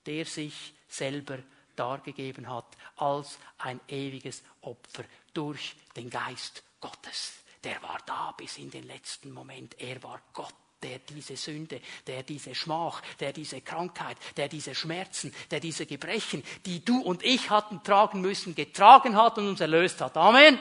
Der 0.05 0.25
sich 0.27 0.75
selber 0.89 1.39
dargegeben 1.75 2.49
hat 2.49 2.77
als 2.97 3.39
ein 3.59 3.81
ewiges 3.89 4.43
Opfer 4.61 5.05
durch 5.33 5.75
den 5.97 6.11
Geist 6.11 6.63
Gottes 6.81 7.46
der 7.65 7.83
war 7.83 7.99
da 8.07 8.33
bis 8.37 8.59
in 8.59 8.71
den 8.71 8.85
letzten 8.85 9.33
Moment. 9.33 9.81
Er 9.81 10.03
war 10.03 10.21
Gott 10.33 10.55
der 10.83 10.99
diese 10.99 11.37
Sünde, 11.37 11.81
der 12.07 12.23
diese 12.23 12.55
Schmach, 12.55 13.03
der 13.19 13.33
diese 13.33 13.61
Krankheit, 13.61 14.17
der 14.37 14.49
diese 14.49 14.75
Schmerzen, 14.75 15.35
der 15.51 15.61
diese 15.61 15.87
Gebrechen, 15.87 16.43
die 16.65 16.85
du 16.85 17.01
und 17.01 17.25
ich 17.25 17.51
hatten 17.51 17.83
tragen 17.83 18.21
müssen, 18.21 18.55
getragen 18.55 19.17
hat 19.17 19.39
und 19.39 19.49
uns 19.49 19.61
erlöst 19.61 20.01
hat. 20.01 20.17
Amen. 20.17 20.59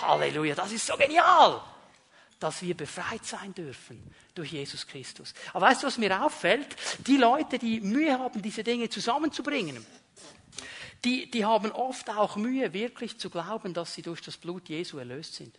Halleluja, 0.00 0.54
das 0.54 0.72
ist 0.72 0.86
so 0.86 0.96
genial, 0.96 1.60
dass 2.40 2.62
wir 2.62 2.74
befreit 2.74 3.24
sein 3.24 3.54
dürfen 3.54 4.02
durch 4.34 4.52
Jesus 4.52 4.86
Christus. 4.86 5.34
Aber 5.52 5.66
weißt 5.66 5.82
du, 5.82 5.86
was 5.86 5.98
mir 5.98 6.24
auffällt? 6.24 6.74
Die 7.06 7.18
Leute, 7.18 7.58
die 7.58 7.80
Mühe 7.80 8.18
haben, 8.18 8.40
diese 8.40 8.64
Dinge 8.64 8.88
zusammenzubringen, 8.88 9.84
die, 11.04 11.30
die 11.30 11.44
haben 11.44 11.72
oft 11.72 12.08
auch 12.10 12.36
Mühe, 12.36 12.72
wirklich 12.72 13.18
zu 13.18 13.28
glauben, 13.28 13.74
dass 13.74 13.94
sie 13.94 14.02
durch 14.02 14.22
das 14.22 14.36
Blut 14.36 14.68
Jesu 14.68 14.98
erlöst 14.98 15.34
sind. 15.34 15.58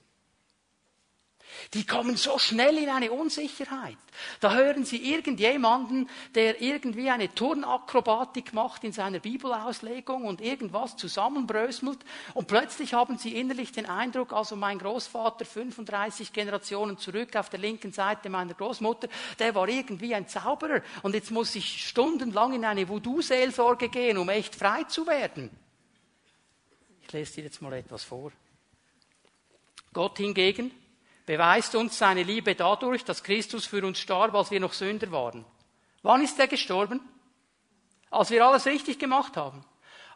Die 1.73 1.85
kommen 1.85 2.17
so 2.17 2.37
schnell 2.37 2.77
in 2.77 2.89
eine 2.89 3.11
Unsicherheit. 3.11 3.97
Da 4.39 4.53
hören 4.53 4.85
sie 4.85 5.11
irgendjemanden, 5.11 6.09
der 6.35 6.61
irgendwie 6.61 7.09
eine 7.09 7.33
Turnakrobatik 7.33 8.53
macht 8.53 8.83
in 8.83 8.91
seiner 8.91 9.19
Bibelauslegung 9.19 10.25
und 10.25 10.41
irgendwas 10.41 10.95
zusammenbrösmelt 10.97 11.99
und 12.33 12.47
plötzlich 12.47 12.93
haben 12.93 13.17
sie 13.17 13.35
innerlich 13.35 13.71
den 13.71 13.87
Eindruck, 13.87 14.33
also 14.33 14.55
mein 14.55 14.79
Großvater 14.79 15.45
35 15.45 16.31
Generationen 16.33 16.97
zurück 16.97 17.35
auf 17.35 17.49
der 17.49 17.59
linken 17.59 17.91
Seite 17.91 18.29
meiner 18.29 18.53
Großmutter, 18.53 19.07
der 19.39 19.55
war 19.55 19.67
irgendwie 19.67 20.13
ein 20.13 20.27
Zauberer 20.27 20.81
und 21.01 21.15
jetzt 21.15 21.31
muss 21.31 21.55
ich 21.55 21.87
stundenlang 21.87 22.53
in 22.53 22.65
eine 22.65 22.87
Voodoo-Seelsorge 22.87 23.89
gehen, 23.89 24.17
um 24.17 24.29
echt 24.29 24.55
frei 24.55 24.83
zu 24.83 25.07
werden. 25.07 25.49
Ich 27.01 27.11
lese 27.11 27.35
dir 27.35 27.43
jetzt 27.45 27.61
mal 27.61 27.73
etwas 27.73 28.03
vor. 28.03 28.31
Gott 29.91 30.17
hingegen 30.17 30.71
beweist 31.25 31.75
uns 31.75 31.97
seine 31.97 32.23
Liebe 32.23 32.55
dadurch, 32.55 33.03
dass 33.03 33.23
Christus 33.23 33.65
für 33.65 33.85
uns 33.85 33.99
starb, 33.99 34.33
als 34.35 34.51
wir 34.51 34.59
noch 34.59 34.73
Sünder 34.73 35.11
waren. 35.11 35.45
Wann 36.01 36.21
ist 36.21 36.39
er 36.39 36.47
gestorben? 36.47 37.01
Als 38.11 38.29
wir 38.29 38.45
alles 38.45 38.65
richtig 38.65 38.99
gemacht 38.99 39.37
haben. 39.37 39.65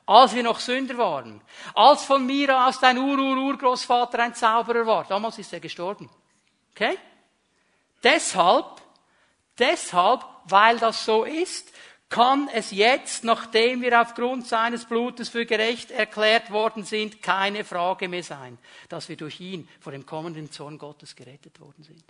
Als 0.06 0.36
wir 0.36 0.44
noch 0.44 0.60
Sünder 0.60 0.98
waren. 0.98 1.42
Als 1.74 2.04
von 2.04 2.26
mir 2.26 2.68
aus 2.68 2.80
dein 2.80 2.98
Ur-Ur-Urgroßvater 2.98 4.20
ein 4.20 4.36
Zauberer 4.36 4.86
war. 4.86 5.06
Damals 5.06 5.40
ist 5.40 5.54
er 5.54 5.60
gestorben. 5.60 6.10
Okay? 6.72 6.98
Deshalb, 8.04 8.66
deshalb, 9.58 10.24
weil 10.46 10.78
das 10.78 11.04
so 11.04 11.24
ist, 11.24 11.74
kann 12.10 12.50
es 12.54 12.72
jetzt, 12.72 13.24
nachdem 13.24 13.82
wir 13.82 14.02
aufgrund 14.02 14.48
seines 14.48 14.86
Blutes 14.86 15.30
für 15.30 15.46
gerecht 15.46 15.92
erklärt 15.92 16.52
worden 16.52 16.84
sind, 16.84 17.22
keine 17.22 17.66
Frage 17.66 18.08
mehr 18.08 18.24
sein, 18.24 18.58
dass 18.88 19.10
wir 19.10 19.18
durch 19.18 19.40
ihn 19.42 19.68
vor 19.80 19.92
dem 19.92 20.06
kommenden 20.06 20.52
Zorn 20.52 20.78
Gottes 20.78 21.16
gerettet 21.16 21.60
worden 21.60 21.84
sind. 21.84 22.04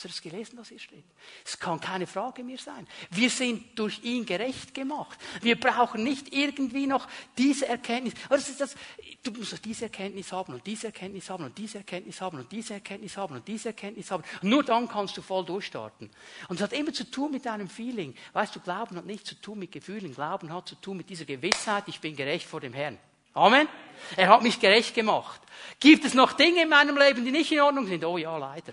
Hast 0.00 0.04
du 0.04 0.08
das 0.08 0.22
gelesen, 0.22 0.58
was 0.58 0.70
hier 0.70 0.78
steht? 0.78 1.04
Es 1.44 1.58
kann 1.58 1.78
keine 1.78 2.06
Frage 2.06 2.42
mehr 2.42 2.56
sein. 2.56 2.88
Wir 3.10 3.28
sind 3.28 3.78
durch 3.78 4.02
ihn 4.02 4.24
gerecht 4.24 4.72
gemacht. 4.72 5.18
Wir 5.42 5.60
brauchen 5.60 6.02
nicht 6.02 6.32
irgendwie 6.32 6.86
noch 6.86 7.06
diese 7.36 7.68
Erkenntnis. 7.68 8.14
Das 8.30 8.48
ist 8.48 8.62
das, 8.62 8.76
du 9.22 9.30
musst 9.32 9.52
doch 9.52 9.58
diese 9.58 9.84
Erkenntnis 9.84 10.32
haben 10.32 10.54
und 10.54 10.66
diese 10.66 10.86
Erkenntnis 10.86 11.28
haben 11.28 11.44
und 11.44 11.58
diese 11.58 11.76
Erkenntnis 11.76 12.18
haben 12.22 12.38
und 12.38 12.50
diese 12.50 12.72
Erkenntnis 12.72 13.14
haben 13.18 13.34
und 13.34 13.46
diese 13.46 13.68
Erkenntnis 13.68 14.10
haben. 14.10 14.24
nur 14.40 14.64
dann 14.64 14.88
kannst 14.88 15.18
du 15.18 15.20
voll 15.20 15.44
durchstarten. 15.44 16.08
Und 16.48 16.56
es 16.56 16.62
hat 16.62 16.72
immer 16.72 16.94
zu 16.94 17.04
tun 17.10 17.32
mit 17.32 17.44
deinem 17.44 17.68
Feeling. 17.68 18.14
Weißt 18.32 18.56
du, 18.56 18.60
Glauben 18.60 18.96
hat 18.96 19.04
nichts 19.04 19.28
zu 19.28 19.34
tun 19.34 19.58
mit 19.58 19.70
Gefühlen. 19.70 20.14
Glauben 20.14 20.50
hat 20.50 20.66
zu 20.66 20.76
tun 20.76 20.96
mit 20.96 21.10
dieser 21.10 21.26
Gewissheit, 21.26 21.84
ich 21.88 22.00
bin 22.00 22.16
gerecht 22.16 22.46
vor 22.46 22.62
dem 22.62 22.72
Herrn. 22.72 22.98
Amen. 23.34 23.68
Er 24.16 24.30
hat 24.30 24.42
mich 24.42 24.58
gerecht 24.58 24.94
gemacht. 24.94 25.42
Gibt 25.78 26.06
es 26.06 26.14
noch 26.14 26.32
Dinge 26.32 26.62
in 26.62 26.70
meinem 26.70 26.96
Leben, 26.96 27.22
die 27.22 27.32
nicht 27.32 27.52
in 27.52 27.60
Ordnung 27.60 27.86
sind? 27.86 28.02
Oh 28.02 28.16
ja, 28.16 28.38
leider. 28.38 28.72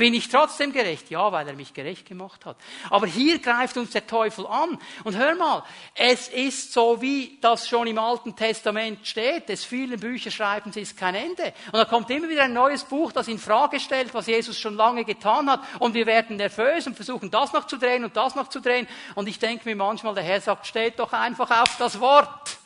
Bin 0.00 0.14
ich 0.14 0.30
trotzdem 0.30 0.72
gerecht? 0.72 1.10
Ja, 1.10 1.30
weil 1.30 1.46
er 1.46 1.52
mich 1.52 1.74
gerecht 1.74 2.06
gemacht 2.06 2.46
hat. 2.46 2.56
Aber 2.88 3.06
hier 3.06 3.38
greift 3.38 3.76
uns 3.76 3.90
der 3.90 4.06
Teufel 4.06 4.46
an. 4.46 4.78
Und 5.04 5.18
hör 5.18 5.34
mal, 5.34 5.62
es 5.94 6.28
ist 6.28 6.72
so, 6.72 7.02
wie 7.02 7.36
das 7.42 7.68
schon 7.68 7.86
im 7.86 7.98
Alten 7.98 8.34
Testament 8.34 9.06
steht. 9.06 9.50
Des 9.50 9.62
vielen 9.62 10.00
Bücherschreibens 10.00 10.78
ist 10.78 10.96
kein 10.96 11.14
Ende. 11.14 11.52
Und 11.66 11.74
da 11.74 11.84
kommt 11.84 12.08
immer 12.08 12.30
wieder 12.30 12.44
ein 12.44 12.54
neues 12.54 12.82
Buch, 12.84 13.12
das 13.12 13.28
in 13.28 13.38
Frage 13.38 13.78
stellt, 13.78 14.14
was 14.14 14.26
Jesus 14.26 14.58
schon 14.58 14.74
lange 14.74 15.04
getan 15.04 15.50
hat. 15.50 15.60
Und 15.80 15.92
wir 15.92 16.06
werden 16.06 16.38
nervös 16.38 16.86
und 16.86 16.96
versuchen, 16.96 17.30
das 17.30 17.52
noch 17.52 17.66
zu 17.66 17.76
drehen 17.76 18.02
und 18.02 18.16
das 18.16 18.34
noch 18.34 18.48
zu 18.48 18.60
drehen. 18.60 18.88
Und 19.16 19.28
ich 19.28 19.38
denke 19.38 19.68
mir 19.68 19.76
manchmal, 19.76 20.14
der 20.14 20.24
Herr 20.24 20.40
sagt, 20.40 20.66
steht 20.66 20.98
doch 20.98 21.12
einfach 21.12 21.50
auf 21.50 21.76
das 21.76 22.00
Wort. 22.00 22.56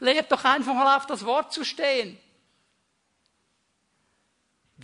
Lehrt 0.00 0.32
doch 0.32 0.42
einfach 0.42 0.74
mal 0.74 0.96
auf 0.96 1.06
das 1.06 1.24
Wort 1.24 1.52
zu 1.52 1.64
stehen. 1.64 2.18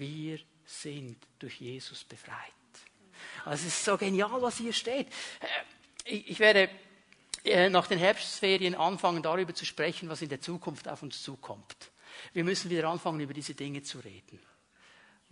Wir 0.02 0.40
sind 0.64 1.16
durch 1.38 1.60
Jesus 1.60 2.02
befreit. 2.02 2.36
Also 3.44 3.68
es 3.68 3.74
ist 3.74 3.84
so 3.84 3.96
genial, 3.96 4.42
was 4.42 4.58
hier 4.58 4.72
steht. 4.72 5.06
Äh, 6.04 6.16
ich 6.16 6.40
werde 6.40 6.68
äh, 7.44 7.70
nach 7.70 7.86
den 7.86 8.00
Herbstferien 8.00 8.74
anfangen, 8.74 9.22
darüber 9.22 9.54
zu 9.54 9.64
sprechen, 9.64 10.08
was 10.08 10.20
in 10.20 10.28
der 10.28 10.40
Zukunft 10.40 10.88
auf 10.88 11.04
uns 11.04 11.22
zukommt. 11.22 11.76
Wir 12.32 12.42
müssen 12.42 12.68
wieder 12.68 12.88
anfangen, 12.88 13.20
über 13.20 13.32
diese 13.32 13.54
Dinge 13.54 13.84
zu 13.84 14.00
reden. 14.00 14.40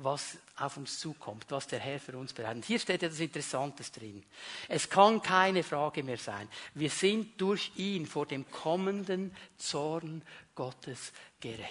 Was 0.03 0.39
auf 0.57 0.77
uns 0.77 0.99
zukommt, 0.99 1.47
was 1.49 1.67
der 1.67 1.79
Herr 1.79 1.99
für 1.99 2.17
uns 2.17 2.33
bereitet. 2.33 2.65
Hier 2.65 2.79
steht 2.79 3.03
etwas 3.03 3.21
Interessantes 3.21 3.91
drin. 3.93 4.23
Es 4.69 4.89
kann 4.89 5.23
keine 5.23 5.63
Frage 5.63 6.03
mehr 6.03 6.19
sein. 6.19 6.49
Wir 6.75 6.91
sind 6.91 7.41
durch 7.41 7.73
ihn 7.77 8.07
vor 8.07 8.27
dem 8.27 8.51
kommenden 8.51 9.35
Zorn 9.57 10.23
Gottes 10.55 11.13
gerettet. 11.41 11.71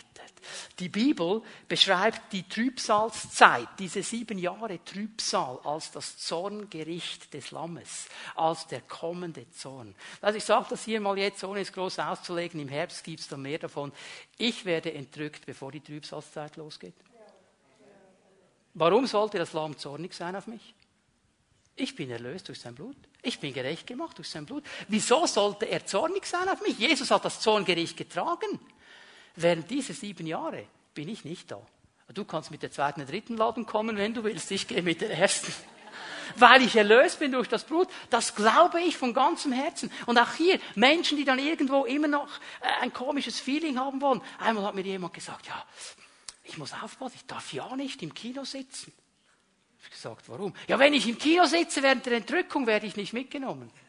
Die 0.80 0.90
Bibel 0.90 1.44
beschreibt 1.68 2.34
die 2.34 2.48
Trübsalzeit, 2.48 3.68
diese 3.78 4.02
sieben 4.02 4.40
Jahre 4.40 4.84
Trübsal, 4.84 5.60
als 5.64 5.92
das 5.92 6.18
Zorngericht 6.18 7.32
des 7.34 7.52
Lammes, 7.52 8.08
als 8.36 8.66
der 8.68 8.82
kommende 8.82 9.50
Zorn. 9.52 9.94
Also 10.22 10.38
ich 10.38 10.46
sage 10.46 10.68
das 10.72 10.86
hier 10.86 11.02
mal 11.02 11.18
jetzt, 11.18 11.44
ohne 11.44 11.60
es 11.60 11.72
groß 11.72 12.00
auszulegen, 12.00 12.60
im 12.60 12.70
Herbst 12.70 13.04
gibt 13.04 13.20
es 13.20 13.28
da 13.28 13.38
mehr 13.38 13.60
davon. 13.60 13.92
Ich 14.38 14.66
werde 14.66 14.94
entrückt, 14.94 15.46
bevor 15.46 15.72
die 15.72 15.82
Trübsalzeit 15.82 16.56
losgeht. 16.56 16.96
Warum 18.80 19.08
sollte 19.08 19.38
das 19.38 19.52
Lamm 19.52 19.78
zornig 19.78 20.14
sein 20.14 20.38
auf 20.38 20.48
mich? 20.48 20.74
Ich 21.76 21.98
bin 21.98 22.10
erlöst 22.10 22.48
durch 22.48 22.62
sein 22.62 22.76
Blut. 22.76 22.96
Ich 23.22 23.38
bin 23.42 23.54
gerecht 23.54 23.86
gemacht 23.86 24.18
durch 24.18 24.30
sein 24.30 24.46
Blut. 24.46 24.64
Wieso 24.88 25.26
sollte 25.26 25.66
er 25.66 25.86
zornig 25.86 26.26
sein 26.26 26.48
auf 26.48 26.62
mich? 26.62 26.80
Jesus 26.80 27.12
hat 27.12 27.26
das 27.26 27.42
Zorngericht 27.42 27.98
getragen. 27.98 28.58
Während 29.36 29.70
dieser 29.70 29.94
sieben 29.94 30.26
Jahre 30.26 30.66
bin 30.94 31.10
ich 31.10 31.26
nicht 31.26 31.52
da. 31.52 31.62
Du 32.14 32.24
kannst 32.24 32.52
mit 32.52 32.64
der 32.64 32.72
zweiten 32.72 33.02
und 33.02 33.12
dritten 33.12 33.36
Ladung 33.36 33.66
kommen, 33.66 33.98
wenn 33.98 34.14
du 34.14 34.24
willst. 34.24 34.50
Ich 34.50 34.66
gehe 34.66 34.82
mit 34.82 35.02
der 35.02 35.12
ersten. 35.12 35.54
Weil 36.38 36.62
ich 36.62 36.78
erlöst 36.78 37.20
bin 37.20 37.34
durch 37.34 37.50
das 37.50 37.66
Blut. 37.66 37.90
Das 38.10 38.34
glaube 38.34 38.80
ich 38.80 38.96
von 38.96 39.14
ganzem 39.14 39.52
Herzen. 39.52 39.92
Und 40.06 40.18
auch 40.18 40.36
hier, 40.36 40.58
Menschen, 40.76 41.18
die 41.18 41.26
dann 41.26 41.40
irgendwo 41.40 41.84
immer 41.84 42.08
noch 42.08 42.30
äh, 42.62 42.82
ein 42.82 42.94
komisches 42.94 43.42
Feeling 43.42 43.78
haben 43.78 44.00
wollen. 44.00 44.22
Einmal 44.38 44.64
hat 44.64 44.76
mir 44.76 44.84
jemand 44.84 45.14
gesagt, 45.14 45.48
ja, 45.48 45.66
ich 46.50 46.58
muss 46.58 46.74
aufpassen, 46.74 47.16
ich 47.18 47.26
darf 47.26 47.54
ja 47.54 47.76
nicht 47.76 48.02
im 48.02 48.14
Kino 48.14 48.44
sitzen. 48.44 48.92
Ich 49.80 49.86
habe 49.86 49.96
gesagt, 49.96 50.30
warum? 50.30 50.54
Ja, 50.68 50.78
wenn 50.80 50.94
ich 50.94 51.08
im 51.08 51.18
Kino 51.18 51.46
sitze 51.46 51.82
während 51.82 52.06
der 52.06 52.14
Entrückung, 52.14 52.68
werde 52.68 52.86
ich 52.86 52.96
nicht 52.96 53.14
mitgenommen. 53.14 53.72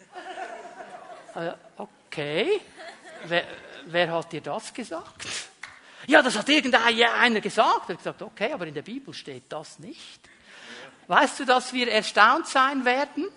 Äh, 1.33 1.53
okay. 1.77 2.61
Wer, 3.27 3.47
wer 3.87 4.11
hat 4.11 4.33
dir 4.33 4.41
das 4.41 4.75
gesagt? 4.75 5.25
Ja, 6.09 6.23
das 6.23 6.37
hat 6.37 6.49
irgendeiner 6.49 7.41
gesagt. 7.41 7.89
Er 7.89 7.93
hat 7.95 7.99
gesagt, 7.99 8.23
okay, 8.23 8.53
aber 8.53 8.67
in 8.67 8.75
der 8.75 8.83
Bibel 8.83 9.15
steht 9.15 9.45
das 9.49 9.79
nicht. 9.79 10.29
Weißt 11.07 11.39
du, 11.39 11.45
dass 11.45 11.73
wir 11.73 11.89
erstaunt 11.89 12.49
sein 12.49 12.85
werden, 12.85 13.29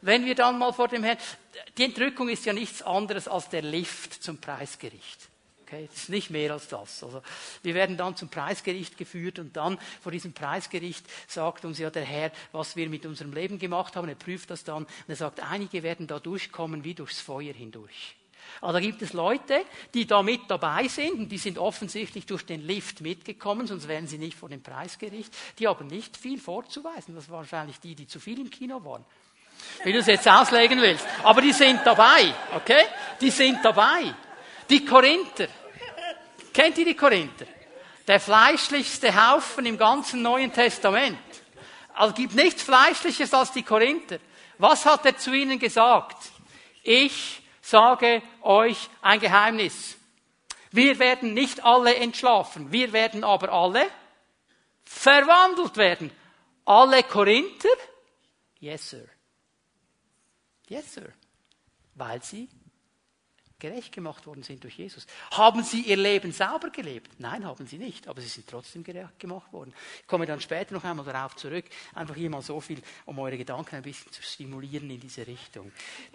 wenn 0.00 0.24
wir 0.24 0.34
dann 0.34 0.58
mal 0.58 0.72
vor 0.72 0.88
dem 0.88 1.04
Herrn. 1.04 1.18
Die 1.78 1.84
Entrückung 1.84 2.28
ist 2.28 2.44
ja 2.46 2.52
nichts 2.52 2.82
anderes 2.82 3.28
als 3.28 3.48
der 3.48 3.62
Lift 3.62 4.20
zum 4.20 4.40
Preisgericht. 4.40 5.28
Okay, 5.74 5.88
das 5.90 6.02
ist 6.02 6.08
nicht 6.08 6.30
mehr 6.30 6.52
als 6.52 6.68
das. 6.68 7.02
Also, 7.02 7.20
wir 7.62 7.74
werden 7.74 7.96
dann 7.96 8.16
zum 8.16 8.28
Preisgericht 8.28 8.96
geführt 8.96 9.40
und 9.40 9.56
dann 9.56 9.78
vor 10.00 10.12
diesem 10.12 10.32
Preisgericht 10.32 11.04
sagt 11.26 11.64
uns 11.64 11.78
ja 11.78 11.90
der 11.90 12.04
Herr, 12.04 12.30
was 12.52 12.76
wir 12.76 12.88
mit 12.88 13.04
unserem 13.06 13.32
Leben 13.32 13.58
gemacht 13.58 13.96
haben. 13.96 14.08
Er 14.08 14.14
prüft 14.14 14.50
das 14.50 14.62
dann 14.62 14.84
und 14.84 15.08
er 15.08 15.16
sagt, 15.16 15.40
einige 15.40 15.82
werden 15.82 16.06
da 16.06 16.20
durchkommen 16.20 16.84
wie 16.84 16.94
durchs 16.94 17.20
Feuer 17.20 17.52
hindurch. 17.52 18.14
Aber 18.60 18.74
da 18.74 18.80
gibt 18.80 19.02
es 19.02 19.14
Leute, 19.14 19.64
die 19.94 20.06
da 20.06 20.22
mit 20.22 20.42
dabei 20.48 20.86
sind 20.86 21.14
und 21.14 21.28
die 21.28 21.38
sind 21.38 21.58
offensichtlich 21.58 22.24
durch 22.24 22.46
den 22.46 22.64
Lift 22.64 23.00
mitgekommen, 23.00 23.66
sonst 23.66 23.88
wären 23.88 24.06
sie 24.06 24.18
nicht 24.18 24.38
vor 24.38 24.48
dem 24.48 24.62
Preisgericht. 24.62 25.34
Die 25.58 25.66
haben 25.66 25.88
nicht 25.88 26.16
viel 26.16 26.38
vorzuweisen. 26.38 27.16
Das 27.16 27.28
waren 27.30 27.40
wahrscheinlich 27.40 27.80
die, 27.80 27.96
die 27.96 28.06
zu 28.06 28.20
viel 28.20 28.38
im 28.38 28.50
Kino 28.50 28.84
waren. 28.84 29.04
Wie 29.82 29.92
du 29.92 29.98
es 29.98 30.06
jetzt 30.06 30.28
auslegen 30.28 30.80
willst. 30.80 31.06
Aber 31.24 31.40
die 31.40 31.52
sind 31.52 31.80
dabei, 31.84 32.32
okay? 32.54 32.84
Die 33.20 33.30
sind 33.30 33.58
dabei. 33.64 34.14
Die 34.68 34.84
Korinther. 34.84 35.48
Kennt 36.54 36.78
ihr 36.78 36.84
die 36.84 36.94
Korinther? 36.94 37.46
Der 38.06 38.20
fleischlichste 38.20 39.12
Haufen 39.12 39.66
im 39.66 39.76
ganzen 39.76 40.22
Neuen 40.22 40.52
Testament. 40.52 41.18
Also 41.94 42.14
gibt 42.14 42.34
nichts 42.34 42.62
Fleischliches 42.62 43.34
als 43.34 43.52
die 43.52 43.62
Korinther. 43.62 44.18
Was 44.58 44.86
hat 44.86 45.04
er 45.04 45.16
zu 45.18 45.32
ihnen 45.32 45.58
gesagt? 45.58 46.16
Ich 46.82 47.42
sage 47.60 48.22
euch 48.42 48.88
ein 49.02 49.20
Geheimnis. 49.20 49.96
Wir 50.70 50.98
werden 50.98 51.34
nicht 51.34 51.64
alle 51.64 51.94
entschlafen, 51.96 52.70
wir 52.72 52.92
werden 52.92 53.24
aber 53.24 53.52
alle 53.52 53.88
verwandelt 54.84 55.76
werden. 55.76 56.10
Alle 56.64 57.02
Korinther? 57.02 57.68
Yes, 58.60 58.90
sir. 58.90 59.06
Yes, 60.68 60.94
sir. 60.94 61.12
Weil 61.94 62.22
sie 62.22 62.48
gerecht 63.58 63.92
gemacht 63.92 64.26
worden 64.26 64.42
sind 64.42 64.62
durch 64.62 64.76
Jesus. 64.76 65.06
Haben 65.30 65.62
sie 65.62 65.82
ihr 65.82 65.96
Leben 65.96 66.32
sauber 66.32 66.70
gelebt? 66.70 67.12
Nein, 67.18 67.46
haben 67.46 67.66
sie 67.66 67.78
nicht, 67.78 68.08
aber 68.08 68.20
sie 68.20 68.28
sind 68.28 68.48
trotzdem 68.48 68.84
gerecht 68.84 69.18
gemacht 69.18 69.52
worden. 69.52 69.72
Ich 70.00 70.06
komme 70.06 70.26
dann 70.26 70.40
später 70.40 70.74
noch 70.74 70.84
einmal 70.84 71.04
darauf 71.04 71.36
zurück. 71.36 71.64
Einfach 71.94 72.14
hier 72.14 72.30
mal 72.30 72.42
so 72.42 72.60
viel, 72.60 72.82
um 73.06 73.18
eure 73.18 73.38
Gedanken 73.38 73.76
ein 73.76 73.82
bisschen 73.82 74.12
zu 74.12 74.22
stimulieren 74.22 74.90
in 74.90 75.00
diese 75.00 75.26
Richtung. 75.26 75.72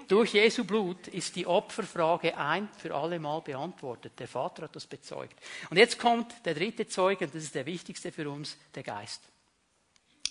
Durch 0.08 0.34
Jesu 0.34 0.64
Blut 0.64 1.08
ist 1.08 1.36
die 1.36 1.48
Opferfrage 1.48 2.38
ein 2.38 2.70
für 2.78 2.94
alle 2.94 3.20
Mal 3.20 3.42
beantwortet. 3.42 4.20
Der 4.20 4.28
Vater 4.28 4.64
hat 4.64 4.76
das 4.76 4.86
bezeugt. 4.86 5.38
Und 5.70 5.78
jetzt 5.78 5.98
kommt 5.98 6.34
der 6.46 6.54
dritte 6.54 6.88
Zeuge, 6.88 7.26
und 7.26 7.34
das 7.34 7.44
ist 7.44 7.56
der 7.56 7.66
wichtigste 7.66 8.12
für 8.12 8.30
uns, 8.30 8.58
der 8.76 8.84
Geist. 8.84 9.22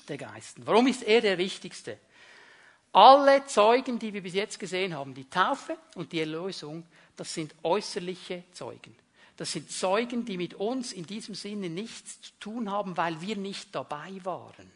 Der 0.08 0.18
Geist. 0.18 0.56
Warum 0.64 0.86
ist 0.86 1.02
er 1.02 1.20
der 1.20 1.38
wichtigste? 1.38 1.98
Alle 2.92 3.44
Zeugen, 3.46 3.98
die 3.98 4.12
wir 4.12 4.22
bis 4.22 4.34
jetzt 4.34 4.58
gesehen 4.58 4.94
haben, 4.94 5.14
die 5.14 5.28
Taufe 5.28 5.76
und 5.94 6.12
die 6.12 6.20
Erlösung, 6.20 6.84
das 7.16 7.32
sind 7.34 7.54
äußerliche 7.62 8.44
Zeugen. 8.52 8.94
Das 9.36 9.52
sind 9.52 9.70
Zeugen, 9.70 10.24
die 10.24 10.36
mit 10.36 10.54
uns 10.54 10.92
in 10.92 11.06
diesem 11.06 11.34
Sinne 11.34 11.70
nichts 11.70 12.20
zu 12.20 12.32
tun 12.40 12.70
haben, 12.70 12.96
weil 12.96 13.20
wir 13.20 13.36
nicht 13.36 13.74
dabei 13.74 14.12
waren. 14.24 14.72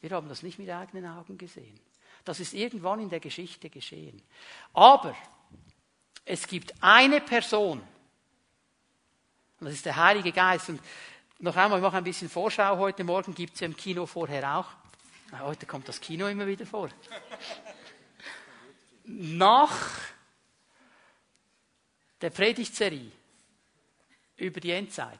Wir 0.00 0.10
haben 0.10 0.28
das 0.28 0.42
nicht 0.42 0.58
mit 0.58 0.68
eigenen 0.70 1.06
Augen 1.06 1.38
gesehen. 1.38 1.78
Das 2.24 2.40
ist 2.40 2.52
irgendwann 2.52 3.00
in 3.00 3.08
der 3.08 3.20
Geschichte 3.20 3.70
geschehen. 3.70 4.20
Aber 4.74 5.14
es 6.24 6.46
gibt 6.46 6.74
eine 6.82 7.20
Person, 7.20 7.80
und 9.60 9.66
das 9.66 9.74
ist 9.74 9.86
der 9.86 9.96
Heilige 9.96 10.32
Geist. 10.32 10.70
Und 10.70 10.80
noch 11.38 11.56
einmal, 11.56 11.78
ich 11.78 11.82
mache 11.82 11.98
ein 11.98 12.04
bisschen 12.04 12.30
Vorschau 12.30 12.78
heute 12.78 13.04
Morgen, 13.04 13.34
gibt 13.34 13.54
es 13.54 13.60
ja 13.60 13.66
im 13.66 13.76
Kino 13.76 14.06
vorher 14.06 14.56
auch. 14.56 14.79
Heute 15.38 15.66
kommt 15.66 15.88
das 15.88 16.00
Kino 16.00 16.26
immer 16.26 16.46
wieder 16.46 16.66
vor. 16.66 16.88
Nach 19.04 20.00
der 22.20 22.30
Predigtserie 22.30 23.12
über 24.36 24.60
die 24.60 24.72
Endzeit 24.72 25.18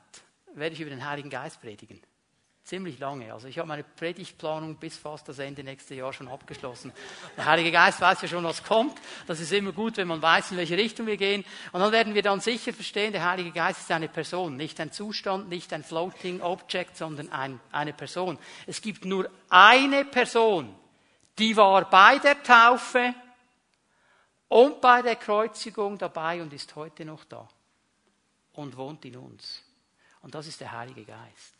werde 0.54 0.74
ich 0.74 0.80
über 0.80 0.90
den 0.90 1.06
Heiligen 1.06 1.30
Geist 1.30 1.60
predigen. 1.60 2.00
Ziemlich 2.62 2.98
lange. 2.98 3.32
Also 3.32 3.48
ich 3.48 3.58
habe 3.58 3.66
meine 3.66 3.82
Predigtplanung 3.82 4.76
bis 4.76 4.96
fast 4.96 5.28
das 5.28 5.38
Ende 5.38 5.64
nächste 5.64 5.94
Jahr 5.94 6.12
schon 6.12 6.28
abgeschlossen. 6.28 6.92
Der 7.36 7.46
Heilige 7.46 7.72
Geist 7.72 8.00
weiß 8.00 8.22
ja 8.22 8.28
schon, 8.28 8.44
was 8.44 8.62
kommt. 8.62 8.96
Das 9.26 9.40
ist 9.40 9.50
immer 9.52 9.72
gut, 9.72 9.96
wenn 9.96 10.06
man 10.06 10.22
weiß, 10.22 10.52
in 10.52 10.56
welche 10.56 10.76
Richtung 10.76 11.06
wir 11.06 11.16
gehen. 11.16 11.44
Und 11.72 11.80
dann 11.80 11.90
werden 11.90 12.14
wir 12.14 12.22
dann 12.22 12.40
sicher 12.40 12.72
verstehen, 12.72 13.12
der 13.12 13.28
Heilige 13.28 13.50
Geist 13.50 13.80
ist 13.80 13.90
eine 13.90 14.08
Person, 14.08 14.56
nicht 14.56 14.78
ein 14.78 14.92
Zustand, 14.92 15.48
nicht 15.48 15.72
ein 15.72 15.82
Floating 15.82 16.42
Object, 16.42 16.96
sondern 16.96 17.32
ein, 17.32 17.58
eine 17.72 17.92
Person. 17.92 18.38
Es 18.66 18.80
gibt 18.80 19.04
nur 19.04 19.28
eine 19.48 20.04
Person, 20.04 20.72
die 21.38 21.56
war 21.56 21.88
bei 21.88 22.18
der 22.18 22.40
Taufe 22.42 23.14
und 24.48 24.80
bei 24.80 25.00
der 25.02 25.16
Kreuzigung 25.16 25.96
dabei 25.96 26.42
und 26.42 26.52
ist 26.52 26.76
heute 26.76 27.04
noch 27.04 27.24
da 27.24 27.48
und 28.52 28.76
wohnt 28.76 29.04
in 29.06 29.16
uns. 29.16 29.62
Und 30.20 30.34
das 30.34 30.46
ist 30.46 30.60
der 30.60 30.70
Heilige 30.70 31.04
Geist. 31.04 31.59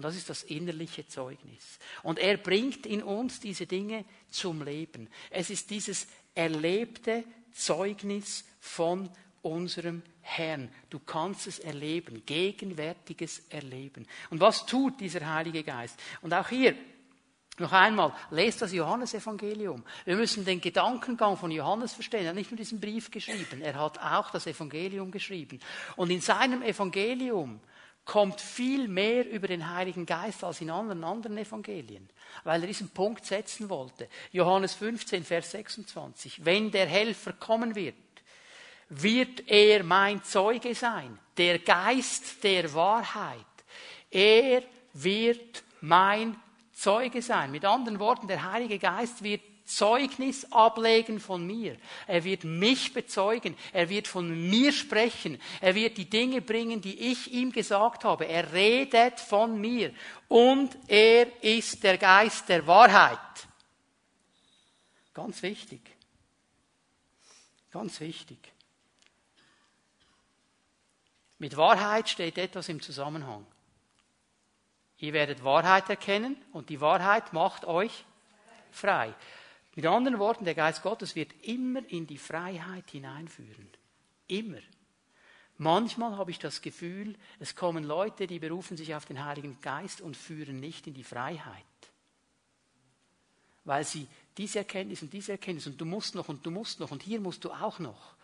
Und 0.00 0.04
das 0.04 0.16
ist 0.16 0.30
das 0.30 0.44
innerliche 0.44 1.06
Zeugnis. 1.06 1.78
Und 2.02 2.18
er 2.18 2.38
bringt 2.38 2.86
in 2.86 3.02
uns 3.02 3.38
diese 3.38 3.66
Dinge 3.66 4.06
zum 4.30 4.62
Leben. 4.62 5.10
Es 5.28 5.50
ist 5.50 5.68
dieses 5.68 6.06
erlebte 6.34 7.22
Zeugnis 7.52 8.46
von 8.60 9.10
unserem 9.42 10.02
Herrn. 10.22 10.70
Du 10.88 11.00
kannst 11.00 11.46
es 11.48 11.58
erleben, 11.58 12.22
gegenwärtiges 12.24 13.42
Erleben. 13.50 14.06
Und 14.30 14.40
was 14.40 14.64
tut 14.64 14.98
dieser 15.00 15.34
Heilige 15.34 15.62
Geist? 15.62 16.00
Und 16.22 16.32
auch 16.32 16.48
hier, 16.48 16.74
noch 17.58 17.72
einmal, 17.74 18.14
lest 18.30 18.62
das 18.62 18.72
Johannesevangelium. 18.72 19.84
Wir 20.06 20.16
müssen 20.16 20.46
den 20.46 20.62
Gedankengang 20.62 21.36
von 21.36 21.50
Johannes 21.50 21.92
verstehen. 21.92 22.22
Er 22.22 22.30
hat 22.30 22.36
nicht 22.36 22.50
nur 22.50 22.56
diesen 22.56 22.80
Brief 22.80 23.10
geschrieben, 23.10 23.60
er 23.60 23.78
hat 23.78 23.98
auch 23.98 24.30
das 24.30 24.46
Evangelium 24.46 25.10
geschrieben. 25.10 25.60
Und 25.96 26.08
in 26.08 26.22
seinem 26.22 26.62
Evangelium 26.62 27.60
kommt 28.10 28.40
viel 28.40 28.88
mehr 28.88 29.30
über 29.30 29.46
den 29.46 29.72
Heiligen 29.72 30.04
Geist 30.04 30.42
als 30.42 30.60
in 30.60 30.68
anderen, 30.68 31.04
anderen 31.04 31.38
Evangelien, 31.38 32.10
weil 32.42 32.60
er 32.60 32.66
diesen 32.66 32.88
Punkt 32.88 33.24
setzen 33.24 33.68
wollte. 33.70 34.08
Johannes 34.32 34.74
15, 34.74 35.22
Vers 35.22 35.52
26. 35.52 36.44
Wenn 36.44 36.72
der 36.72 36.86
Helfer 36.86 37.34
kommen 37.34 37.76
wird, 37.76 37.94
wird 38.88 39.48
er 39.48 39.84
mein 39.84 40.24
Zeuge 40.24 40.74
sein, 40.74 41.16
der 41.36 41.60
Geist 41.60 42.42
der 42.42 42.74
Wahrheit. 42.74 43.46
Er 44.10 44.64
wird 44.92 45.62
mein 45.80 46.34
Zeuge 46.72 47.22
sein. 47.22 47.52
Mit 47.52 47.64
anderen 47.64 48.00
Worten, 48.00 48.26
der 48.26 48.50
Heilige 48.50 48.80
Geist 48.80 49.22
wird 49.22 49.42
Zeugnis 49.74 50.50
ablegen 50.52 51.20
von 51.20 51.46
mir. 51.46 51.76
Er 52.06 52.24
wird 52.24 52.44
mich 52.44 52.92
bezeugen. 52.92 53.56
Er 53.72 53.88
wird 53.88 54.08
von 54.08 54.50
mir 54.50 54.72
sprechen. 54.72 55.40
Er 55.60 55.74
wird 55.74 55.96
die 55.96 56.10
Dinge 56.10 56.40
bringen, 56.40 56.80
die 56.80 57.10
ich 57.10 57.32
ihm 57.32 57.52
gesagt 57.52 58.04
habe. 58.04 58.26
Er 58.26 58.52
redet 58.52 59.20
von 59.20 59.60
mir. 59.60 59.94
Und 60.28 60.76
er 60.88 61.42
ist 61.42 61.82
der 61.82 61.98
Geist 61.98 62.48
der 62.48 62.66
Wahrheit. 62.66 63.18
Ganz 65.14 65.42
wichtig. 65.42 65.80
Ganz 67.70 68.00
wichtig. 68.00 68.38
Mit 71.38 71.56
Wahrheit 71.56 72.08
steht 72.08 72.36
etwas 72.36 72.68
im 72.68 72.82
Zusammenhang. 72.82 73.46
Ihr 74.98 75.14
werdet 75.14 75.42
Wahrheit 75.42 75.88
erkennen 75.88 76.36
und 76.52 76.68
die 76.68 76.80
Wahrheit 76.80 77.32
macht 77.32 77.64
euch 77.64 78.04
frei. 78.70 79.14
Mit 79.76 79.86
anderen 79.86 80.18
Worten, 80.18 80.44
der 80.44 80.54
Geist 80.54 80.82
Gottes 80.82 81.14
wird 81.14 81.32
immer 81.42 81.82
in 81.88 82.06
die 82.06 82.18
Freiheit 82.18 82.90
hineinführen. 82.90 83.68
Immer. 84.26 84.58
Manchmal 85.58 86.16
habe 86.16 86.30
ich 86.30 86.38
das 86.38 86.62
Gefühl, 86.62 87.14
es 87.38 87.54
kommen 87.54 87.84
Leute, 87.84 88.26
die 88.26 88.38
berufen 88.38 88.76
sich 88.76 88.94
auf 88.94 89.04
den 89.04 89.24
Heiligen 89.24 89.60
Geist 89.60 90.00
und 90.00 90.16
führen 90.16 90.58
nicht 90.58 90.86
in 90.86 90.94
die 90.94 91.04
Freiheit. 91.04 91.64
Weil 93.64 93.84
sie 93.84 94.08
diese 94.38 94.60
Erkenntnis 94.60 95.02
und 95.02 95.12
diese 95.12 95.32
Erkenntnis 95.32 95.66
und 95.66 95.80
du 95.80 95.84
musst 95.84 96.14
noch 96.14 96.28
und 96.28 96.44
du 96.46 96.50
musst 96.50 96.80
noch 96.80 96.90
und 96.90 97.02
hier 97.02 97.20
musst 97.20 97.44
du 97.44 97.50
auch 97.50 97.78
noch. 97.78 98.14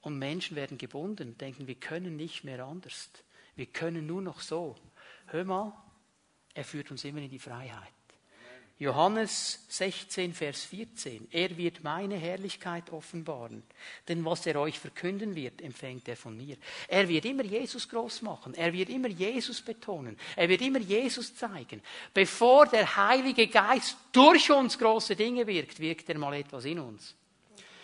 Und 0.00 0.18
Menschen 0.18 0.56
werden 0.56 0.78
gebunden, 0.78 1.36
denken, 1.36 1.66
wir 1.66 1.74
können 1.74 2.16
nicht 2.16 2.44
mehr 2.44 2.64
anders. 2.64 3.10
Wir 3.56 3.66
können 3.66 4.06
nur 4.06 4.22
noch 4.22 4.40
so. 4.40 4.74
Hör 5.26 5.44
mal, 5.44 5.72
er 6.54 6.64
führt 6.64 6.90
uns 6.90 7.04
immer 7.04 7.20
in 7.20 7.28
die 7.28 7.38
Freiheit. 7.38 7.92
Johannes 8.80 9.62
16, 9.68 10.32
Vers 10.32 10.64
14. 10.64 11.28
Er 11.32 11.54
wird 11.58 11.84
meine 11.84 12.16
Herrlichkeit 12.16 12.90
offenbaren. 12.90 13.62
Denn 14.08 14.24
was 14.24 14.46
er 14.46 14.58
euch 14.58 14.78
verkünden 14.78 15.36
wird, 15.36 15.60
empfängt 15.60 16.08
er 16.08 16.16
von 16.16 16.34
mir. 16.34 16.56
Er 16.88 17.06
wird 17.06 17.26
immer 17.26 17.44
Jesus 17.44 17.86
groß 17.86 18.22
machen. 18.22 18.54
Er 18.54 18.72
wird 18.72 18.88
immer 18.88 19.08
Jesus 19.08 19.60
betonen. 19.60 20.16
Er 20.34 20.48
wird 20.48 20.62
immer 20.62 20.78
Jesus 20.78 21.36
zeigen. 21.36 21.82
Bevor 22.14 22.68
der 22.68 22.96
Heilige 22.96 23.48
Geist 23.48 23.98
durch 24.12 24.50
uns 24.50 24.78
große 24.78 25.14
Dinge 25.14 25.46
wirkt, 25.46 25.78
wirkt 25.78 26.08
er 26.08 26.16
mal 26.16 26.32
etwas 26.32 26.64
in 26.64 26.78
uns. 26.78 27.14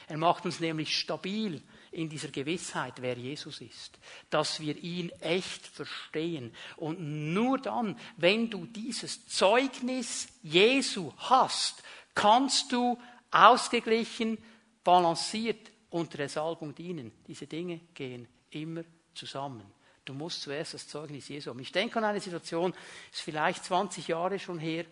Er 0.09 0.17
macht 0.17 0.47
uns 0.47 0.61
nämlich 0.61 0.97
stabil 0.97 1.61
in 1.97 2.11
dieser 2.11 2.29
Gewissheit, 2.29 3.01
wer 3.01 3.17
Jesus 3.17 3.63
ist, 3.63 3.99
dass 4.29 4.61
wir 4.61 4.77
ihn 4.77 5.09
echt 5.21 5.67
verstehen. 5.67 6.53
Und 6.77 7.01
nur 7.01 7.59
dann, 7.59 7.99
wenn 8.19 8.51
du 8.51 8.67
dieses 8.67 9.27
Zeugnis 9.27 10.29
Jesu 10.43 11.13
hast, 11.17 11.83
kannst 12.15 12.71
du 12.71 12.99
ausgeglichen, 13.31 14.37
balanciert 14.85 15.71
unter 15.89 16.19
der 16.19 16.29
Salbung 16.29 16.75
dienen. 16.75 17.13
Diese 17.27 17.47
Dinge 17.47 17.81
gehen 17.95 18.29
immer 18.51 18.85
zusammen. 19.15 19.65
Du 20.05 20.13
musst 20.13 20.43
zuerst 20.43 20.75
das 20.75 20.87
Zeugnis 20.87 21.29
Jesu 21.29 21.49
haben. 21.49 21.61
Ich 21.61 21.73
denke 21.73 21.99
an 21.99 22.05
eine 22.05 22.21
Situation, 22.21 22.75
ist 23.11 23.23
vielleicht 23.23 23.65
20 23.65 24.07
Jahre 24.09 24.39
schon 24.39 24.59
her, 24.59 24.85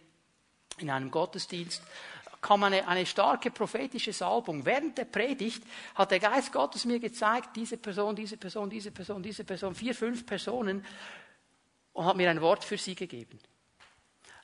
in 0.79 0.91
einem 0.91 1.11
Gottesdienst, 1.11 1.83
kam 2.45 2.63
eine, 2.63 2.87
eine 2.87 3.07
starke 3.07 3.51
prophetische 3.51 4.13
Salbung. 4.13 4.67
Während 4.67 4.99
der 4.99 5.07
Predigt 5.07 5.65
hat 5.95 6.11
der 6.11 6.21
Geist 6.21 6.53
Gottes 6.53 6.85
mir 6.85 7.01
gezeigt, 7.01 7.57
diese 7.57 7.79
Person, 7.79 8.15
diese 8.15 8.37
Person, 8.37 8.69
diese 8.69 8.91
Person, 8.91 9.23
diese 9.23 9.45
Person, 9.45 9.75
vier, 9.75 9.95
fünf 9.95 10.27
Personen 10.27 10.85
und 11.95 12.05
hat 12.05 12.17
mir 12.17 12.29
ein 12.29 12.43
Wort 12.43 12.63
für 12.63 12.77
sie 12.77 12.95
gegeben. 12.95 13.39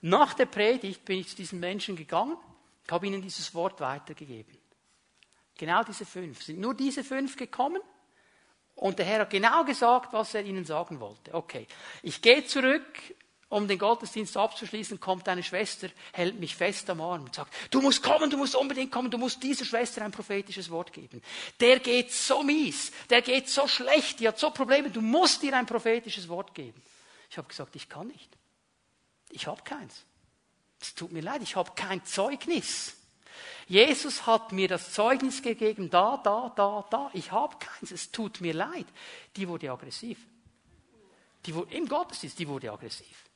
Nach 0.00 0.32
der 0.32 0.46
Predigt 0.46 1.04
bin 1.04 1.18
ich 1.18 1.28
zu 1.28 1.36
diesen 1.36 1.60
Menschen 1.60 1.94
gegangen, 1.94 2.38
habe 2.90 3.06
ihnen 3.06 3.20
dieses 3.20 3.54
Wort 3.54 3.78
weitergegeben. 3.82 4.56
Genau 5.58 5.84
diese 5.84 6.06
fünf. 6.06 6.42
Sind 6.42 6.58
nur 6.58 6.72
diese 6.72 7.04
fünf 7.04 7.36
gekommen 7.36 7.82
und 8.76 8.98
der 8.98 9.04
Herr 9.04 9.20
hat 9.20 9.30
genau 9.30 9.62
gesagt, 9.64 10.14
was 10.14 10.34
er 10.34 10.42
ihnen 10.42 10.64
sagen 10.64 11.00
wollte. 11.00 11.34
Okay, 11.34 11.66
ich 12.02 12.22
gehe 12.22 12.46
zurück 12.46 12.86
um 13.50 13.66
den 13.66 13.78
Gottesdienst 13.78 14.36
abzuschließen, 14.36 15.00
kommt 15.00 15.28
eine 15.28 15.42
Schwester, 15.42 15.88
hält 16.12 16.38
mich 16.38 16.54
fest 16.54 16.88
am 16.88 17.00
Arm 17.00 17.24
und 17.24 17.34
sagt, 17.34 17.52
du 17.70 17.82
musst 17.82 18.02
kommen, 18.02 18.30
du 18.30 18.36
musst 18.36 18.54
unbedingt 18.54 18.92
kommen, 18.92 19.10
du 19.10 19.18
musst 19.18 19.42
dieser 19.42 19.64
Schwester 19.64 20.02
ein 20.02 20.12
prophetisches 20.12 20.70
Wort 20.70 20.92
geben. 20.92 21.20
Der 21.58 21.80
geht 21.80 22.12
so 22.12 22.44
mies, 22.44 22.92
der 23.10 23.22
geht 23.22 23.48
so 23.48 23.66
schlecht, 23.66 24.20
die 24.20 24.28
hat 24.28 24.38
so 24.38 24.50
Probleme, 24.50 24.88
du 24.88 25.00
musst 25.00 25.42
ihr 25.42 25.54
ein 25.54 25.66
prophetisches 25.66 26.28
Wort 26.28 26.54
geben. 26.54 26.80
Ich 27.28 27.38
habe 27.38 27.48
gesagt, 27.48 27.74
ich 27.74 27.88
kann 27.88 28.06
nicht. 28.06 28.30
Ich 29.30 29.48
habe 29.48 29.62
keins. 29.62 30.04
Es 30.80 30.94
tut 30.94 31.10
mir 31.10 31.22
leid, 31.22 31.42
ich 31.42 31.56
habe 31.56 31.72
kein 31.74 32.04
Zeugnis. 32.04 32.96
Jesus 33.66 34.26
hat 34.26 34.52
mir 34.52 34.68
das 34.68 34.92
Zeugnis 34.92 35.42
gegeben, 35.42 35.90
da, 35.90 36.18
da, 36.18 36.52
da, 36.54 36.86
da. 36.88 37.10
Ich 37.14 37.32
habe 37.32 37.56
keins. 37.58 37.90
Es 37.90 38.12
tut 38.12 38.40
mir 38.40 38.54
leid. 38.54 38.86
Die 39.36 39.48
wurde 39.48 39.70
aggressiv. 39.70 40.18
Die 41.46 41.54
wurde, 41.54 41.74
Im 41.74 41.88
Gottesdienst, 41.88 42.38
die 42.38 42.46
wurde 42.46 42.70
aggressiv. 42.72 43.29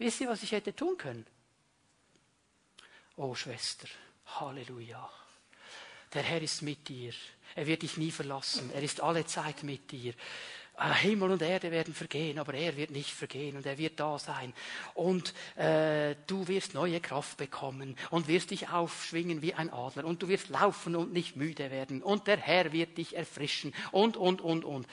Wisst 0.00 0.22
ihr, 0.22 0.28
was 0.28 0.42
ich 0.42 0.52
hätte 0.52 0.74
tun 0.74 0.96
können? 0.96 1.26
Oh 3.16 3.34
Schwester, 3.34 3.86
Halleluja. 4.24 5.10
Der 6.14 6.22
Herr 6.22 6.40
ist 6.40 6.62
mit 6.62 6.88
dir. 6.88 7.12
Er 7.54 7.66
wird 7.66 7.82
dich 7.82 7.98
nie 7.98 8.10
verlassen. 8.10 8.70
Er 8.72 8.82
ist 8.82 9.02
alle 9.02 9.26
Zeit 9.26 9.62
mit 9.62 9.90
dir. 9.92 10.14
Ah, 10.76 10.94
Himmel 10.94 11.32
und 11.32 11.42
Erde 11.42 11.70
werden 11.70 11.92
vergehen, 11.92 12.38
aber 12.38 12.54
er 12.54 12.78
wird 12.78 12.92
nicht 12.92 13.10
vergehen 13.10 13.58
und 13.58 13.66
er 13.66 13.76
wird 13.76 14.00
da 14.00 14.18
sein. 14.18 14.54
Und 14.94 15.34
äh, 15.56 16.16
du 16.26 16.48
wirst 16.48 16.72
neue 16.72 17.02
Kraft 17.02 17.36
bekommen 17.36 17.94
und 18.08 18.26
wirst 18.26 18.52
dich 18.52 18.70
aufschwingen 18.70 19.42
wie 19.42 19.52
ein 19.52 19.70
Adler 19.70 20.06
und 20.06 20.22
du 20.22 20.28
wirst 20.28 20.48
laufen 20.48 20.96
und 20.96 21.12
nicht 21.12 21.36
müde 21.36 21.70
werden 21.70 22.02
und 22.02 22.26
der 22.26 22.38
Herr 22.38 22.72
wird 22.72 22.96
dich 22.96 23.14
erfrischen 23.14 23.74
und, 23.92 24.16
und, 24.16 24.40
und, 24.40 24.64
und. 24.64 24.86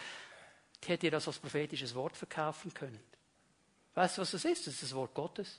Ich 0.81 0.89
hätte 0.89 1.07
dir 1.07 1.11
das 1.11 1.29
als 1.29 1.39
prophetisches 1.39 1.95
Wort 1.95 2.17
verkaufen 2.17 2.73
können. 2.73 2.99
Weißt 3.97 4.15
du, 4.15 4.21
was 4.21 4.29
das 4.29 4.45
ist? 4.45 4.67
Das 4.67 4.75
ist 4.75 4.83
das 4.83 4.93
Wort 4.93 5.15
Gottes. 5.15 5.57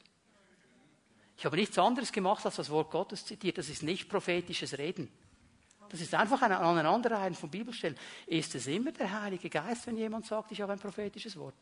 Ich 1.37 1.45
habe 1.45 1.57
nichts 1.57 1.77
anderes 1.77 2.13
gemacht, 2.13 2.47
als 2.47 2.55
das 2.55 2.71
Wort 2.71 2.89
Gottes 2.89 3.27
zitiert. 3.27 3.59
Das 3.59 3.69
ist 3.69 3.83
nicht 3.83 4.09
prophetisches 4.09 4.79
Reden. 4.79 5.11
Das 5.89 6.01
ist 6.01 6.15
einfach 6.15 6.41
eine 6.43 6.61
Aneinanderreihen 6.61 7.35
von 7.35 7.51
Bibelstellen. 7.51 7.99
Ist 8.29 8.55
es 8.55 8.69
immer 8.69 8.93
der 8.93 9.23
Heilige 9.23 9.51
Geist, 9.51 9.89
wenn 9.89 9.97
jemand 9.97 10.27
sagt, 10.27 10.53
ich 10.53 10.61
habe 10.61 10.73
ein 10.73 10.79
prophetisches 10.79 11.37
Wort? 11.37 11.57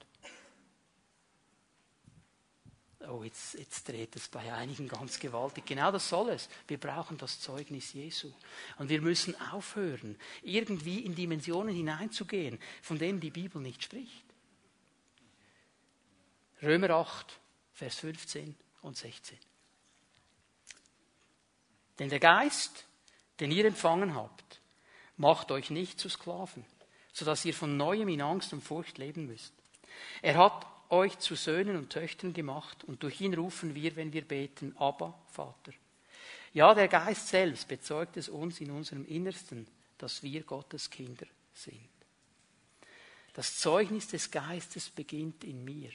Oh, 3.08 3.22
jetzt, 3.22 3.54
jetzt 3.54 3.88
dreht 3.88 4.14
es 4.14 4.28
bei 4.28 4.52
einigen 4.52 4.86
ganz 4.86 5.18
gewaltig. 5.18 5.64
Genau 5.64 5.90
das 5.90 6.06
soll 6.06 6.28
es. 6.28 6.46
Wir 6.68 6.78
brauchen 6.78 7.16
das 7.16 7.40
Zeugnis 7.40 7.94
Jesu. 7.94 8.30
Und 8.76 8.90
wir 8.90 9.00
müssen 9.00 9.34
aufhören, 9.50 10.18
irgendwie 10.42 10.98
in 11.06 11.14
Dimensionen 11.14 11.74
hineinzugehen, 11.74 12.58
von 12.82 12.98
denen 12.98 13.18
die 13.18 13.30
Bibel 13.30 13.62
nicht 13.62 13.82
spricht. 13.82 14.25
Römer 16.62 16.90
8, 16.90 17.38
Vers 17.74 17.96
15 17.96 18.56
und 18.82 18.96
16. 18.96 19.38
Denn 21.98 22.08
der 22.08 22.20
Geist, 22.20 22.84
den 23.40 23.50
ihr 23.50 23.64
empfangen 23.64 24.14
habt, 24.14 24.60
macht 25.16 25.50
euch 25.50 25.70
nicht 25.70 25.98
zu 25.98 26.08
Sklaven, 26.08 26.64
sodass 27.12 27.44
ihr 27.44 27.54
von 27.54 27.76
neuem 27.76 28.08
in 28.08 28.22
Angst 28.22 28.52
und 28.52 28.62
Furcht 28.62 28.98
leben 28.98 29.26
müsst. 29.26 29.52
Er 30.22 30.36
hat 30.36 30.66
euch 30.90 31.18
zu 31.18 31.34
Söhnen 31.34 31.76
und 31.76 31.90
Töchtern 31.90 32.32
gemacht 32.32 32.84
und 32.84 33.02
durch 33.02 33.20
ihn 33.20 33.34
rufen 33.34 33.74
wir, 33.74 33.96
wenn 33.96 34.12
wir 34.12 34.26
beten, 34.26 34.74
aber 34.78 35.18
Vater. 35.30 35.72
Ja, 36.52 36.74
der 36.74 36.88
Geist 36.88 37.28
selbst 37.28 37.68
bezeugt 37.68 38.16
es 38.16 38.28
uns 38.28 38.60
in 38.60 38.70
unserem 38.70 39.04
Innersten, 39.06 39.66
dass 39.98 40.22
wir 40.22 40.42
Gottes 40.42 40.90
Kinder 40.90 41.26
sind. 41.52 41.88
Das 43.34 43.58
Zeugnis 43.58 44.08
des 44.08 44.30
Geistes 44.30 44.88
beginnt 44.88 45.44
in 45.44 45.64
mir. 45.64 45.90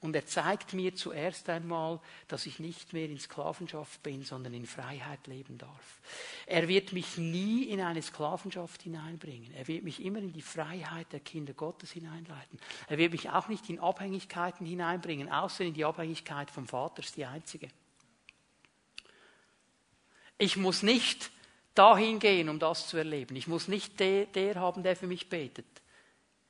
Und 0.00 0.14
er 0.14 0.26
zeigt 0.26 0.74
mir 0.74 0.94
zuerst 0.94 1.48
einmal, 1.48 2.00
dass 2.28 2.46
ich 2.46 2.60
nicht 2.60 2.92
mehr 2.92 3.06
in 3.06 3.18
Sklavenschaft 3.18 4.00
bin, 4.04 4.22
sondern 4.22 4.54
in 4.54 4.64
Freiheit 4.64 5.26
leben 5.26 5.58
darf. 5.58 6.00
Er 6.46 6.68
wird 6.68 6.92
mich 6.92 7.18
nie 7.18 7.64
in 7.64 7.80
eine 7.80 8.00
Sklavenschaft 8.00 8.82
hineinbringen. 8.82 9.52
Er 9.54 9.66
wird 9.66 9.82
mich 9.82 10.04
immer 10.04 10.20
in 10.20 10.32
die 10.32 10.42
Freiheit 10.42 11.12
der 11.12 11.18
Kinder 11.18 11.52
Gottes 11.52 11.90
hineinleiten. 11.90 12.60
Er 12.86 12.96
wird 12.96 13.10
mich 13.10 13.28
auch 13.30 13.48
nicht 13.48 13.68
in 13.68 13.80
Abhängigkeiten 13.80 14.64
hineinbringen, 14.64 15.32
außer 15.32 15.64
in 15.64 15.74
die 15.74 15.84
Abhängigkeit 15.84 16.48
vom 16.50 16.68
Vater, 16.68 17.00
ist 17.00 17.16
die 17.16 17.26
einzige. 17.26 17.68
Ich 20.38 20.56
muss 20.56 20.84
nicht 20.84 21.32
dahin 21.74 22.20
gehen, 22.20 22.48
um 22.48 22.60
das 22.60 22.86
zu 22.86 22.96
erleben. 22.96 23.34
Ich 23.34 23.48
muss 23.48 23.66
nicht 23.66 23.98
der, 23.98 24.26
der 24.26 24.54
haben, 24.54 24.84
der 24.84 24.94
für 24.94 25.08
mich 25.08 25.28
betet. 25.28 25.66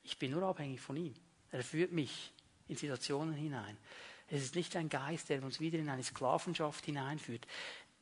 Ich 0.03 0.19
bin 0.19 0.31
nur 0.31 0.43
abhängig 0.43 0.81
von 0.81 0.95
ihm. 0.95 1.15
Er 1.51 1.63
führt 1.63 1.91
mich 1.91 2.31
in 2.69 2.77
Situationen 2.77 3.33
hinein. 3.33 3.77
Es 4.29 4.43
ist 4.43 4.55
nicht 4.55 4.75
ein 4.75 4.89
Geist, 4.89 5.29
der 5.29 5.43
uns 5.43 5.59
wieder 5.59 5.79
in 5.79 5.89
eine 5.89 6.03
Sklavenschaft 6.03 6.85
hineinführt. 6.85 7.45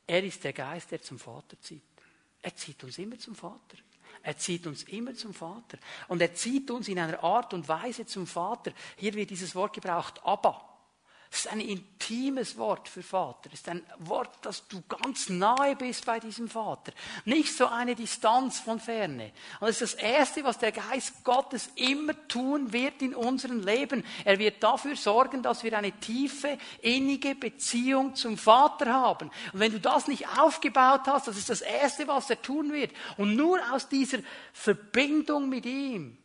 Er 0.06 0.22
ist 0.22 0.44
der 0.44 0.52
Geist, 0.52 0.90
der 0.90 1.02
zum 1.02 1.18
Vater 1.18 1.60
zieht. 1.60 1.82
Er 2.42 2.54
zieht 2.54 2.82
uns 2.84 2.98
immer 2.98 3.18
zum 3.18 3.34
Vater. 3.34 3.78
Er 4.22 4.36
zieht 4.36 4.66
uns 4.66 4.82
immer 4.84 5.14
zum 5.14 5.32
Vater. 5.32 5.78
Und 6.08 6.20
er 6.20 6.34
zieht 6.34 6.70
uns 6.70 6.88
in 6.88 6.98
einer 6.98 7.22
Art 7.22 7.54
und 7.54 7.68
Weise 7.68 8.06
zum 8.06 8.26
Vater. 8.26 8.72
Hier 8.96 9.14
wird 9.14 9.30
dieses 9.30 9.54
Wort 9.54 9.74
gebraucht, 9.74 10.20
Abba. 10.24 10.64
Es 11.30 11.40
ist 11.40 11.52
ein 11.52 11.60
intimes 11.60 12.56
Wort 12.56 12.88
für 12.88 13.02
Vater. 13.02 13.50
Es 13.52 13.60
ist 13.60 13.68
ein 13.68 13.84
Wort, 13.98 14.44
dass 14.46 14.66
du 14.66 14.82
ganz 14.88 15.28
nahe 15.28 15.76
bist 15.76 16.06
bei 16.06 16.18
diesem 16.18 16.48
Vater. 16.48 16.92
Nicht 17.26 17.54
so 17.54 17.66
eine 17.66 17.94
Distanz 17.94 18.60
von 18.60 18.80
ferne. 18.80 19.32
Und 19.60 19.68
das 19.68 19.82
ist 19.82 19.94
das 19.94 20.02
Erste, 20.02 20.42
was 20.44 20.58
der 20.58 20.72
Geist 20.72 21.22
Gottes 21.24 21.68
immer 21.76 22.14
tun 22.28 22.72
wird 22.72 23.02
in 23.02 23.14
unserem 23.14 23.60
Leben. 23.60 24.04
Er 24.24 24.38
wird 24.38 24.62
dafür 24.62 24.96
sorgen, 24.96 25.42
dass 25.42 25.62
wir 25.64 25.76
eine 25.76 25.92
tiefe, 25.92 26.56
innige 26.80 27.34
Beziehung 27.34 28.14
zum 28.14 28.38
Vater 28.38 28.90
haben. 28.90 29.28
Und 29.52 29.60
wenn 29.60 29.72
du 29.72 29.80
das 29.80 30.08
nicht 30.08 30.26
aufgebaut 30.38 31.02
hast, 31.06 31.28
das 31.28 31.36
ist 31.36 31.50
das 31.50 31.60
Erste, 31.60 32.08
was 32.08 32.30
er 32.30 32.40
tun 32.40 32.72
wird. 32.72 32.92
Und 33.18 33.36
nur 33.36 33.60
aus 33.70 33.88
dieser 33.88 34.18
Verbindung 34.54 35.50
mit 35.50 35.66
ihm, 35.66 36.16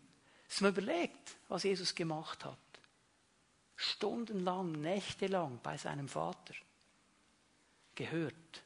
dass 0.48 0.62
man 0.62 0.72
überlegt, 0.72 1.36
was 1.50 1.64
Jesus 1.64 1.94
gemacht 1.94 2.46
hat 2.46 2.58
stundenlang, 3.76 4.72
nächtelang 4.74 5.60
bei 5.64 5.78
seinem 5.78 6.08
Vater 6.08 6.54
gehört. 7.96 8.64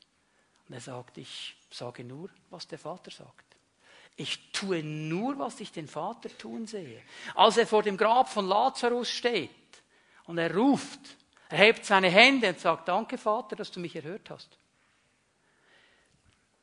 Und 0.67 0.75
er 0.75 0.81
sagt, 0.81 1.17
ich 1.17 1.55
sage 1.71 2.03
nur, 2.03 2.29
was 2.49 2.67
der 2.67 2.79
Vater 2.79 3.11
sagt. 3.11 3.45
Ich 4.15 4.51
tue 4.51 4.83
nur, 4.83 5.37
was 5.37 5.59
ich 5.59 5.71
den 5.71 5.87
Vater 5.87 6.35
tun 6.37 6.65
sehe. 6.65 7.03
Als 7.35 7.57
er 7.57 7.67
vor 7.67 7.83
dem 7.83 7.97
Grab 7.97 8.29
von 8.29 8.47
Lazarus 8.47 9.09
steht 9.09 9.51
und 10.25 10.39
er 10.39 10.53
ruft, 10.53 10.99
er 11.49 11.59
hebt 11.59 11.85
seine 11.85 12.09
Hände 12.09 12.49
und 12.49 12.59
sagt, 12.59 12.87
danke 12.87 13.17
Vater, 13.17 13.55
dass 13.55 13.71
du 13.71 13.79
mich 13.79 13.95
erhört 13.95 14.29
hast. 14.29 14.57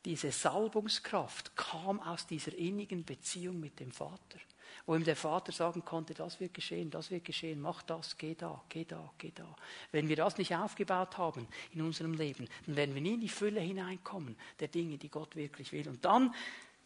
Diese 0.05 0.31
Salbungskraft 0.33 1.57
kam 1.57 2.01
aus 2.01 2.27
dieser 2.27 2.55
innigen 2.55 3.05
Beziehung 3.05 3.59
mit 3.61 3.81
dem 3.81 3.93
Vater 3.93 4.39
wo 4.87 4.95
ihm 4.95 5.05
der 5.05 5.17
Vater 5.17 5.53
sagen 5.53 5.85
konnte, 5.85 6.13
das 6.13 6.41
wird 6.41 6.53
geschehen, 6.53 6.91
das 6.91 7.11
wird 7.11 7.25
geschehen, 7.25 7.61
mach 7.61 7.83
das, 7.83 8.19
geh 8.19 8.35
da, 8.35 8.63
geh 8.69 8.85
da, 8.85 9.13
geh 9.19 9.33
da. 9.35 9.57
Wenn 9.93 10.09
wir 10.09 10.17
das 10.17 10.37
nicht 10.37 10.55
aufgebaut 10.55 11.17
haben 11.17 11.47
in 11.73 11.81
unserem 11.81 12.13
Leben, 12.15 12.49
dann 12.67 12.77
werden 12.77 12.95
wir 12.95 13.03
nie 13.03 13.15
in 13.15 13.21
die 13.21 13.29
Fülle 13.29 13.61
hineinkommen 13.61 14.37
der 14.61 14.69
Dinge, 14.69 14.99
die 14.99 15.09
Gott 15.09 15.37
wirklich 15.37 15.73
will. 15.73 15.89
Und 15.89 16.05
dann 16.05 16.35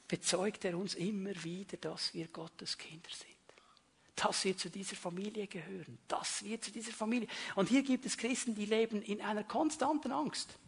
bezeugt 0.06 0.64
er 0.64 0.76
uns 0.78 0.94
immer 0.94 1.32
wieder, 1.42 1.76
dass 1.76 2.14
wir 2.14 2.28
Gottes 2.28 2.78
Kinder 2.78 3.10
sind. 3.10 3.28
Dass 4.14 4.44
wir 4.44 4.56
zu 4.56 4.70
dieser 4.70 4.96
Familie 4.96 5.46
gehören. 5.46 5.98
Dass 6.08 6.44
wir 6.44 6.60
zu 6.60 6.72
dieser 6.72 6.92
Familie. 6.92 7.28
Und 7.54 7.68
hier 7.68 7.82
gibt 7.82 8.06
es 8.06 8.16
Christen, 8.16 8.54
die 8.54 8.66
leben 8.66 9.02
in 9.02 9.20
einer 9.20 9.44
konstanten 9.44 10.12
Angst. 10.12 10.58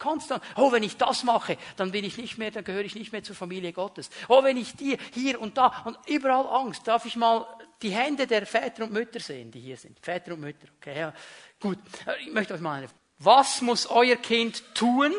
Konstant. 0.00 0.42
Oh, 0.56 0.72
wenn 0.72 0.82
ich 0.82 0.96
das 0.96 1.22
mache, 1.22 1.56
dann 1.76 1.92
bin 1.92 2.04
ich 2.04 2.16
nicht 2.16 2.38
mehr, 2.38 2.50
dann 2.50 2.64
gehöre 2.64 2.84
ich 2.84 2.96
nicht 2.96 3.12
mehr 3.12 3.22
zur 3.22 3.36
Familie 3.36 3.72
Gottes. 3.72 4.10
Oh, 4.26 4.42
wenn 4.42 4.56
ich 4.56 4.74
die 4.74 4.98
hier 5.14 5.40
und 5.40 5.56
da 5.56 5.82
und 5.84 5.96
überall 6.08 6.46
Angst, 6.48 6.88
darf 6.88 7.04
ich 7.04 7.14
mal 7.14 7.46
die 7.80 7.90
Hände 7.90 8.26
der 8.26 8.44
Väter 8.46 8.84
und 8.84 8.92
Mütter 8.92 9.20
sehen, 9.20 9.50
die 9.52 9.60
hier 9.60 9.76
sind. 9.76 9.98
Väter 10.00 10.34
und 10.34 10.40
Mütter, 10.40 10.66
okay, 10.78 10.98
ja. 10.98 11.14
Gut. 11.60 11.78
Ich 12.20 12.32
möchte 12.32 12.54
euch 12.54 12.60
mal 12.60 12.78
eine. 12.78 12.88
Was 13.18 13.60
muss 13.60 13.86
euer 13.86 14.16
Kind 14.16 14.74
tun, 14.74 15.14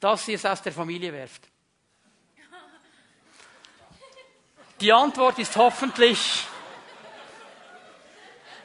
dass 0.00 0.26
ihr 0.26 0.36
es 0.36 0.44
aus 0.44 0.62
der 0.62 0.72
Familie 0.72 1.12
werft? 1.12 1.48
Die 4.80 4.92
Antwort 4.92 5.38
ist 5.38 5.54
hoffentlich, 5.54 6.44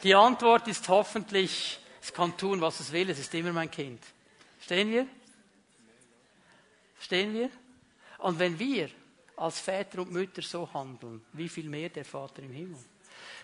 die 0.02 0.16
Antwort 0.16 0.68
ist 0.68 0.88
hoffentlich, 0.90 1.80
es 2.02 2.12
kann 2.12 2.36
tun, 2.36 2.60
was 2.60 2.80
es 2.80 2.92
will, 2.92 3.10
es 3.10 3.20
ist 3.20 3.34
immer 3.36 3.52
mein 3.52 3.70
Kind. 3.70 4.02
Stehen 4.68 4.92
wir? 4.92 5.08
Stehen 7.00 7.34
wir? 7.34 7.50
Und 8.18 8.38
wenn 8.38 8.60
wir 8.60 8.90
als 9.38 9.62
Väter 9.62 10.02
und 10.02 10.12
Mütter 10.12 10.42
so 10.42 10.68
handeln, 10.74 11.24
wie 11.32 11.48
viel 11.48 11.70
mehr 11.70 11.88
der 11.88 12.04
Vater 12.04 12.44
im 12.44 12.52
Himmel? 12.52 12.78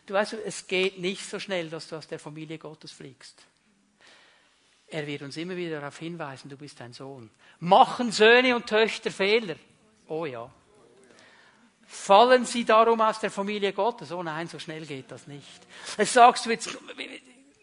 Du 0.05 0.15
weißt, 0.15 0.33
es 0.33 0.67
geht 0.67 0.99
nicht 0.99 1.25
so 1.25 1.39
schnell, 1.39 1.69
dass 1.69 1.87
du 1.87 1.95
aus 1.95 2.09
der 2.09 2.19
Familie 2.19 2.57
Gottes 2.57 2.91
fliegst. 2.91 3.41
Er 4.87 5.07
wird 5.07 5.21
uns 5.21 5.37
immer 5.37 5.55
wieder 5.55 5.79
darauf 5.79 5.97
hinweisen, 5.97 6.49
du 6.49 6.57
bist 6.57 6.81
ein 6.81 6.91
Sohn. 6.91 7.29
Machen 7.61 8.11
Söhne 8.11 8.53
und 8.53 8.67
Töchter 8.67 9.09
Fehler? 9.09 9.55
Oh 10.09 10.25
ja. 10.25 10.51
Fallen 11.87 12.43
sie 12.43 12.65
darum 12.65 12.99
aus 12.99 13.21
der 13.21 13.31
Familie 13.31 13.71
Gottes? 13.71 14.11
Oh 14.11 14.23
nein, 14.23 14.49
so 14.49 14.59
schnell 14.59 14.85
geht 14.85 15.09
das 15.09 15.25
nicht. 15.25 15.67
Das 15.95 16.11
sagst 16.11 16.45
du 16.45 16.49
jetzt, 16.49 16.77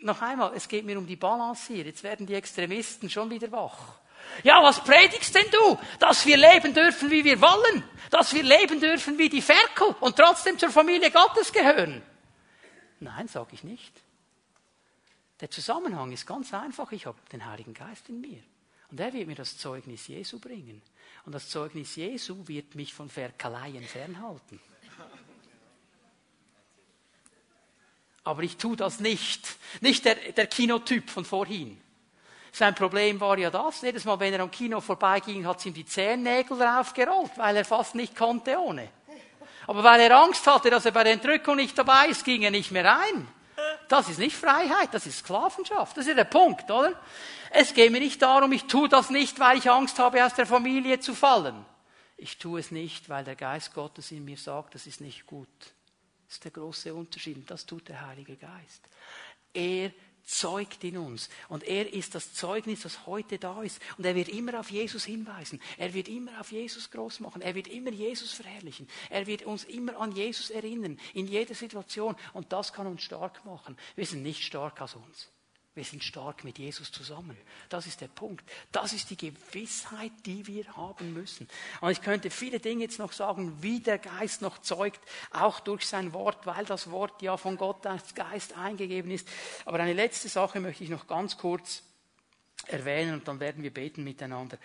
noch 0.02 0.22
einmal, 0.22 0.52
es 0.54 0.68
geht 0.68 0.84
mir 0.84 0.98
um 0.98 1.06
die 1.06 1.16
Balance 1.16 1.72
hier. 1.72 1.84
Jetzt 1.84 2.02
werden 2.02 2.26
die 2.26 2.34
Extremisten 2.34 3.10
schon 3.10 3.30
wieder 3.30 3.50
wach. 3.52 4.00
Ja, 4.42 4.62
was 4.62 4.82
predigst 4.82 5.34
denn 5.34 5.50
du? 5.50 5.78
Dass 5.98 6.24
wir 6.26 6.36
leben 6.36 6.72
dürfen, 6.72 7.10
wie 7.10 7.24
wir 7.24 7.40
wollen. 7.40 7.84
Dass 8.10 8.34
wir 8.34 8.42
leben 8.42 8.80
dürfen 8.80 9.18
wie 9.18 9.28
die 9.28 9.42
Ferkel 9.42 9.94
und 10.00 10.16
trotzdem 10.16 10.58
zur 10.58 10.70
Familie 10.70 11.10
Gottes 11.10 11.52
gehören. 11.52 12.02
Nein, 13.00 13.28
sage 13.28 13.50
ich 13.52 13.64
nicht. 13.64 13.92
Der 15.40 15.50
Zusammenhang 15.50 16.12
ist 16.12 16.26
ganz 16.26 16.52
einfach. 16.52 16.92
Ich 16.92 17.06
habe 17.06 17.18
den 17.32 17.46
Heiligen 17.46 17.74
Geist 17.74 18.08
in 18.08 18.20
mir. 18.20 18.42
Und 18.90 19.00
er 19.00 19.12
wird 19.12 19.26
mir 19.26 19.36
das 19.36 19.56
Zeugnis 19.56 20.06
Jesu 20.06 20.38
bringen. 20.38 20.82
Und 21.24 21.34
das 21.34 21.48
Zeugnis 21.48 21.96
Jesu 21.96 22.46
wird 22.46 22.74
mich 22.74 22.92
von 22.92 23.08
Ferkeleien 23.08 23.84
fernhalten. 23.84 24.60
Aber 28.24 28.42
ich 28.42 28.56
tue 28.56 28.76
das 28.76 29.00
nicht. 29.00 29.46
Nicht 29.80 30.04
der, 30.04 30.14
der 30.14 30.46
Kinotyp 30.46 31.08
von 31.10 31.24
vorhin. 31.24 31.80
Sein 32.52 32.74
Problem 32.74 33.20
war 33.20 33.38
ja 33.38 33.50
das. 33.50 33.80
Jedes 33.82 34.04
Mal, 34.04 34.18
wenn 34.20 34.34
er 34.34 34.40
am 34.40 34.50
Kino 34.50 34.80
vorbeiging, 34.80 35.46
hat 35.46 35.64
ihm 35.64 35.74
die 35.74 35.86
Zehennägel 35.86 36.58
draufgerollt, 36.58 37.32
weil 37.36 37.56
er 37.56 37.64
fast 37.64 37.94
nicht 37.94 38.16
konnte 38.16 38.58
ohne. 38.58 38.88
Aber 39.66 39.84
weil 39.84 40.00
er 40.00 40.18
Angst 40.18 40.46
hatte, 40.46 40.68
dass 40.68 40.84
er 40.84 40.90
bei 40.92 41.04
der 41.04 41.12
Entrückung 41.12 41.56
nicht 41.56 41.78
dabei 41.78 42.08
ist, 42.08 42.24
ging 42.24 42.42
er 42.42 42.50
nicht 42.50 42.72
mehr 42.72 42.84
rein. 42.84 43.28
Das 43.88 44.08
ist 44.08 44.18
nicht 44.18 44.36
Freiheit, 44.36 44.88
das 44.92 45.06
ist 45.06 45.18
Sklavenschaft. 45.18 45.96
Das 45.96 46.06
ist 46.06 46.16
der 46.16 46.24
Punkt, 46.24 46.70
oder? 46.70 46.94
Es 47.50 47.74
geht 47.74 47.92
mir 47.92 48.00
nicht 48.00 48.22
darum, 48.22 48.52
ich 48.52 48.64
tue 48.64 48.88
das 48.88 49.10
nicht, 49.10 49.38
weil 49.38 49.58
ich 49.58 49.70
Angst 49.70 49.98
habe, 49.98 50.24
aus 50.24 50.34
der 50.34 50.46
Familie 50.46 51.00
zu 51.00 51.14
fallen. 51.14 51.64
Ich 52.16 52.38
tue 52.38 52.60
es 52.60 52.70
nicht, 52.70 53.08
weil 53.08 53.24
der 53.24 53.36
Geist 53.36 53.74
Gottes 53.74 54.10
in 54.12 54.24
mir 54.24 54.36
sagt, 54.36 54.74
das 54.74 54.86
ist 54.86 55.00
nicht 55.00 55.26
gut. 55.26 55.48
Das 56.30 56.36
ist 56.36 56.44
der 56.44 56.52
große 56.52 56.94
Unterschied. 56.94 57.38
Und 57.38 57.50
das 57.50 57.66
tut 57.66 57.88
der 57.88 58.06
Heilige 58.06 58.36
Geist. 58.36 58.88
Er 59.52 59.90
zeugt 60.22 60.84
in 60.84 60.96
uns. 60.96 61.28
Und 61.48 61.64
er 61.64 61.92
ist 61.92 62.14
das 62.14 62.34
Zeugnis, 62.34 62.82
das 62.82 63.04
heute 63.04 63.36
da 63.36 63.64
ist. 63.64 63.82
Und 63.98 64.06
er 64.06 64.14
wird 64.14 64.28
immer 64.28 64.60
auf 64.60 64.70
Jesus 64.70 65.04
hinweisen. 65.04 65.60
Er 65.76 65.92
wird 65.92 66.06
immer 66.06 66.40
auf 66.40 66.52
Jesus 66.52 66.88
groß 66.92 67.18
machen. 67.18 67.42
Er 67.42 67.56
wird 67.56 67.66
immer 67.66 67.90
Jesus 67.90 68.30
verherrlichen. 68.30 68.86
Er 69.08 69.26
wird 69.26 69.42
uns 69.42 69.64
immer 69.64 69.98
an 69.98 70.12
Jesus 70.12 70.50
erinnern. 70.50 71.00
In 71.14 71.26
jeder 71.26 71.56
Situation. 71.56 72.14
Und 72.32 72.52
das 72.52 72.72
kann 72.72 72.86
uns 72.86 73.02
stark 73.02 73.44
machen. 73.44 73.76
Wir 73.96 74.06
sind 74.06 74.22
nicht 74.22 74.44
stark 74.44 74.80
aus 74.80 74.94
uns. 74.94 75.28
Wir 75.74 75.84
sind 75.84 76.02
stark 76.02 76.42
mit 76.42 76.58
Jesus 76.58 76.90
zusammen. 76.90 77.36
Das 77.68 77.86
ist 77.86 78.00
der 78.00 78.08
Punkt. 78.08 78.44
Das 78.72 78.92
ist 78.92 79.08
die 79.10 79.16
Gewissheit, 79.16 80.10
die 80.26 80.46
wir 80.48 80.76
haben 80.76 81.12
müssen. 81.12 81.48
Und 81.80 81.92
ich 81.92 82.02
könnte 82.02 82.30
viele 82.30 82.58
Dinge 82.58 82.82
jetzt 82.82 82.98
noch 82.98 83.12
sagen, 83.12 83.62
wie 83.62 83.78
der 83.78 83.98
Geist 83.98 84.42
noch 84.42 84.58
zeugt, 84.58 85.00
auch 85.30 85.60
durch 85.60 85.86
sein 85.86 86.12
Wort, 86.12 86.44
weil 86.44 86.64
das 86.64 86.90
Wort 86.90 87.22
ja 87.22 87.36
von 87.36 87.56
Gott 87.56 87.86
als 87.86 88.16
Geist 88.16 88.56
eingegeben 88.56 89.12
ist. 89.12 89.28
Aber 89.64 89.78
eine 89.78 89.92
letzte 89.92 90.28
Sache 90.28 90.58
möchte 90.58 90.82
ich 90.82 90.90
noch 90.90 91.06
ganz 91.06 91.36
kurz 91.36 91.84
erwähnen 92.66 93.14
und 93.14 93.28
dann 93.28 93.38
werden 93.38 93.62
wir 93.62 93.72
beten 93.72 94.02
miteinander. 94.02 94.58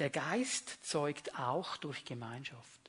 Der 0.00 0.10
Geist 0.10 0.84
zeugt 0.84 1.38
auch 1.38 1.76
durch 1.76 2.04
Gemeinschaft. 2.04 2.79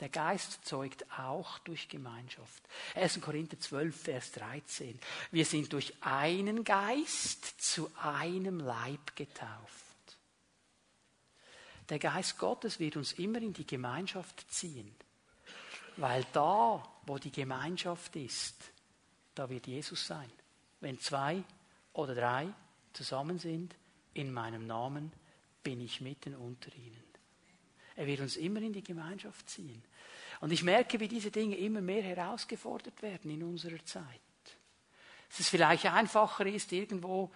Der 0.00 0.08
Geist 0.08 0.64
zeugt 0.64 1.04
auch 1.18 1.58
durch 1.58 1.88
Gemeinschaft. 1.88 2.62
1. 2.94 3.20
Korinther 3.20 3.60
12, 3.60 3.94
Vers 3.94 4.32
13. 4.32 4.98
Wir 5.30 5.44
sind 5.44 5.72
durch 5.72 5.92
einen 6.00 6.64
Geist 6.64 7.60
zu 7.60 7.90
einem 8.02 8.60
Leib 8.60 9.14
getauft. 9.14 10.18
Der 11.90 11.98
Geist 11.98 12.38
Gottes 12.38 12.80
wird 12.80 12.96
uns 12.96 13.12
immer 13.14 13.42
in 13.42 13.52
die 13.52 13.66
Gemeinschaft 13.66 14.50
ziehen. 14.50 14.94
Weil 15.96 16.24
da, 16.32 16.82
wo 17.04 17.18
die 17.18 17.32
Gemeinschaft 17.32 18.16
ist, 18.16 18.70
da 19.34 19.50
wird 19.50 19.66
Jesus 19.66 20.06
sein. 20.06 20.30
Wenn 20.80 20.98
zwei 20.98 21.44
oder 21.92 22.14
drei 22.14 22.48
zusammen 22.94 23.38
sind, 23.38 23.74
in 24.14 24.32
meinem 24.32 24.66
Namen 24.66 25.12
bin 25.62 25.80
ich 25.80 26.00
mitten 26.00 26.34
unter 26.34 26.74
ihnen. 26.74 27.04
Er 27.96 28.06
wird 28.06 28.20
uns 28.20 28.36
immer 28.36 28.62
in 28.62 28.72
die 28.72 28.82
Gemeinschaft 28.82 29.50
ziehen. 29.50 29.82
Und 30.40 30.52
ich 30.52 30.62
merke, 30.62 30.98
wie 30.98 31.08
diese 31.08 31.30
Dinge 31.30 31.56
immer 31.56 31.80
mehr 31.80 32.02
herausgefordert 32.02 33.02
werden 33.02 33.30
in 33.30 33.42
unserer 33.42 33.84
Zeit. 33.84 34.04
Dass 35.28 35.40
es 35.40 35.48
vielleicht 35.48 35.86
einfacher 35.86 36.46
ist, 36.46 36.72
irgendwo 36.72 37.30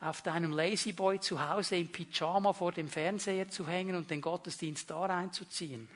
auf 0.00 0.22
deinem 0.22 0.52
Lazyboy 0.52 1.20
zu 1.20 1.46
Hause 1.46 1.76
im 1.76 1.92
Pyjama 1.92 2.54
vor 2.54 2.72
dem 2.72 2.88
Fernseher 2.88 3.48
zu 3.48 3.68
hängen 3.68 3.94
und 3.96 4.10
den 4.10 4.22
Gottesdienst 4.22 4.88
da 4.90 5.04
reinzuziehen. 5.04 5.88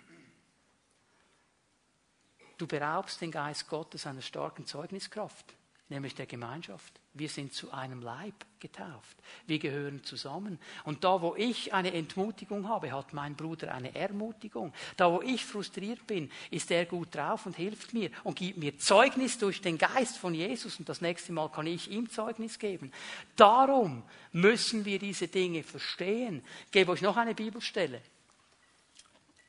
Du 2.59 2.67
beraubst 2.67 3.21
den 3.21 3.31
Geist 3.31 3.69
Gottes 3.69 4.07
einer 4.07 4.23
starken 4.23 4.67
Zeugniskraft 4.67 5.55
nämlich 5.89 6.15
der 6.15 6.27
Gemeinschaft. 6.27 7.01
Wir 7.13 7.29
sind 7.29 7.53
zu 7.53 7.71
einem 7.73 8.01
Leib 8.01 8.35
getauft. 8.59 9.17
Wir 9.47 9.59
gehören 9.59 10.03
zusammen. 10.03 10.59
Und 10.85 11.05
da, 11.05 11.21
wo 11.21 11.37
ich 11.37 11.73
eine 11.73 11.93
Entmutigung 11.93 12.69
habe, 12.69 12.93
hat 12.93 13.13
mein 13.13 13.37
Bruder 13.37 13.75
eine 13.75 13.95
Ermutigung. 13.95 14.73
Da, 14.97 15.13
wo 15.13 15.23
ich 15.23 15.45
frustriert 15.45 16.07
bin, 16.07 16.31
ist 16.51 16.71
er 16.71 16.87
gut 16.87 17.15
drauf 17.15 17.47
und 17.47 17.57
hilft 17.57 17.95
mir 17.95 18.11
und 18.25 18.37
gibt 18.37 18.59
mir 18.59 18.79
Zeugnis 18.79 19.39
durch 19.39 19.61
den 19.61 19.79
Geist 19.79 20.17
von 20.17 20.35
Jesus. 20.35 20.79
Und 20.79 20.89
das 20.89 21.01
nächste 21.01 21.33
Mal 21.33 21.51
kann 21.51 21.67
ich 21.67 21.91
ihm 21.91 22.09
Zeugnis 22.11 22.59
geben. 22.59 22.91
Darum 23.37 24.03
müssen 24.33 24.85
wir 24.85 24.99
diese 24.99 25.29
Dinge 25.29 25.63
verstehen. 25.63 26.43
Ich 26.67 26.73
gebe 26.73 26.91
euch 26.93 27.03
noch 27.03 27.17
eine 27.17 27.35
Bibelstelle. 27.35 28.01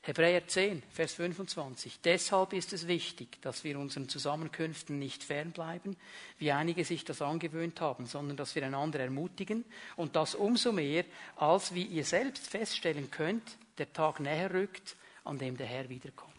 Hebräer 0.05 0.47
10, 0.47 0.83
Vers 0.91 1.13
25. 1.13 1.99
Deshalb 2.01 2.53
ist 2.53 2.73
es 2.73 2.85
wichtig, 2.85 3.41
dass 3.41 3.63
wir 3.63 3.79
unseren 3.79 4.07
Zusammenkünften 4.07 4.99
nicht 4.99 5.23
fernbleiben, 5.23 5.97
wie 6.37 6.51
einige 6.51 6.85
sich 6.85 7.05
das 7.05 7.23
angewöhnt 7.23 7.81
haben, 7.81 8.05
sondern 8.05 8.37
dass 8.37 8.53
wir 8.53 8.63
einander 8.63 8.99
ermutigen 8.99 9.65
und 9.95 10.15
das 10.15 10.35
umso 10.35 10.71
mehr, 10.71 11.05
als 11.37 11.73
wie 11.73 11.81
ihr 11.81 12.05
selbst 12.05 12.45
feststellen 12.45 13.09
könnt, 13.09 13.57
der 13.79 13.91
Tag 13.93 14.19
näher 14.19 14.53
rückt, 14.53 14.95
an 15.23 15.39
dem 15.39 15.57
der 15.57 15.65
Herr 15.65 15.89
wiederkommt. 15.89 16.35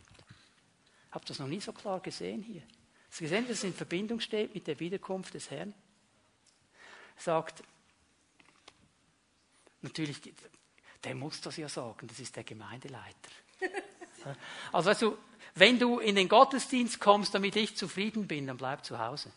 Habt 1.11 1.29
das 1.29 1.41
noch 1.41 1.49
nie 1.49 1.61
so 1.61 1.73
klar 1.73 1.99
gesehen 1.99 2.45
hier? 2.45 2.62
Hast 3.11 3.19
du 3.19 3.25
gesehen, 3.25 3.49
dass 3.49 3.59
es 3.59 3.64
in 3.64 3.75
Verbindung 3.75 4.21
steht 4.21 4.55
mit 4.55 4.69
der 4.69 4.79
Wiederkunft 4.79 5.35
des 5.35 5.51
Herrn? 5.51 5.75
Sagt, 7.17 7.64
natürlich, 9.83 10.21
der 11.03 11.17
muss 11.17 11.41
das 11.41 11.57
ja 11.57 11.69
sagen, 11.69 12.07
das 12.07 12.21
ist 12.21 12.37
der 12.37 12.45
Gemeindeleiter. 12.45 13.31
Also 14.72 14.91
weißt 14.91 15.03
du, 15.03 15.18
wenn 15.55 15.79
du 15.79 15.99
in 15.99 16.16
den 16.16 16.29
Gottesdienst 16.29 17.01
kommst, 17.01 17.35
damit 17.35 17.57
ich 17.57 17.77
zufrieden 17.77 18.27
bin, 18.27 18.47
dann 18.47 18.57
bleib 18.57 18.85
zu 18.85 18.99
Hause. 18.99 19.31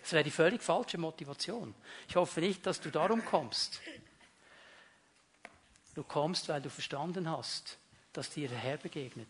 Das 0.00 0.12
wäre 0.12 0.24
die 0.24 0.30
völlig 0.30 0.62
falsche 0.62 0.98
Motivation. 0.98 1.74
Ich 2.08 2.16
hoffe 2.16 2.40
nicht, 2.40 2.66
dass 2.66 2.80
du 2.80 2.90
darum 2.90 3.24
kommst. 3.24 3.80
Du 5.94 6.02
kommst, 6.02 6.48
weil 6.48 6.60
du 6.60 6.70
verstanden 6.70 7.30
hast, 7.30 7.78
dass 8.12 8.30
dir 8.30 8.48
der 8.48 8.58
Herr 8.58 8.76
begegnet, 8.76 9.28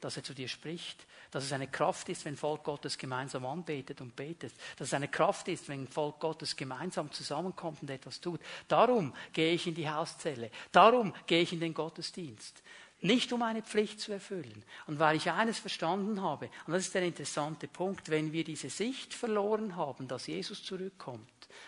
dass 0.00 0.16
er 0.16 0.22
zu 0.22 0.32
dir 0.32 0.48
spricht, 0.48 1.04
dass 1.30 1.44
es 1.44 1.52
eine 1.52 1.66
Kraft 1.66 2.08
ist, 2.08 2.24
wenn 2.24 2.36
Volk 2.36 2.62
Gottes 2.62 2.96
gemeinsam 2.96 3.44
anbetet 3.44 4.00
und 4.00 4.14
betet, 4.14 4.52
dass 4.76 4.88
es 4.88 4.94
eine 4.94 5.08
Kraft 5.08 5.48
ist, 5.48 5.68
wenn 5.68 5.88
Volk 5.88 6.20
Gottes 6.20 6.54
gemeinsam 6.54 7.10
zusammenkommt 7.10 7.82
und 7.82 7.90
etwas 7.90 8.20
tut. 8.20 8.40
Darum 8.68 9.12
gehe 9.32 9.52
ich 9.52 9.66
in 9.66 9.74
die 9.74 9.90
Hauszelle, 9.90 10.50
darum 10.70 11.12
gehe 11.26 11.42
ich 11.42 11.52
in 11.52 11.58
den 11.58 11.74
Gottesdienst. 11.74 12.62
Nicht 13.04 13.34
um 13.34 13.42
eine 13.42 13.60
Pflicht 13.60 14.00
zu 14.00 14.12
erfüllen. 14.12 14.64
Und 14.86 14.98
weil 14.98 15.16
ich 15.16 15.30
eines 15.30 15.58
verstanden 15.58 16.22
habe, 16.22 16.48
und 16.66 16.72
das 16.72 16.86
ist 16.86 16.94
der 16.94 17.02
interessante 17.02 17.68
Punkt, 17.68 18.08
wenn 18.08 18.32
wir 18.32 18.44
diese 18.44 18.70
Sicht 18.70 19.12
verloren 19.12 19.76
haben, 19.76 20.08
dass 20.08 20.26
Jesus 20.26 20.62
zurückkommt, 20.62 21.20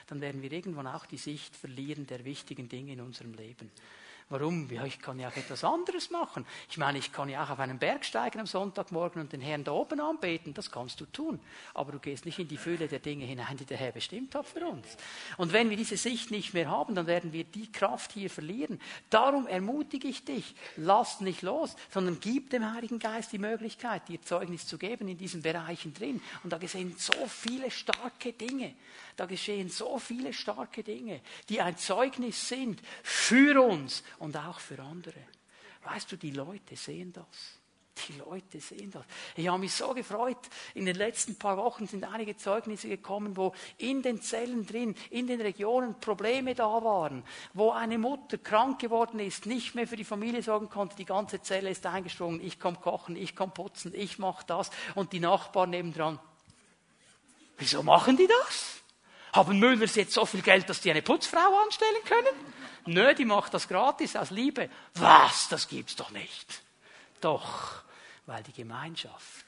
dann 0.07 0.23
werden 0.23 0.41
wir 0.41 0.51
irgendwann 0.51 0.87
auch 0.87 1.05
die 1.05 1.19
Sicht 1.19 1.55
verlieren 1.55 2.07
der 2.07 2.25
wichtigen 2.25 2.71
Dinge 2.71 2.95
in 2.95 3.03
unserem 3.03 3.35
Leben. 3.35 3.71
Warum? 4.29 4.69
Ja, 4.73 4.85
ich 4.85 4.99
kann 4.99 5.21
ja 5.21 5.29
auch 5.29 5.37
etwas 5.37 5.63
anderes 5.63 6.11
machen. 6.11 6.45
Ich 6.69 6.79
meine, 6.79 6.99
ich 6.99 7.13
kann 7.13 7.29
ja 7.29 7.45
auch 7.45 7.51
auf 7.51 7.61
einen 7.61 7.79
Berg 7.79 8.05
steigen 8.05 8.41
am 8.41 8.47
Sonntagmorgen 8.47 9.23
und 9.23 9.33
den 9.33 9.41
Herrn 9.41 9.63
da 9.63 9.71
oben 9.71 10.01
anbeten. 10.01 10.53
Das 10.53 10.73
kannst 10.73 11.01
du 11.01 11.07
tun. 11.07 11.39
Aber 11.75 11.93
du 11.93 12.01
gehst 12.01 12.27
nicht 12.27 12.41
in 12.41 12.49
die 12.49 12.57
Fülle 12.57 12.89
der 12.89 12.99
Dinge 12.99 13.25
hinein, 13.25 13.57
die 13.57 13.65
der 13.65 13.77
Herr 13.77 13.93
bestimmt 13.93 14.35
hat 14.35 14.47
für 14.47 14.67
uns. 14.67 14.85
Und 15.37 15.53
wenn 15.53 15.71
wir 15.71 15.77
diese 15.77 15.97
Sicht 15.97 16.33
nicht 16.33 16.55
mehr 16.55 16.69
haben, 16.69 16.97
dann 16.97 17.07
werden 17.07 17.33
wir 17.33 17.45
die 17.45 17.71
Kraft 17.71 18.11
hier 18.11 18.29
verlieren. 18.29 18.81
Darum 19.11 19.47
ermutige 19.47 20.09
ich 20.09 20.25
dich, 20.25 20.57
lass 20.77 21.21
nicht 21.21 21.43
los, 21.43 21.77
sondern 21.91 22.19
gib 22.19 22.51
dem 22.51 22.75
Heiligen 22.75 22.99
Geist 22.99 23.31
die 23.31 23.39
Möglichkeit, 23.39 24.09
dir 24.09 24.21
Zeugnis 24.23 24.67
zu 24.67 24.77
geben 24.77 25.07
in 25.07 25.19
diesen 25.19 25.43
Bereichen 25.43 25.95
drin. 25.95 26.21
Und 26.43 26.53
da 26.53 26.59
gesehen 26.59 26.97
so 26.99 27.29
viele 27.29 27.71
starke 27.71 28.33
Dinge. 28.33 28.75
Da 29.17 29.25
geschehen 29.25 29.71
so 29.71 29.99
viele 29.99 30.33
starke 30.35 30.83
Dinge, 30.83 31.21
die 31.49 31.63
ein 31.63 31.79
Zeugnis 31.79 32.49
sind 32.49 32.83
für 33.03 33.63
uns 33.63 34.03
und 34.19 34.37
auch 34.37 34.61
für 34.61 34.81
andere. 34.83 35.21
Weißt 35.85 36.11
du, 36.11 36.17
die 36.17 36.33
Leute 36.33 36.77
sehen 36.77 37.13
das. 37.13 37.27
Die 38.09 38.19
Leute 38.19 38.61
sehen 38.61 38.91
das. 38.91 39.05
Ich 39.37 39.49
habe 39.49 39.59
mich 39.59 39.73
so 39.73 39.95
gefreut. 39.95 40.37
In 40.75 40.85
den 40.85 40.97
letzten 40.97 41.37
paar 41.37 41.57
Wochen 41.57 41.87
sind 41.87 42.05
einige 42.05 42.37
Zeugnisse 42.37 42.89
gekommen, 42.89 43.37
wo 43.37 43.55
in 43.79 44.03
den 44.03 44.21
Zellen 44.21 44.67
drin, 44.67 44.95
in 45.11 45.27
den 45.27 45.41
Regionen 45.41 45.99
Probleme 45.99 46.55
da 46.55 46.85
waren, 46.85 47.25
wo 47.55 47.71
eine 47.71 47.97
Mutter 47.97 48.37
krank 48.37 48.81
geworden 48.81 49.19
ist, 49.19 49.47
nicht 49.47 49.75
mehr 49.75 49.87
für 49.87 49.97
die 49.97 50.05
Familie 50.05 50.43
sorgen 50.43 50.69
konnte, 50.69 50.97
die 50.97 51.07
ganze 51.07 51.41
Zelle 51.41 51.71
ist 51.71 51.87
eingesprungen, 51.87 52.45
ich 52.45 52.61
komme 52.61 52.77
kochen, 52.77 53.17
ich 53.17 53.35
komme 53.35 53.53
putzen, 53.53 53.95
ich 53.95 54.19
mache 54.19 54.45
das 54.47 54.71
und 54.95 55.13
die 55.13 55.21
Nachbarn 55.21 55.71
nebendran. 55.71 56.21
Wieso 57.57 57.83
machen 57.83 58.19
die 58.19 58.27
das? 58.27 58.83
Haben 59.37 59.59
Müllers 59.59 59.95
jetzt 59.97 60.15
so 60.15 60.25
viel 60.25 60.41
Geld, 60.41 60.67
dass 60.69 60.81
die 60.81 60.91
eine 60.91 61.03
Putzfrau 61.03 61.63
anstellen 61.63 62.03
können? 62.07 62.55
Nö, 62.87 63.15
die 63.15 63.27
macht 63.27 63.53
das 63.53 63.69
gratis 63.69 64.17
aus 64.17 64.31
Liebe. 64.31 64.71
Was? 64.95 65.49
Das 65.49 65.69
gibt's 65.69 65.95
doch 65.95 66.11
nicht. 66.11 66.63
Doch, 67.21 67.83
weil 68.25 68.43
die 68.45 68.55
Gemeinschaft 68.55 69.45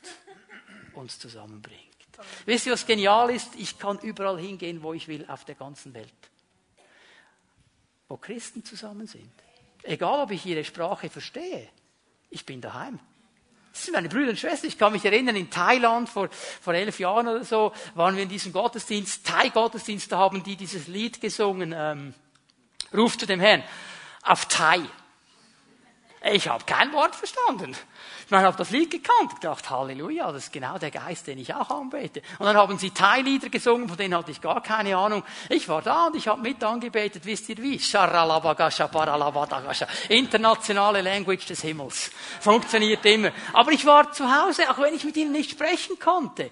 uns 0.92 1.18
zusammenbringt. 1.18 1.80
Wisst 2.44 2.66
ihr, 2.66 2.72
was 2.72 2.84
genial 2.84 3.30
ist? 3.30 3.54
Ich 3.54 3.78
kann 3.78 3.98
überall 4.00 4.38
hingehen, 4.38 4.82
wo 4.82 4.92
ich 4.92 5.08
will, 5.08 5.24
auf 5.26 5.46
der 5.46 5.54
ganzen 5.54 5.94
Welt. 5.94 6.12
Wo 8.08 8.18
Christen 8.18 8.64
zusammen 8.64 9.06
sind. 9.06 9.32
Egal, 9.84 10.20
ob 10.20 10.32
ich 10.32 10.44
ihre 10.44 10.64
Sprache 10.64 11.08
verstehe. 11.08 11.66
Ich 12.28 12.44
bin 12.44 12.60
daheim. 12.60 12.98
Das 13.78 13.84
sind 13.84 13.94
meine 13.94 14.08
Brüder 14.08 14.30
und 14.30 14.38
Schwestern. 14.40 14.66
Ich 14.66 14.76
kann 14.76 14.92
mich 14.92 15.04
erinnern, 15.04 15.36
in 15.36 15.50
Thailand 15.50 16.08
vor, 16.08 16.28
vor 16.60 16.74
elf 16.74 16.98
Jahren 16.98 17.28
oder 17.28 17.44
so 17.44 17.72
waren 17.94 18.16
wir 18.16 18.24
in 18.24 18.28
diesem 18.28 18.52
Gottesdienst, 18.52 19.24
Thai-Gottesdienst, 19.24 20.10
da 20.10 20.18
haben 20.18 20.42
die 20.42 20.56
dieses 20.56 20.88
Lied 20.88 21.20
gesungen, 21.20 21.72
ähm, 21.76 22.12
Ruf 22.92 23.16
zu 23.16 23.24
dem 23.24 23.38
Herrn, 23.38 23.62
auf 24.24 24.46
Thai. 24.46 24.80
Ich 26.24 26.48
habe 26.48 26.64
kein 26.64 26.92
Wort 26.92 27.14
verstanden. 27.14 27.76
Ich 28.24 28.30
meine, 28.30 28.46
habe 28.46 28.56
das 28.56 28.70
Lied 28.70 28.90
gekannt. 28.90 29.30
Ich 29.34 29.38
dachte, 29.38 29.70
Halleluja, 29.70 30.30
das 30.32 30.44
ist 30.44 30.52
genau 30.52 30.76
der 30.78 30.90
Geist, 30.90 31.26
den 31.26 31.38
ich 31.38 31.54
auch 31.54 31.70
anbete. 31.70 32.22
Und 32.38 32.46
dann 32.46 32.56
haben 32.56 32.76
sie 32.76 32.90
Thai-Lieder 32.90 33.48
gesungen, 33.48 33.88
von 33.88 33.96
denen 33.96 34.14
hatte 34.14 34.30
ich 34.30 34.40
gar 34.40 34.62
keine 34.62 34.96
Ahnung. 34.96 35.22
Ich 35.48 35.68
war 35.68 35.80
da 35.80 36.08
und 36.08 36.16
ich 36.16 36.28
habe 36.28 36.42
mit 36.42 36.62
angebetet, 36.62 37.24
wisst 37.24 37.48
ihr 37.48 37.56
wie? 37.58 37.80
Internationale 40.08 41.00
Language 41.00 41.46
des 41.46 41.62
Himmels. 41.62 42.10
Funktioniert 42.40 43.06
immer. 43.06 43.30
Aber 43.52 43.72
ich 43.72 43.86
war 43.86 44.12
zu 44.12 44.24
Hause, 44.24 44.70
auch 44.70 44.78
wenn 44.78 44.94
ich 44.94 45.04
mit 45.04 45.16
ihnen 45.16 45.32
nicht 45.32 45.52
sprechen 45.52 45.98
konnte. 45.98 46.50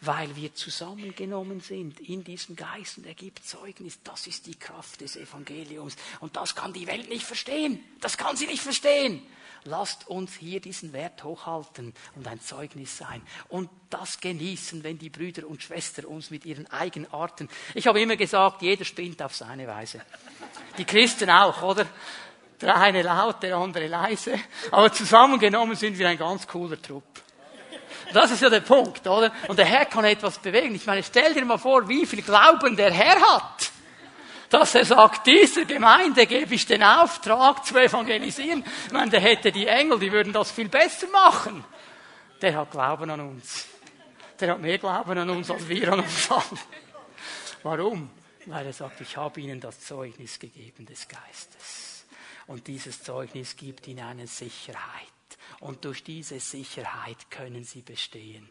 Weil 0.00 0.34
wir 0.36 0.54
zusammengenommen 0.54 1.60
sind 1.60 2.00
in 2.00 2.22
diesem 2.24 2.56
Geist 2.56 2.98
und 2.98 3.06
er 3.06 3.14
gibt 3.14 3.44
Zeugnis. 3.44 3.98
Das 4.04 4.26
ist 4.26 4.46
die 4.46 4.54
Kraft 4.54 5.00
des 5.00 5.16
Evangeliums. 5.16 5.96
Und 6.20 6.36
das 6.36 6.54
kann 6.54 6.72
die 6.72 6.86
Welt 6.86 7.08
nicht 7.08 7.24
verstehen. 7.24 7.82
Das 8.00 8.16
kann 8.16 8.36
sie 8.36 8.46
nicht 8.46 8.62
verstehen. 8.62 9.22
Lasst 9.64 10.06
uns 10.08 10.34
hier 10.34 10.60
diesen 10.60 10.92
Wert 10.92 11.24
hochhalten 11.24 11.92
und 12.14 12.28
ein 12.28 12.40
Zeugnis 12.40 12.96
sein 12.96 13.20
und 13.48 13.68
das 13.90 14.20
genießen, 14.20 14.84
wenn 14.84 14.98
die 14.98 15.10
Brüder 15.10 15.46
und 15.48 15.62
Schwestern 15.62 16.04
uns 16.04 16.30
mit 16.30 16.46
ihren 16.46 16.66
Eigenarten. 16.70 17.48
Ich 17.74 17.86
habe 17.86 18.00
immer 18.00 18.16
gesagt, 18.16 18.62
jeder 18.62 18.84
spinnt 18.84 19.20
auf 19.20 19.34
seine 19.34 19.66
Weise. 19.66 20.00
Die 20.78 20.84
Christen 20.84 21.28
auch, 21.28 21.60
oder? 21.62 21.86
Der 22.60 22.76
eine 22.76 23.02
laut, 23.02 23.42
der 23.42 23.56
andere 23.56 23.88
leise. 23.88 24.38
Aber 24.70 24.92
zusammengenommen 24.92 25.76
sind 25.76 25.98
wir 25.98 26.08
ein 26.08 26.18
ganz 26.18 26.46
cooler 26.46 26.80
Trupp. 26.80 27.04
Das 28.12 28.30
ist 28.30 28.40
ja 28.40 28.48
der 28.48 28.60
Punkt, 28.60 29.06
oder? 29.06 29.32
Und 29.48 29.58
der 29.58 29.66
Herr 29.66 29.84
kann 29.84 30.04
etwas 30.04 30.38
bewegen. 30.38 30.74
Ich 30.74 30.86
meine, 30.86 31.02
stell 31.02 31.34
dir 31.34 31.44
mal 31.44 31.58
vor, 31.58 31.88
wie 31.88 32.06
viel 32.06 32.22
Glauben 32.22 32.76
der 32.76 32.90
Herr 32.90 33.20
hat 33.20 33.70
dass 34.50 34.74
er 34.74 34.84
sagt, 34.84 35.26
dieser 35.26 35.64
Gemeinde 35.64 36.26
gebe 36.26 36.54
ich 36.54 36.66
den 36.66 36.82
Auftrag 36.82 37.64
zu 37.64 37.76
evangelisieren. 37.76 38.64
Ich 38.86 38.92
meine, 38.92 39.10
der 39.10 39.20
hätte 39.20 39.52
die 39.52 39.66
Engel, 39.66 39.98
die 39.98 40.10
würden 40.10 40.32
das 40.32 40.50
viel 40.50 40.68
besser 40.68 41.06
machen. 41.08 41.64
Der 42.40 42.56
hat 42.56 42.70
Glauben 42.70 43.10
an 43.10 43.20
uns. 43.20 43.66
Der 44.40 44.52
hat 44.52 44.60
mehr 44.60 44.78
Glauben 44.78 45.18
an 45.18 45.30
uns, 45.30 45.50
als 45.50 45.68
wir 45.68 45.92
an 45.92 46.00
uns 46.00 46.30
haben. 46.30 46.58
Warum? 47.62 48.10
Weil 48.46 48.66
er 48.66 48.72
sagt, 48.72 49.00
ich 49.00 49.16
habe 49.16 49.40
ihnen 49.40 49.60
das 49.60 49.80
Zeugnis 49.80 50.38
gegeben 50.38 50.86
des 50.86 51.06
Geistes. 51.08 52.06
Und 52.46 52.66
dieses 52.66 53.02
Zeugnis 53.02 53.56
gibt 53.56 53.86
ihnen 53.88 54.04
eine 54.04 54.26
Sicherheit. 54.26 55.17
Und 55.60 55.84
durch 55.84 56.04
diese 56.04 56.38
Sicherheit 56.38 57.30
können 57.30 57.64
sie 57.64 57.82
bestehen, 57.82 58.48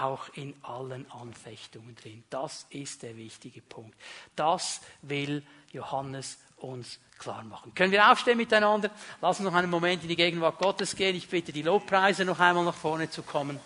auch 0.00 0.28
in 0.34 0.54
allen 0.62 1.08
Anfechtungen 1.12 1.94
drin. 1.94 2.24
Das 2.30 2.66
ist 2.70 3.02
der 3.02 3.16
wichtige 3.16 3.62
Punkt. 3.62 3.96
Das 4.34 4.80
will 5.02 5.44
Johannes 5.70 6.38
uns 6.56 6.98
klar 7.18 7.44
machen. 7.44 7.74
Können 7.74 7.92
wir 7.92 8.10
aufstehen 8.10 8.36
miteinander? 8.36 8.90
Lass 9.20 9.38
uns 9.38 9.48
noch 9.48 9.54
einen 9.54 9.70
Moment 9.70 10.02
in 10.02 10.08
die 10.08 10.16
Gegenwart 10.16 10.58
Gottes 10.58 10.96
gehen. 10.96 11.14
Ich 11.14 11.28
bitte 11.28 11.52
die 11.52 11.62
Lobpreise 11.62 12.24
noch 12.24 12.40
einmal 12.40 12.64
nach 12.64 12.74
vorne 12.74 13.08
zu 13.08 13.22
kommen. 13.22 13.60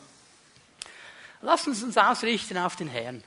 Lass 1.40 1.66
uns 1.66 1.82
uns 1.82 1.97
ausrichten 1.97 2.59
auf 2.59 2.76
den 2.76 2.88
Herrn. 2.88 3.24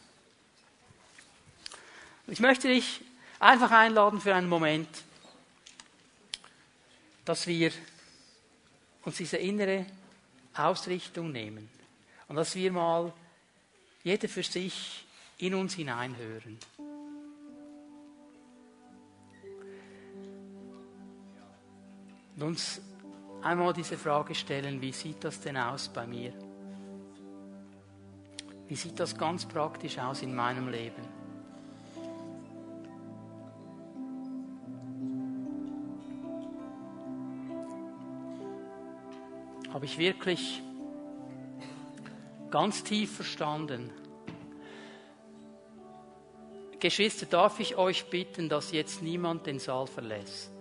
Ich 2.27 2.39
möchte 2.39 2.67
dich 2.67 3.01
einfach 3.39 3.71
einladen 3.71 4.21
für 4.21 4.33
einen 4.33 4.47
Moment, 4.47 4.87
dass 7.25 7.47
wir 7.47 7.71
uns 9.05 9.17
diese 9.17 9.37
innere 9.37 9.85
Ausrichtung 10.55 11.31
nehmen 11.31 11.69
und 12.27 12.35
dass 12.35 12.55
wir 12.55 12.71
mal 12.71 13.13
jeder 14.03 14.27
für 14.27 14.43
sich 14.43 15.05
in 15.37 15.53
uns 15.55 15.75
hineinhören. 15.75 16.57
Und 22.35 22.43
uns 22.43 22.81
einmal 23.41 23.73
diese 23.73 23.97
Frage 23.97 24.35
stellen, 24.35 24.81
wie 24.81 24.91
sieht 24.91 25.23
das 25.23 25.39
denn 25.39 25.57
aus 25.57 25.87
bei 25.87 26.05
mir? 26.05 26.33
Wie 28.67 28.75
sieht 28.75 28.99
das 28.99 29.17
ganz 29.17 29.45
praktisch 29.45 29.99
aus 29.99 30.21
in 30.21 30.35
meinem 30.35 30.69
Leben? 30.69 31.24
Habe 39.75 39.83
ich 39.83 39.97
wirklich 39.97 40.63
ganz 42.49 42.81
tief 42.85 43.13
verstanden. 43.13 43.89
Geschwister, 46.79 47.25
darf 47.25 47.59
ich 47.59 47.75
euch 47.75 48.09
bitten, 48.09 48.47
dass 48.47 48.71
jetzt 48.71 49.01
niemand 49.03 49.47
den 49.47 49.59
Saal 49.59 49.85
verlässt? 49.85 50.53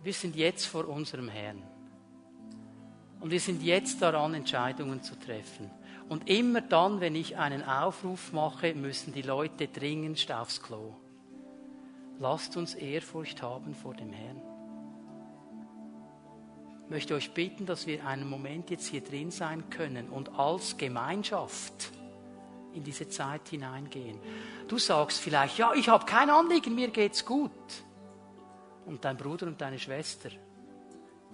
Wir 0.00 0.12
sind 0.12 0.36
jetzt 0.36 0.66
vor 0.66 0.86
unserem 0.86 1.28
Herrn. 1.28 1.60
Und 3.18 3.32
wir 3.32 3.40
sind 3.40 3.64
jetzt 3.64 4.00
daran, 4.00 4.34
Entscheidungen 4.34 5.02
zu 5.02 5.18
treffen. 5.18 5.72
Und 6.08 6.30
immer 6.30 6.60
dann, 6.60 7.00
wenn 7.00 7.16
ich 7.16 7.36
einen 7.36 7.64
Aufruf 7.64 8.32
mache, 8.32 8.74
müssen 8.74 9.12
die 9.12 9.22
Leute 9.22 9.66
dringend 9.66 10.30
aufs 10.30 10.62
Klo. 10.62 10.94
Lasst 12.20 12.56
uns 12.56 12.76
Ehrfurcht 12.76 13.42
haben 13.42 13.74
vor 13.74 13.94
dem 13.94 14.12
Herrn 14.12 14.49
möchte 16.90 17.14
euch 17.14 17.32
bitten, 17.32 17.66
dass 17.66 17.86
wir 17.86 18.04
einen 18.06 18.28
Moment 18.28 18.70
jetzt 18.70 18.88
hier 18.88 19.00
drin 19.00 19.30
sein 19.30 19.70
können 19.70 20.08
und 20.08 20.38
als 20.38 20.76
Gemeinschaft 20.76 21.92
in 22.74 22.84
diese 22.84 23.08
Zeit 23.08 23.48
hineingehen. 23.48 24.18
Du 24.68 24.78
sagst 24.78 25.20
vielleicht, 25.20 25.56
ja, 25.58 25.72
ich 25.74 25.88
habe 25.88 26.04
kein 26.04 26.30
Anliegen, 26.30 26.74
mir 26.74 26.88
geht's 26.88 27.24
gut. 27.24 27.50
Und 28.86 29.04
dein 29.04 29.16
Bruder 29.16 29.46
und 29.46 29.60
deine 29.60 29.78
Schwester, 29.78 30.30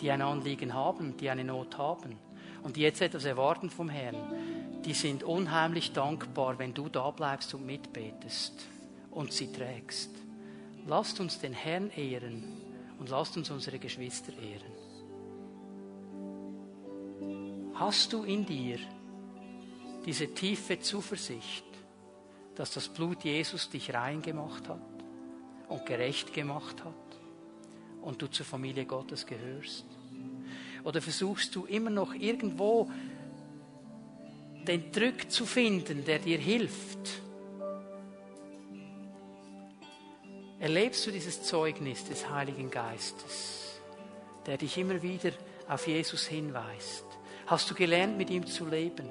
die 0.00 0.10
ein 0.10 0.22
Anliegen 0.22 0.74
haben, 0.74 1.16
die 1.16 1.30
eine 1.30 1.44
Not 1.44 1.78
haben 1.78 2.18
und 2.62 2.76
die 2.76 2.82
jetzt 2.82 3.00
etwas 3.00 3.24
erwarten 3.24 3.70
vom 3.70 3.88
Herrn, 3.88 4.16
die 4.84 4.94
sind 4.94 5.22
unheimlich 5.22 5.92
dankbar, 5.92 6.58
wenn 6.58 6.74
du 6.74 6.88
da 6.88 7.10
bleibst 7.10 7.54
und 7.54 7.64
mitbetest 7.64 8.66
und 9.10 9.32
sie 9.32 9.50
trägst. 9.50 10.10
Lasst 10.86 11.18
uns 11.18 11.38
den 11.40 11.52
Herrn 11.52 11.90
ehren 11.90 12.44
und 12.98 13.08
lasst 13.08 13.36
uns 13.36 13.50
unsere 13.50 13.78
Geschwister 13.78 14.32
ehren. 14.32 14.85
Hast 17.78 18.14
du 18.14 18.22
in 18.22 18.46
dir 18.46 18.78
diese 20.06 20.32
tiefe 20.32 20.80
Zuversicht, 20.80 21.64
dass 22.54 22.70
das 22.70 22.88
Blut 22.88 23.22
Jesus 23.22 23.68
dich 23.68 23.92
rein 23.92 24.22
gemacht 24.22 24.66
hat 24.66 24.80
und 25.68 25.84
gerecht 25.84 26.32
gemacht 26.32 26.82
hat 26.82 26.94
und 28.00 28.22
du 28.22 28.28
zur 28.28 28.46
Familie 28.46 28.86
Gottes 28.86 29.26
gehörst? 29.26 29.84
Oder 30.84 31.02
versuchst 31.02 31.54
du 31.54 31.66
immer 31.66 31.90
noch 31.90 32.14
irgendwo 32.14 32.90
den 34.66 34.90
Drück 34.90 35.30
zu 35.30 35.44
finden, 35.44 36.02
der 36.06 36.18
dir 36.18 36.38
hilft? 36.38 37.20
Erlebst 40.58 41.06
du 41.06 41.10
dieses 41.10 41.42
Zeugnis 41.42 42.06
des 42.06 42.30
Heiligen 42.30 42.70
Geistes, 42.70 43.82
der 44.46 44.56
dich 44.56 44.78
immer 44.78 45.02
wieder 45.02 45.32
auf 45.68 45.86
Jesus 45.86 46.26
hinweist? 46.26 47.05
Hast 47.46 47.70
du 47.70 47.74
gelernt, 47.74 48.18
mit 48.18 48.28
ihm 48.30 48.44
zu 48.46 48.66
leben? 48.66 49.08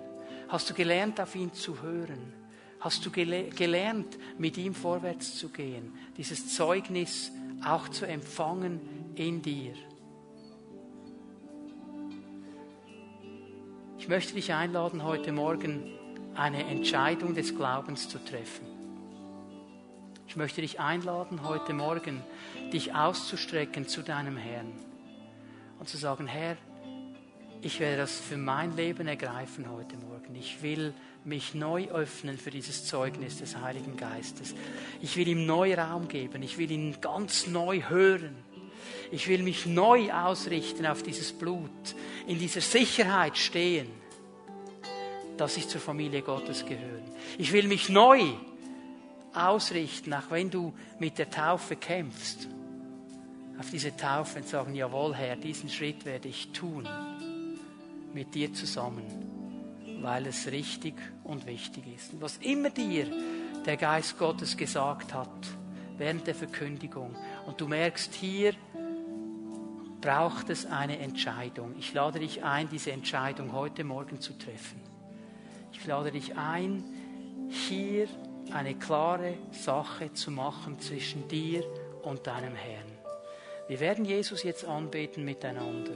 Hast 0.49 0.69
du 0.69 0.73
gelernt, 0.73 1.21
auf 1.21 1.35
ihn 1.35 1.53
zu 1.53 1.81
hören? 1.81 2.33
Hast 2.81 3.05
du 3.05 3.09
gele 3.09 3.45
gelernt, 3.49 4.17
mit 4.37 4.57
ihm 4.57 4.75
vorwärts 4.75 5.37
zu 5.37 5.49
gehen? 5.49 5.93
Dieses 6.17 6.53
Zeugnis 6.53 7.31
auch 7.65 7.89
zu 7.89 8.05
empfangen 8.05 8.79
in 9.15 9.41
dir. 9.41 9.73
Ich 13.97 14.09
möchte 14.09 14.33
dich 14.33 14.53
einladen, 14.53 15.03
heute 15.03 15.31
Morgen 15.31 15.91
eine 16.35 16.65
Entscheidung 16.65 17.33
des 17.33 17.55
Glaubens 17.55 18.09
zu 18.09 18.23
treffen. 18.23 18.67
Ich 20.27 20.35
möchte 20.35 20.61
dich 20.61 20.79
einladen, 20.81 21.47
heute 21.47 21.73
Morgen 21.73 22.21
dich 22.73 22.93
auszustrecken 22.93 23.87
zu 23.87 24.03
deinem 24.03 24.35
Herrn 24.35 24.73
und 25.79 25.87
zu 25.87 25.97
sagen, 25.97 26.27
Herr, 26.27 26.57
ich 27.65 27.79
werde 27.79 27.97
das 27.97 28.19
für 28.19 28.37
mein 28.37 28.75
Leben 28.75 29.07
ergreifen 29.07 29.67
heute 29.71 29.97
Morgen. 29.97 30.35
Ich 30.35 30.61
will 30.61 30.93
mich 31.23 31.55
neu 31.55 31.87
öffnen 31.87 32.37
für 32.37 32.51
dieses 32.51 32.85
Zeugnis 32.85 33.39
des 33.39 33.57
Heiligen 33.57 33.97
Geistes. 33.97 34.53
Ich 35.01 35.17
will 35.17 35.27
ihm 35.27 35.47
neu 35.47 35.73
Raum 35.73 36.07
geben. 36.07 36.43
Ich 36.43 36.59
will 36.59 36.69
ihn 36.69 36.95
ganz 37.01 37.47
neu 37.47 37.81
hören. 37.89 38.35
Ich 39.11 39.27
will 39.27 39.41
mich 39.41 39.65
neu 39.65 40.13
ausrichten 40.13 40.85
auf 40.85 41.01
dieses 41.01 41.33
Blut, 41.33 41.71
in 42.27 42.37
dieser 42.37 42.61
Sicherheit 42.61 43.35
stehen, 43.35 43.87
dass 45.35 45.57
ich 45.57 45.67
zur 45.67 45.81
Familie 45.81 46.21
Gottes 46.21 46.67
gehöre. 46.67 47.01
Ich 47.39 47.51
will 47.51 47.67
mich 47.67 47.89
neu 47.89 48.21
ausrichten, 49.33 50.13
auch 50.13 50.29
wenn 50.29 50.51
du 50.51 50.71
mit 50.99 51.17
der 51.17 51.31
Taufe 51.31 51.75
kämpfst, 51.75 52.47
auf 53.57 53.71
diese 53.71 53.97
Taufe 53.97 54.37
und 54.37 54.47
sagen, 54.47 54.75
jawohl 54.75 55.15
Herr, 55.15 55.35
diesen 55.35 55.69
Schritt 55.69 56.05
werde 56.05 56.27
ich 56.27 56.51
tun 56.51 56.87
mit 58.15 58.33
dir 58.33 58.53
zusammen, 58.53 59.03
weil 60.01 60.25
es 60.25 60.47
richtig 60.47 60.95
und 61.25 61.45
wichtig 61.45 61.83
ist. 61.93 62.13
Und 62.13 62.21
was 62.21 62.37
immer 62.37 62.69
dir 62.69 63.05
der 63.65 63.75
Geist 63.75 64.17
Gottes 64.17 64.55
gesagt 64.55 65.13
hat 65.13 65.29
während 65.97 66.25
der 66.25 66.33
Verkündigung 66.33 67.13
und 67.45 67.59
du 67.59 67.67
merkst, 67.67 68.13
hier 68.13 68.53
braucht 69.99 70.49
es 70.49 70.65
eine 70.65 70.97
Entscheidung. 70.99 71.75
Ich 71.77 71.93
lade 71.93 72.19
dich 72.19 72.43
ein, 72.43 72.69
diese 72.69 72.91
Entscheidung 72.91 73.51
heute 73.51 73.83
Morgen 73.83 74.21
zu 74.21 74.33
treffen. 74.37 74.79
Ich 75.73 75.85
lade 75.85 76.11
dich 76.11 76.37
ein, 76.37 76.83
hier 77.49 78.07
eine 78.53 78.75
klare 78.75 79.37
Sache 79.51 80.13
zu 80.13 80.31
machen 80.31 80.79
zwischen 80.79 81.27
dir 81.27 81.63
und 82.03 82.27
deinem 82.27 82.55
Herrn. 82.55 82.91
Wir 83.67 83.79
werden 83.79 84.05
Jesus 84.05 84.43
jetzt 84.43 84.63
anbeten 84.63 85.25
miteinander. 85.25 85.95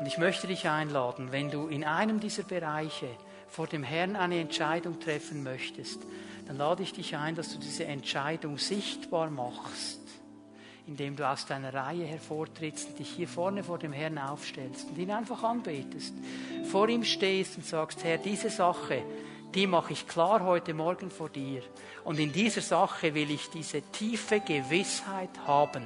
Und 0.00 0.06
ich 0.06 0.16
möchte 0.16 0.46
dich 0.46 0.66
einladen, 0.66 1.30
wenn 1.30 1.50
du 1.50 1.68
in 1.68 1.84
einem 1.84 2.20
dieser 2.20 2.42
Bereiche 2.42 3.06
vor 3.48 3.66
dem 3.66 3.82
Herrn 3.82 4.16
eine 4.16 4.40
Entscheidung 4.40 4.98
treffen 4.98 5.42
möchtest, 5.42 6.00
dann 6.46 6.56
lade 6.56 6.82
ich 6.82 6.94
dich 6.94 7.16
ein, 7.16 7.34
dass 7.34 7.52
du 7.52 7.58
diese 7.58 7.84
Entscheidung 7.84 8.56
sichtbar 8.56 9.28
machst, 9.28 10.00
indem 10.86 11.16
du 11.16 11.28
aus 11.28 11.44
deiner 11.44 11.74
Reihe 11.74 12.06
hervortrittst 12.06 12.88
und 12.88 12.98
dich 12.98 13.10
hier 13.10 13.28
vorne 13.28 13.62
vor 13.62 13.78
dem 13.78 13.92
Herrn 13.92 14.16
aufstellst 14.16 14.88
und 14.88 14.96
ihn 14.96 15.10
einfach 15.10 15.42
anbetest, 15.42 16.14
vor 16.70 16.88
ihm 16.88 17.04
stehst 17.04 17.58
und 17.58 17.66
sagst, 17.66 18.02
Herr, 18.02 18.16
diese 18.16 18.48
Sache, 18.48 19.02
die 19.54 19.66
mache 19.66 19.92
ich 19.92 20.08
klar 20.08 20.42
heute 20.42 20.72
Morgen 20.72 21.10
vor 21.10 21.28
dir. 21.28 21.62
Und 22.04 22.18
in 22.18 22.32
dieser 22.32 22.62
Sache 22.62 23.14
will 23.14 23.30
ich 23.30 23.50
diese 23.50 23.82
tiefe 23.82 24.40
Gewissheit 24.40 25.46
haben 25.46 25.82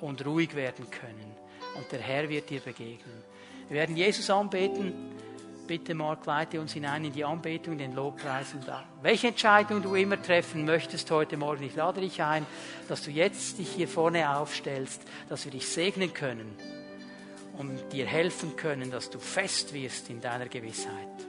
und 0.00 0.24
ruhig 0.24 0.54
werden 0.54 0.88
können. 0.88 1.27
Und 1.78 1.92
der 1.92 2.00
Herr 2.00 2.28
wird 2.28 2.50
dir 2.50 2.60
begegnen. 2.60 3.22
Wir 3.68 3.76
werden 3.76 3.96
Jesus 3.96 4.28
anbeten. 4.30 4.92
Bitte, 5.68 5.94
Mark, 5.94 6.26
leite 6.26 6.60
uns 6.60 6.72
hinein 6.72 7.04
in 7.04 7.12
die 7.12 7.24
Anbetung, 7.24 7.78
den 7.78 7.94
Lobpreis 7.94 8.54
und 8.54 8.66
da. 8.66 8.84
Welche 9.02 9.28
Entscheidung 9.28 9.82
du 9.82 9.94
immer 9.94 10.20
treffen 10.20 10.64
möchtest 10.64 11.10
heute 11.10 11.36
Morgen, 11.36 11.62
ich 11.62 11.76
lade 11.76 12.00
dich 12.00 12.22
ein, 12.22 12.46
dass 12.88 13.02
du 13.02 13.10
jetzt 13.10 13.58
dich 13.58 13.68
hier 13.68 13.86
vorne 13.86 14.34
aufstellst, 14.36 15.02
dass 15.28 15.44
wir 15.44 15.52
dich 15.52 15.68
segnen 15.68 16.12
können 16.14 16.56
und 17.58 17.92
dir 17.92 18.06
helfen 18.06 18.56
können, 18.56 18.90
dass 18.90 19.10
du 19.10 19.18
fest 19.18 19.74
wirst 19.74 20.08
in 20.10 20.20
deiner 20.20 20.48
Gewissheit. 20.48 21.28